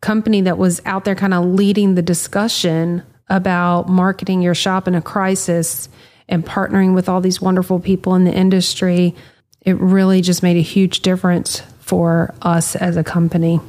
company 0.02 0.42
that 0.42 0.58
was 0.58 0.82
out 0.86 1.06
there 1.06 1.14
kind 1.14 1.36
of 1.36 1.46
leading 1.46 1.94
the 1.94 2.02
discussion 2.02 3.04
about 3.28 3.88
marketing 3.88 4.42
your 4.42 4.56
shop 4.56 4.88
in 4.88 4.96
a 4.96 5.02
crisis 5.02 5.88
and 6.28 6.44
partnering 6.44 6.96
with 6.96 7.08
all 7.08 7.22
these 7.22 7.40
wonderful 7.40 7.80
people 7.80 8.16
in 8.16 8.24
the 8.24 8.34
industry, 8.34 9.16
it 9.62 9.78
really 9.80 10.22
just 10.22 10.42
made 10.42 10.58
a 10.58 10.62
huge 10.62 11.02
difference 11.02 11.62
for 11.80 12.34
us 12.42 12.76
as 12.76 12.98
a 12.98 13.04
company. 13.04 13.60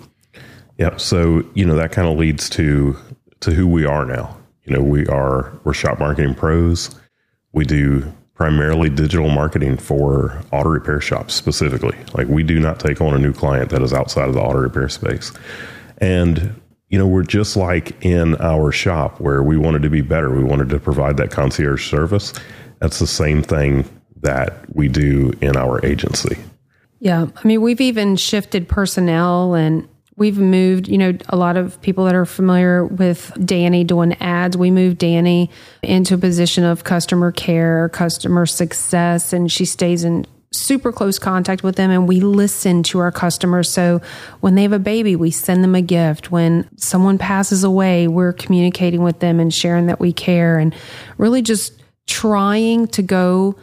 Yeah. 0.80 0.96
So, 0.96 1.44
you 1.52 1.66
know, 1.66 1.76
that 1.76 1.92
kind 1.92 2.08
of 2.08 2.16
leads 2.16 2.48
to 2.50 2.96
to 3.40 3.50
who 3.50 3.68
we 3.68 3.84
are 3.84 4.06
now. 4.06 4.34
You 4.64 4.74
know, 4.74 4.82
we 4.82 5.06
are 5.08 5.52
we're 5.62 5.74
shop 5.74 5.98
marketing 6.00 6.34
pros. 6.34 6.98
We 7.52 7.66
do 7.66 8.10
primarily 8.32 8.88
digital 8.88 9.28
marketing 9.28 9.76
for 9.76 10.42
auto 10.52 10.70
repair 10.70 10.98
shops 11.02 11.34
specifically. 11.34 11.98
Like 12.14 12.28
we 12.28 12.42
do 12.42 12.58
not 12.58 12.80
take 12.80 13.02
on 13.02 13.12
a 13.12 13.18
new 13.18 13.34
client 13.34 13.68
that 13.70 13.82
is 13.82 13.92
outside 13.92 14.30
of 14.30 14.34
the 14.34 14.40
auto 14.40 14.58
repair 14.58 14.88
space. 14.88 15.32
And 15.98 16.58
you 16.88 16.98
know, 16.98 17.06
we're 17.06 17.24
just 17.24 17.58
like 17.58 18.02
in 18.02 18.40
our 18.40 18.72
shop 18.72 19.20
where 19.20 19.42
we 19.42 19.58
wanted 19.58 19.82
to 19.82 19.90
be 19.90 20.00
better. 20.00 20.30
We 20.30 20.42
wanted 20.42 20.70
to 20.70 20.80
provide 20.80 21.18
that 21.18 21.30
concierge 21.30 21.90
service. 21.90 22.32
That's 22.78 22.98
the 22.98 23.06
same 23.06 23.42
thing 23.42 23.86
that 24.22 24.64
we 24.74 24.88
do 24.88 25.34
in 25.42 25.58
our 25.58 25.84
agency. 25.84 26.38
Yeah. 27.00 27.26
I 27.36 27.46
mean, 27.46 27.60
we've 27.60 27.82
even 27.82 28.16
shifted 28.16 28.66
personnel 28.66 29.54
and 29.54 29.86
We've 30.20 30.36
moved, 30.36 30.86
you 30.86 30.98
know, 30.98 31.16
a 31.30 31.36
lot 31.36 31.56
of 31.56 31.80
people 31.80 32.04
that 32.04 32.14
are 32.14 32.26
familiar 32.26 32.84
with 32.84 33.32
Danny 33.42 33.84
doing 33.84 34.12
ads. 34.20 34.54
We 34.54 34.70
moved 34.70 34.98
Danny 34.98 35.48
into 35.82 36.14
a 36.14 36.18
position 36.18 36.62
of 36.62 36.84
customer 36.84 37.32
care, 37.32 37.88
customer 37.88 38.44
success, 38.44 39.32
and 39.32 39.50
she 39.50 39.64
stays 39.64 40.04
in 40.04 40.26
super 40.52 40.92
close 40.92 41.18
contact 41.18 41.62
with 41.62 41.76
them 41.76 41.90
and 41.90 42.06
we 42.06 42.20
listen 42.20 42.82
to 42.82 42.98
our 42.98 43.10
customers. 43.10 43.70
So 43.70 44.02
when 44.40 44.56
they 44.56 44.62
have 44.62 44.74
a 44.74 44.78
baby, 44.78 45.16
we 45.16 45.30
send 45.30 45.64
them 45.64 45.74
a 45.74 45.80
gift. 45.80 46.30
When 46.30 46.68
someone 46.76 47.16
passes 47.16 47.64
away, 47.64 48.06
we're 48.06 48.34
communicating 48.34 49.02
with 49.02 49.20
them 49.20 49.40
and 49.40 49.54
sharing 49.54 49.86
that 49.86 50.00
we 50.00 50.12
care 50.12 50.58
and 50.58 50.74
really 51.16 51.40
just 51.40 51.80
trying 52.06 52.88
to 52.88 53.00
go 53.00 53.56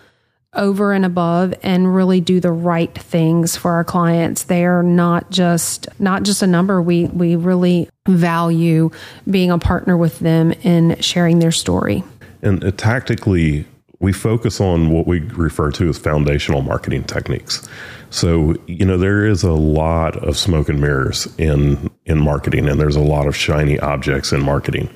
over 0.57 0.91
and 0.91 1.05
above 1.05 1.53
and 1.63 1.95
really 1.95 2.19
do 2.19 2.39
the 2.39 2.51
right 2.51 2.93
things 2.93 3.55
for 3.55 3.71
our 3.71 3.83
clients. 3.83 4.43
They 4.43 4.65
are 4.65 4.83
not 4.83 5.29
just 5.29 5.87
not 5.99 6.23
just 6.23 6.41
a 6.41 6.47
number. 6.47 6.81
We 6.81 7.05
we 7.05 7.35
really 7.35 7.89
value 8.07 8.89
being 9.29 9.51
a 9.51 9.59
partner 9.59 9.95
with 9.95 10.19
them 10.19 10.51
in 10.63 10.99
sharing 10.99 11.39
their 11.39 11.51
story. 11.51 12.03
And 12.41 12.63
uh, 12.63 12.71
tactically, 12.71 13.65
we 13.99 14.13
focus 14.13 14.61
on 14.61 14.91
what 14.91 15.07
we 15.07 15.19
refer 15.19 15.71
to 15.71 15.89
as 15.89 15.97
foundational 15.97 16.61
marketing 16.61 17.03
techniques. 17.03 17.67
So, 18.09 18.55
you 18.67 18.85
know, 18.85 18.97
there 18.97 19.25
is 19.25 19.43
a 19.43 19.53
lot 19.53 20.17
of 20.23 20.37
smoke 20.37 20.69
and 20.69 20.79
mirrors 20.79 21.27
in 21.37 21.89
in 22.05 22.19
marketing 22.19 22.67
and 22.67 22.79
there's 22.79 22.95
a 22.95 23.01
lot 23.01 23.27
of 23.27 23.35
shiny 23.35 23.79
objects 23.79 24.31
in 24.31 24.41
marketing. 24.43 24.89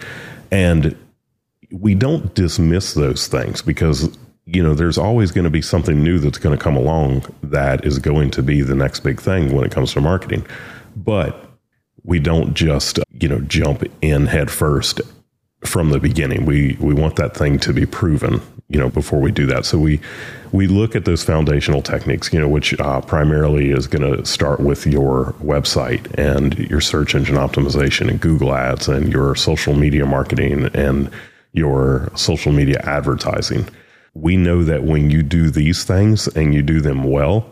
And 0.52 0.96
we 1.72 1.96
don't 1.96 2.34
dismiss 2.36 2.94
those 2.94 3.28
things 3.28 3.62
because 3.62 4.18
you 4.54 4.62
know, 4.62 4.74
there's 4.74 4.98
always 4.98 5.32
going 5.32 5.46
to 5.46 5.50
be 5.50 5.62
something 5.62 6.04
new 6.04 6.20
that's 6.20 6.38
going 6.38 6.58
to 6.58 6.62
come 6.62 6.76
along 6.76 7.24
that 7.44 7.86
is 7.86 8.00
going 8.00 8.32
to 8.32 8.44
be 8.44 8.62
the 8.62 8.76
next 8.76 9.00
big 9.02 9.22
thing 9.22 9.56
when 9.56 9.66
it 9.66 9.72
comes 9.72 9.94
to 9.94 10.02
marketing. 10.02 10.46
But 10.96 11.50
we 12.04 12.20
don't 12.20 12.54
just, 12.54 13.00
you 13.12 13.30
know, 13.30 13.40
jump 13.42 13.84
in 14.02 14.26
head 14.26 14.52
first 14.52 15.00
from 15.64 15.92
the 15.92 16.00
beginning. 16.00 16.46
We 16.46 16.76
we 16.80 16.94
want 16.94 17.16
that 17.16 17.36
thing 17.36 17.60
to 17.60 17.74
be 17.74 17.86
proven, 17.86 18.42
you 18.68 18.80
know, 18.80 18.90
before 18.90 19.22
we 19.22 19.32
do 19.32 19.46
that. 19.46 19.66
So 19.66 19.78
we 19.78 20.02
we 20.52 20.68
look 20.68 20.96
at 20.96 21.06
those 21.06 21.24
foundational 21.24 21.82
techniques, 21.82 22.34
you 22.34 22.40
know, 22.40 22.50
which 22.50 22.78
uh, 22.80 23.00
primarily 23.02 23.72
is 23.72 23.88
going 23.88 24.18
to 24.18 24.26
start 24.26 24.60
with 24.60 24.86
your 24.86 25.34
website 25.42 26.12
and 26.18 26.58
your 26.58 26.82
search 26.82 27.16
engine 27.16 27.36
optimization 27.36 28.10
and 28.10 28.20
Google 28.20 28.54
Ads 28.54 28.90
and 28.90 29.14
your 29.14 29.36
social 29.36 29.76
media 29.76 30.06
marketing 30.06 30.66
and 30.74 31.10
your 31.54 32.12
social 32.16 32.52
media 32.52 32.82
advertising 32.84 33.66
we 34.14 34.38
know 34.38 34.64
that 34.64 34.84
when 34.84 35.10
you 35.10 35.24
do 35.24 35.50
these 35.50 35.84
things 35.84 36.28
and 36.28 36.54
you 36.54 36.62
do 36.62 36.82
them 36.82 37.04
well, 37.04 37.46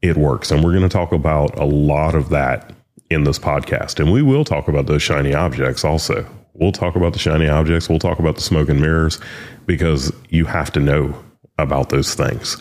it 0.00 0.16
works. 0.16 0.50
And 0.50 0.64
we're 0.64 0.72
going 0.72 0.82
to 0.82 0.88
talk 0.88 1.12
about 1.12 1.58
a 1.58 1.64
lot 1.64 2.14
of 2.14 2.30
that 2.30 2.72
in 3.10 3.24
this 3.24 3.38
podcast. 3.38 4.00
And 4.00 4.10
we 4.10 4.22
will 4.22 4.44
talk 4.44 4.68
about 4.68 4.86
those 4.86 5.02
shiny 5.02 5.34
objects 5.34 5.84
also. 5.84 6.26
We'll 6.54 6.72
talk 6.72 6.96
about 6.96 7.12
the 7.12 7.18
shiny 7.18 7.48
objects. 7.48 7.88
We'll 7.88 7.98
talk 7.98 8.18
about 8.18 8.36
the 8.36 8.42
smoke 8.42 8.68
and 8.68 8.80
mirrors 8.80 9.20
because 9.66 10.12
you 10.28 10.44
have 10.46 10.72
to 10.72 10.80
know 10.80 11.14
about 11.58 11.90
those 11.90 12.14
things. 12.14 12.60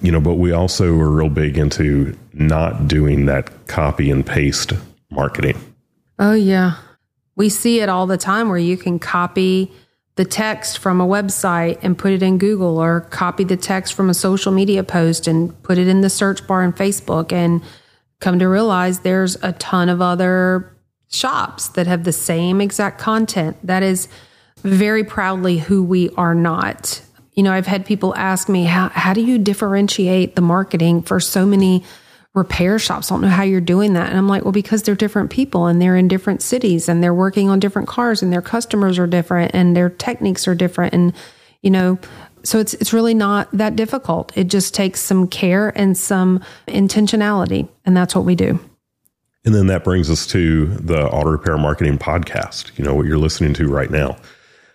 You 0.00 0.10
know, 0.10 0.20
but 0.20 0.34
we 0.34 0.52
also 0.52 0.86
are 0.98 1.10
real 1.10 1.28
big 1.28 1.56
into 1.56 2.16
not 2.32 2.88
doing 2.88 3.26
that 3.26 3.68
copy 3.68 4.10
and 4.10 4.26
paste 4.26 4.72
marketing. 5.10 5.58
Oh, 6.18 6.34
yeah. 6.34 6.76
We 7.36 7.48
see 7.48 7.80
it 7.80 7.88
all 7.88 8.06
the 8.06 8.16
time 8.16 8.48
where 8.48 8.58
you 8.58 8.76
can 8.76 8.98
copy 8.98 9.70
the 10.16 10.24
text 10.24 10.78
from 10.78 11.00
a 11.00 11.06
website 11.06 11.78
and 11.82 11.96
put 11.96 12.12
it 12.12 12.22
in 12.22 12.38
Google 12.38 12.78
or 12.78 13.00
copy 13.00 13.44
the 13.44 13.56
text 13.56 13.94
from 13.94 14.10
a 14.10 14.14
social 14.14 14.52
media 14.52 14.84
post 14.84 15.26
and 15.26 15.60
put 15.62 15.78
it 15.78 15.88
in 15.88 16.02
the 16.02 16.10
search 16.10 16.46
bar 16.46 16.62
in 16.62 16.72
Facebook 16.72 17.32
and 17.32 17.62
come 18.20 18.38
to 18.38 18.46
realize 18.46 19.00
there's 19.00 19.36
a 19.42 19.52
ton 19.52 19.88
of 19.88 20.02
other 20.02 20.76
shops 21.08 21.68
that 21.68 21.86
have 21.86 22.04
the 22.04 22.12
same 22.12 22.60
exact 22.60 22.98
content. 22.98 23.56
That 23.62 23.82
is 23.82 24.08
very 24.58 25.02
proudly 25.02 25.58
who 25.58 25.82
we 25.82 26.10
are 26.10 26.34
not. 26.34 27.02
You 27.32 27.42
know, 27.42 27.52
I've 27.52 27.66
had 27.66 27.86
people 27.86 28.14
ask 28.14 28.48
me, 28.48 28.64
how, 28.64 28.90
how 28.90 29.14
do 29.14 29.22
you 29.22 29.38
differentiate 29.38 30.36
the 30.36 30.42
marketing 30.42 31.02
for 31.02 31.20
so 31.20 31.46
many 31.46 31.84
repair 32.34 32.78
shops 32.78 33.08
don't 33.08 33.20
know 33.20 33.28
how 33.28 33.42
you're 33.42 33.60
doing 33.60 33.92
that. 33.92 34.08
And 34.08 34.16
I'm 34.16 34.28
like, 34.28 34.42
well, 34.42 34.52
because 34.52 34.82
they're 34.82 34.94
different 34.94 35.30
people 35.30 35.66
and 35.66 35.82
they're 35.82 35.96
in 35.96 36.08
different 36.08 36.42
cities 36.42 36.88
and 36.88 37.02
they're 37.02 37.14
working 37.14 37.50
on 37.50 37.60
different 37.60 37.88
cars 37.88 38.22
and 38.22 38.32
their 38.32 38.42
customers 38.42 38.98
are 38.98 39.06
different 39.06 39.50
and 39.54 39.76
their 39.76 39.90
techniques 39.90 40.48
are 40.48 40.54
different. 40.54 40.94
And, 40.94 41.12
you 41.60 41.70
know, 41.70 41.98
so 42.44 42.58
it's 42.58 42.74
it's 42.74 42.92
really 42.92 43.14
not 43.14 43.48
that 43.52 43.76
difficult. 43.76 44.36
It 44.36 44.44
just 44.44 44.74
takes 44.74 45.00
some 45.00 45.28
care 45.28 45.76
and 45.78 45.96
some 45.96 46.42
intentionality, 46.66 47.68
and 47.84 47.96
that's 47.96 48.14
what 48.14 48.24
we 48.24 48.34
do. 48.34 48.58
And 49.44 49.54
then 49.54 49.66
that 49.68 49.84
brings 49.84 50.08
us 50.10 50.26
to 50.28 50.66
the 50.66 51.08
auto 51.08 51.30
repair 51.30 51.58
marketing 51.58 51.98
podcast. 51.98 52.76
You 52.78 52.84
know 52.84 52.94
what 52.94 53.06
you're 53.06 53.18
listening 53.18 53.54
to 53.54 53.68
right 53.68 53.90
now. 53.90 54.16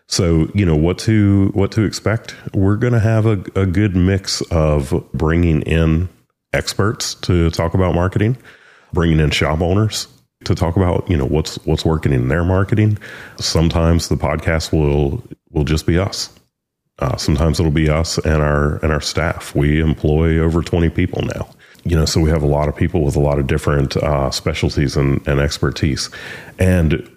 So 0.08 0.50
you 0.54 0.66
know 0.66 0.76
what 0.76 0.98
to 1.00 1.52
what 1.54 1.72
to 1.74 1.84
expect. 1.84 2.36
We're 2.54 2.78
going 2.78 2.94
to 2.94 3.00
have 3.00 3.26
a, 3.26 3.44
a 3.56 3.66
good 3.66 3.96
mix 3.96 4.42
of 4.44 4.94
bringing 5.14 5.62
in 5.64 6.10
experts 6.54 7.16
to 7.16 7.50
talk 7.52 7.74
about 7.74 7.96
marketing, 7.96 8.38
bringing 8.94 9.20
in 9.20 9.30
shop 9.32 9.62
owners 9.62 10.08
to 10.46 10.54
talk 10.54 10.76
about 10.76 11.10
you 11.10 11.18
know 11.18 11.26
what's 11.26 11.56
what's 11.66 11.84
working 11.84 12.14
in 12.14 12.28
their 12.28 12.44
marketing. 12.44 12.98
Sometimes 13.38 14.08
the 14.08 14.16
podcast 14.16 14.72
will 14.72 15.24
will 15.52 15.64
just 15.64 15.86
be 15.86 15.98
us 15.98 16.38
uh, 17.00 17.16
sometimes 17.16 17.60
it'll 17.60 17.72
be 17.72 17.90
us 17.90 18.18
and 18.20 18.42
our 18.42 18.78
and 18.78 18.92
our 18.92 19.02
staff. 19.02 19.56
We 19.56 19.80
employ 19.82 20.40
over 20.40 20.62
twenty 20.62 20.90
people 20.90 21.22
now. 21.24 21.50
You 21.84 21.96
know, 21.96 22.06
so 22.06 22.20
we 22.20 22.30
have 22.30 22.44
a 22.44 22.48
lot 22.48 22.68
of 22.68 22.76
people 22.76 23.04
with 23.04 23.16
a 23.16 23.20
lot 23.20 23.40
of 23.40 23.48
different 23.48 23.96
uh, 23.98 24.30
specialties 24.32 24.98
and, 24.98 25.26
and 25.26 25.40
expertise. 25.40 26.10
And 26.60 27.10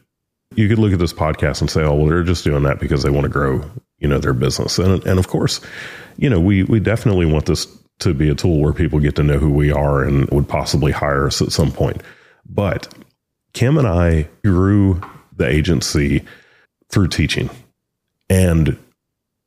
you 0.54 0.68
could 0.68 0.78
look 0.78 0.92
at 0.92 0.98
this 0.98 1.14
podcast 1.14 1.60
and 1.60 1.70
say, 1.70 1.82
"Oh, 1.82 1.94
well, 1.94 2.06
they're 2.06 2.22
just 2.22 2.44
doing 2.44 2.62
that 2.64 2.78
because 2.78 3.02
they 3.02 3.10
want 3.10 3.24
to 3.24 3.30
grow, 3.30 3.64
you 3.98 4.06
know, 4.06 4.18
their 4.18 4.34
business." 4.34 4.78
And 4.78 5.04
and 5.06 5.18
of 5.18 5.28
course, 5.28 5.60
you 6.18 6.28
know, 6.28 6.38
we 6.38 6.64
we 6.64 6.78
definitely 6.78 7.26
want 7.26 7.46
this 7.46 7.66
to 8.00 8.14
be 8.14 8.28
a 8.28 8.34
tool 8.34 8.60
where 8.60 8.72
people 8.72 8.98
get 9.00 9.16
to 9.16 9.22
know 9.22 9.38
who 9.38 9.50
we 9.50 9.72
are 9.72 10.02
and 10.02 10.28
would 10.30 10.48
possibly 10.48 10.92
hire 10.92 11.26
us 11.26 11.40
at 11.40 11.52
some 11.52 11.70
point. 11.70 12.02
But 12.46 12.92
Kim 13.52 13.78
and 13.78 13.86
I 13.86 14.28
grew 14.44 15.00
the 15.36 15.46
agency 15.46 16.24
through 16.88 17.08
teaching, 17.08 17.50
and 18.28 18.78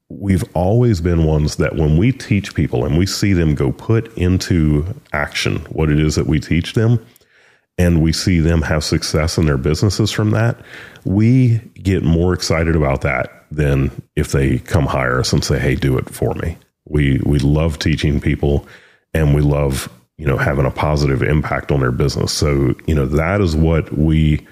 we've 0.09 0.43
always 0.53 1.01
been 1.01 1.23
ones 1.23 1.55
that 1.57 1.75
when 1.75 1.97
we 1.97 2.11
teach 2.11 2.53
people 2.53 2.85
and 2.85 2.97
we 2.97 3.05
see 3.05 3.33
them 3.33 3.55
go 3.55 3.71
put 3.71 4.15
into 4.17 4.85
action 5.11 5.57
what 5.69 5.89
it 5.89 5.99
is 5.99 6.15
that 6.15 6.27
we 6.27 6.39
teach 6.39 6.73
them, 6.73 7.03
and 7.77 8.01
we 8.01 8.13
see 8.13 8.39
them 8.39 8.61
have 8.61 8.83
success 8.83 9.37
in 9.37 9.45
their 9.45 9.57
businesses 9.57 10.11
from 10.11 10.31
that, 10.31 10.59
we 11.05 11.57
get 11.81 12.03
more 12.03 12.33
excited 12.33 12.75
about 12.75 13.01
that 13.01 13.45
than 13.51 13.91
if 14.15 14.31
they 14.31 14.59
come 14.59 14.85
hire 14.85 15.19
us 15.19 15.33
and 15.33 15.43
say, 15.43 15.59
"Hey, 15.59 15.75
do 15.75 15.97
it 15.97 16.09
for 16.09 16.33
me." 16.35 16.57
We 16.85 17.19
we 17.25 17.39
love 17.39 17.79
teaching 17.79 18.19
people, 18.19 18.67
and 19.13 19.33
we 19.33 19.41
love 19.41 19.91
you 20.17 20.27
know 20.27 20.37
having 20.37 20.65
a 20.65 20.71
positive 20.71 21.21
impact 21.21 21.71
on 21.71 21.79
their 21.79 21.91
business. 21.91 22.31
So 22.31 22.75
you 22.85 22.95
know 22.95 23.05
that 23.05 23.41
is 23.41 23.55
what 23.55 23.97
we 23.97 24.45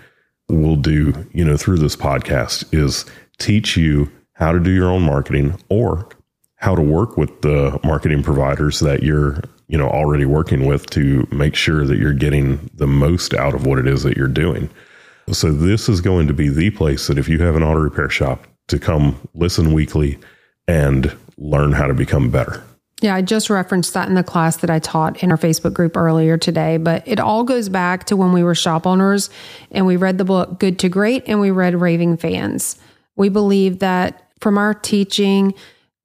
will 0.49 0.75
do. 0.75 1.27
You 1.33 1.45
know 1.45 1.57
through 1.57 1.77
this 1.77 1.95
podcast 1.95 2.73
is 2.73 3.05
teach 3.39 3.75
you 3.77 4.11
how 4.33 4.51
to 4.51 4.59
do 4.59 4.71
your 4.71 4.89
own 4.89 5.03
marketing 5.03 5.59
or 5.69 6.09
how 6.55 6.75
to 6.75 6.81
work 6.81 7.17
with 7.17 7.41
the 7.41 7.79
marketing 7.83 8.23
providers 8.23 8.79
that 8.79 9.03
you're 9.03 9.41
you 9.67 9.77
know 9.77 9.89
already 9.89 10.25
working 10.25 10.65
with 10.65 10.85
to 10.91 11.27
make 11.31 11.55
sure 11.55 11.85
that 11.85 11.97
you're 11.97 12.13
getting 12.13 12.69
the 12.75 12.87
most 12.87 13.33
out 13.33 13.53
of 13.53 13.65
what 13.65 13.79
it 13.79 13.87
is 13.87 14.03
that 14.03 14.17
you're 14.17 14.27
doing 14.27 14.69
so 15.31 15.51
this 15.51 15.87
is 15.87 16.01
going 16.01 16.27
to 16.27 16.33
be 16.33 16.49
the 16.49 16.69
place 16.71 17.07
that 17.07 17.17
if 17.17 17.29
you 17.29 17.39
have 17.39 17.55
an 17.55 17.63
auto 17.63 17.79
repair 17.79 18.09
shop 18.09 18.45
to 18.67 18.77
come 18.77 19.15
listen 19.33 19.73
weekly 19.73 20.17
and 20.67 21.15
learn 21.41 21.71
how 21.71 21.87
to 21.87 21.93
become 21.93 22.29
better 22.29 22.63
yeah, 23.01 23.15
I 23.15 23.23
just 23.23 23.49
referenced 23.49 23.95
that 23.95 24.07
in 24.07 24.13
the 24.13 24.23
class 24.23 24.57
that 24.57 24.69
I 24.69 24.77
taught 24.77 25.23
in 25.23 25.31
our 25.31 25.37
Facebook 25.37 25.73
group 25.73 25.97
earlier 25.97 26.37
today, 26.37 26.77
but 26.77 27.07
it 27.07 27.19
all 27.19 27.43
goes 27.43 27.67
back 27.67 28.05
to 28.05 28.15
when 28.15 28.31
we 28.31 28.43
were 28.43 28.53
shop 28.53 28.85
owners 28.85 29.31
and 29.71 29.87
we 29.87 29.97
read 29.97 30.19
the 30.19 30.23
book 30.23 30.59
Good 30.59 30.77
to 30.79 30.89
Great 30.89 31.23
and 31.25 31.41
we 31.41 31.49
read 31.49 31.73
Raving 31.73 32.17
Fans. 32.17 32.77
We 33.15 33.29
believe 33.29 33.79
that 33.79 34.29
from 34.39 34.59
our 34.59 34.75
teaching 34.75 35.55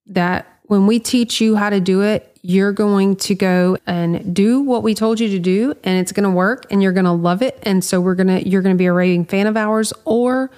that 0.07 0.47
when 0.65 0.87
we 0.87 0.99
teach 0.99 1.39
you 1.39 1.55
how 1.55 1.69
to 1.69 1.81
do 1.81 2.01
it, 2.01 2.33
you're 2.41 2.73
going 2.73 3.17
to 3.17 3.35
go 3.35 3.77
and 3.87 4.35
do 4.35 4.63
what 4.63 4.83
we 4.83 4.95
told 4.95 5.21
you 5.21 5.29
to 5.29 5.39
do 5.39 5.75
and 5.85 5.99
it's 6.01 6.13
going 6.13 6.25
to 6.25 6.31
work 6.31 6.65
and 6.71 6.83
you're 6.83 6.93
going 6.93 7.05
to 7.05 7.13
love 7.13 7.43
it. 7.43 7.59
And 7.63 7.85
so 7.85 8.01
we're 8.01 8.15
going 8.15 8.29
to, 8.29 8.49
you're 8.49 8.63
going 8.63 8.75
to 8.75 8.79
be 8.79 8.87
a 8.87 8.93
raving 8.93 9.27
fan 9.27 9.47
of 9.47 9.57
ours 9.57 9.93
or 10.07 10.51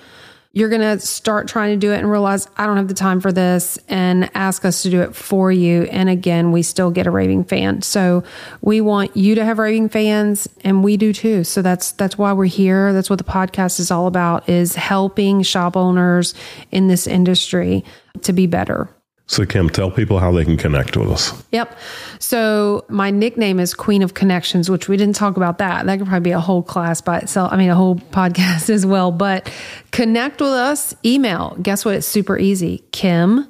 you're 0.59 0.69
going 0.69 0.81
to 0.81 0.99
start 0.99 1.47
trying 1.47 1.71
to 1.71 1.77
do 1.77 1.93
it 1.93 1.99
and 1.99 2.11
realize 2.11 2.49
I 2.57 2.67
don't 2.67 2.79
have 2.79 2.89
the 2.89 2.95
time 2.95 3.21
for 3.21 3.31
this 3.31 3.79
and 3.87 4.29
ask 4.35 4.65
us 4.65 4.83
to 4.83 4.91
do 4.91 5.03
it 5.03 5.15
for 5.15 5.53
you. 5.53 5.85
And 5.85 6.09
again, 6.09 6.51
we 6.51 6.63
still 6.63 6.91
get 6.91 7.07
a 7.07 7.13
raving 7.13 7.45
fan. 7.45 7.83
So 7.83 8.25
we 8.61 8.81
want 8.81 9.17
you 9.17 9.37
to 9.37 9.45
have 9.45 9.61
raving 9.61 9.89
fans 9.91 10.49
and 10.65 10.83
we 10.83 10.97
do 10.97 11.13
too. 11.13 11.45
So 11.45 11.63
that's, 11.63 11.93
that's 11.93 12.19
why 12.19 12.33
we're 12.33 12.47
here. 12.47 12.93
That's 12.93 13.09
what 13.09 13.21
the 13.21 13.25
podcast 13.25 13.79
is 13.79 13.93
all 13.93 14.09
about 14.09 14.49
is 14.49 14.75
helping 14.75 15.43
shop 15.43 15.77
owners 15.77 16.35
in 16.73 16.89
this 16.89 17.07
industry 17.07 17.85
to 18.23 18.33
be 18.33 18.49
better. 18.49 18.91
So, 19.29 19.45
Kim, 19.45 19.69
tell 19.69 19.91
people 19.91 20.19
how 20.19 20.33
they 20.33 20.45
can 20.45 20.57
connect 20.57 20.97
with 20.97 21.11
us. 21.11 21.45
Yep. 21.53 21.79
So, 22.19 22.87
my 22.89 23.11
nickname 23.11 23.61
is 23.61 23.75
Queen 23.75 24.03
of 24.03 24.15
Connections, 24.15 24.71
which 24.71 24.89
we 24.89 24.97
didn't 24.97 25.17
talk 25.17 25.37
about 25.37 25.59
that. 25.59 25.85
That 25.85 25.99
could 25.99 26.09
probably 26.09 26.31
be 26.31 26.33
a 26.33 26.41
whole 26.41 26.63
class 26.63 27.03
by 27.03 27.19
itself. 27.19 27.53
I 27.53 27.57
mean, 27.57 27.69
a 27.69 27.75
whole 27.75 27.97
podcast 28.11 28.71
as 28.71 28.87
well. 28.87 29.13
But 29.13 29.53
connect 29.91 30.41
with 30.41 30.51
us, 30.51 30.95
email. 31.05 31.57
Guess 31.61 31.85
what? 31.85 31.97
It's 31.97 32.07
super 32.07 32.39
easy. 32.39 32.85
Kim 32.91 33.47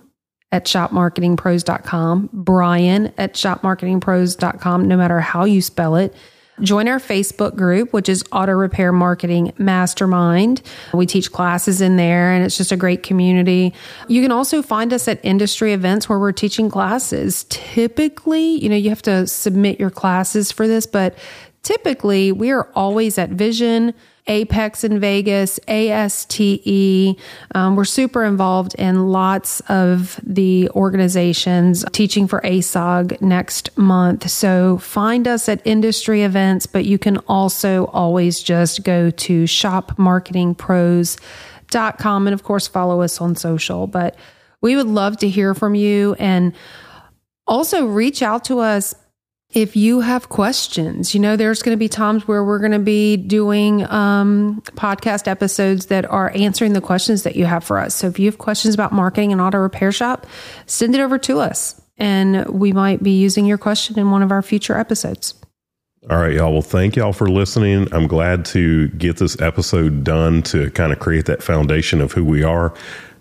at 0.51 0.65
shopmarketingpros.com, 0.65 2.31
Brian 2.33 3.13
at 3.17 3.35
shopmarketingpros.com, 3.35 4.89
no 4.89 4.97
matter 4.97 5.21
how 5.21 5.45
you 5.45 5.63
spell 5.63 5.95
it. 5.95 6.15
Join 6.61 6.89
our 6.89 6.99
Facebook 6.99 7.57
group, 7.57 7.93
which 7.93 8.09
is 8.09 8.25
Auto 8.33 8.53
Repair 8.53 8.93
Marketing 8.93 9.53
Mastermind. 9.59 10.63
We 10.93 11.07
teach 11.07 11.31
classes 11.31 11.81
in 11.81 11.97
there 11.97 12.33
and 12.33 12.45
it's 12.45 12.57
just 12.57 12.73
a 12.73 12.77
great 12.77 13.03
community. 13.03 13.75
You 14.09 14.23
can 14.23 14.33
also 14.33 14.63
find 14.63 14.93
us 14.93 15.07
at 15.09 15.25
industry 15.25 15.73
events 15.73 16.09
where 16.09 16.19
we're 16.19 16.33
teaching 16.33 16.71
classes. 16.71 17.47
Typically, 17.49 18.63
you 18.63 18.69
know, 18.69 18.77
you 18.77 18.89
have 18.91 19.03
to 19.03 19.27
submit 19.27 19.79
your 19.79 19.91
classes 19.91 20.51
for 20.51 20.67
this, 20.67 20.87
but 20.87 21.17
typically 21.63 22.33
we 22.33 22.51
are 22.51 22.71
always 22.75 23.19
at 23.19 23.31
Vision 23.31 23.95
Apex 24.29 24.85
in 24.85 25.01
Vegas, 25.01 25.59
ASTE. 25.67 27.19
Um, 27.55 27.77
we're 27.77 27.85
super 27.85 28.25
involved 28.25 28.75
in 28.75 29.09
lots 29.09 29.61
of 29.69 30.21
the 30.23 30.69
organizations 30.71 31.85
teaching 31.93 32.29
for 32.29 32.41
ASOG 32.43 33.21
next 33.21 33.77
month. 33.77 34.31
So 34.31 34.79
find 34.79 35.27
us 35.27 35.49
at 35.49 35.61
industry 35.67 36.23
events, 36.23 36.67
but 36.67 36.85
you 36.85 36.99
can 36.99 37.17
also 37.29 37.87
always 37.87 38.41
just 38.43 38.85
go 38.85 39.11
to 39.11 39.45
shopmarketingpros.com 39.45 42.27
and, 42.27 42.35
of 42.35 42.43
course, 42.43 42.69
follow 42.69 43.01
us 43.03 43.21
on 43.21 43.35
social. 43.35 43.87
But 43.87 44.17
we 44.61 44.77
would 44.77 44.89
love 44.89 45.17
to 45.19 45.29
hear 45.29 45.55
from 45.55 45.75
you 45.75 46.15
and 46.15 46.55
also 47.47 47.85
reach 47.87 48.23
out 48.23 48.45
to 48.45 48.61
us 48.61 48.95
if 49.55 49.77
you 49.77 50.01
have 50.01 50.29
questions, 50.29 51.15
you 51.15 51.21
know, 51.21 51.37
there's 51.37 51.63
going 51.63 51.75
to 51.75 51.79
be 51.79 51.89
times 51.89 52.29
where 52.29 52.45
we're 52.45 52.59
going 52.59 52.73
to 52.73 52.79
be 52.79 53.17
doing 53.17 53.91
um, 53.91 54.63
podcast 54.73 55.27
episodes 55.27 55.87
that 55.87 56.05
are 56.05 56.31
answering 56.35 56.75
the 56.75 56.83
questions 56.83 57.23
that 57.23 57.35
you 57.35 57.47
have 57.47 57.65
for 57.65 57.79
us. 57.79 57.95
So 57.95 58.09
if 58.09 58.19
you 58.19 58.27
have 58.27 58.39
questions 58.39 58.75
about 58.75 58.93
marketing 58.93 59.33
an 59.33 59.41
auto 59.41 59.59
repair 59.59 59.91
shop, 59.91 60.27
send 60.67 60.95
it 60.95 61.01
over 61.01 61.19
to 61.19 61.41
us 61.41 61.81
and 61.97 62.47
we 62.47 62.73
might 62.73 63.03
be 63.03 63.19
using 63.19 63.47
your 63.47 63.59
question 63.59 63.99
in 63.99 64.11
one 64.11 64.23
of 64.23 64.31
our 64.31 64.43
future 64.43 64.79
episodes. 64.79 65.35
All 66.09 66.19
right, 66.19 66.33
y'all. 66.33 66.53
Well, 66.53 66.63
thank 66.63 66.97
y'all 66.97 67.13
for 67.13 67.29
listening. 67.29 67.93
I'm 67.93 68.07
glad 68.07 68.45
to 68.47 68.89
get 68.89 69.17
this 69.17 69.39
episode 69.41 70.05
done 70.05 70.43
to 70.45 70.71
kind 70.71 70.93
of 70.93 71.01
create 71.01 71.27
that 71.27 71.43
foundation 71.43 72.01
of 72.01 72.13
who 72.13 72.25
we 72.25 72.43
are. 72.43 72.73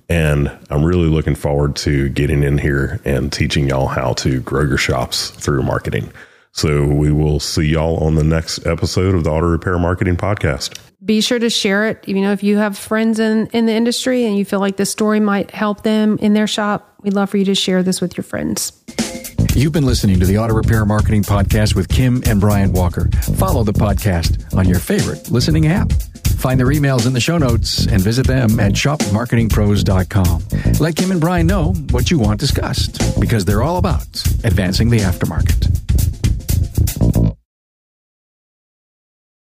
And 0.10 0.50
I'm 0.70 0.84
really 0.84 1.08
looking 1.08 1.36
forward 1.36 1.76
to 1.78 2.10
getting 2.10 2.44
in 2.44 2.58
here 2.58 3.00
and 3.04 3.32
teaching 3.32 3.68
y'all 3.68 3.88
how 3.88 4.14
to 4.14 4.40
grow 4.42 4.64
your 4.64 4.78
shops 4.78 5.32
through 5.32 5.64
marketing. 5.64 6.12
So 6.54 6.86
we 6.86 7.12
will 7.12 7.40
see 7.40 7.66
y'all 7.66 7.98
on 8.04 8.16
the 8.16 8.24
next 8.24 8.66
episode 8.66 9.14
of 9.14 9.24
the 9.24 9.30
Auto 9.30 9.48
Repair 9.48 9.78
Marketing 9.78 10.16
Podcast. 10.16 10.80
Be 11.06 11.22
sure 11.22 11.38
to 11.38 11.50
share 11.50 11.88
it. 11.88 12.08
You 12.08 12.22
know, 12.22 12.32
if 12.32 12.42
you 12.42 12.58
have 12.58 12.78
friends 12.78 13.20
in, 13.20 13.48
in 13.48 13.68
the 13.68 13.74
industry 13.74 14.26
and 14.26 14.38
you 14.38 14.44
feel 14.44 14.60
like 14.60 14.78
this 14.78 14.90
story 14.90 15.20
might 15.20 15.52
help 15.52 15.84
them 15.84 16.18
in 16.20 16.34
their 16.34 16.48
shop, 16.48 16.96
we'd 17.04 17.14
love 17.14 17.30
for 17.30 17.38
you 17.38 17.46
to 17.46 17.56
share 17.56 17.84
this 17.84 18.02
with 18.02 18.18
your 18.18 18.24
friends. 18.24 18.72
You've 19.54 19.74
been 19.74 19.86
listening 19.86 20.20
to 20.20 20.26
the 20.26 20.38
Auto 20.38 20.54
Repair 20.54 20.86
Marketing 20.86 21.24
Podcast 21.24 21.76
with 21.76 21.90
Kim 21.90 22.24
and 22.26 22.42
Brian 22.42 22.74
Walker. 22.74 23.10
Follow 23.38 23.64
the 23.64 23.74
podcast 23.74 24.56
on 24.56 24.68
your 24.68 24.80
favorite 24.80 25.30
listening 25.30 25.68
app. 25.68 25.92
Find 26.38 26.60
their 26.60 26.68
emails 26.68 27.08
in 27.08 27.14
the 27.14 27.20
show 27.20 27.38
notes 27.38 27.88
and 27.88 28.00
visit 28.02 28.28
them 28.28 28.60
at 28.60 28.74
shopmarketingpros.com. 28.74 30.44
Let 30.80 30.96
Kim 30.96 31.12
and 31.12 31.20
Brian 31.20 31.48
know 31.48 31.74
what 31.90 32.12
you 32.12 32.20
want 32.20 32.40
discussed 32.40 33.20
because 33.20 33.44
they're 33.44 33.64
all 33.64 33.78
about 33.78 34.08
advancing 34.44 34.90
the 34.90 35.00
aftermarket. 35.00 35.87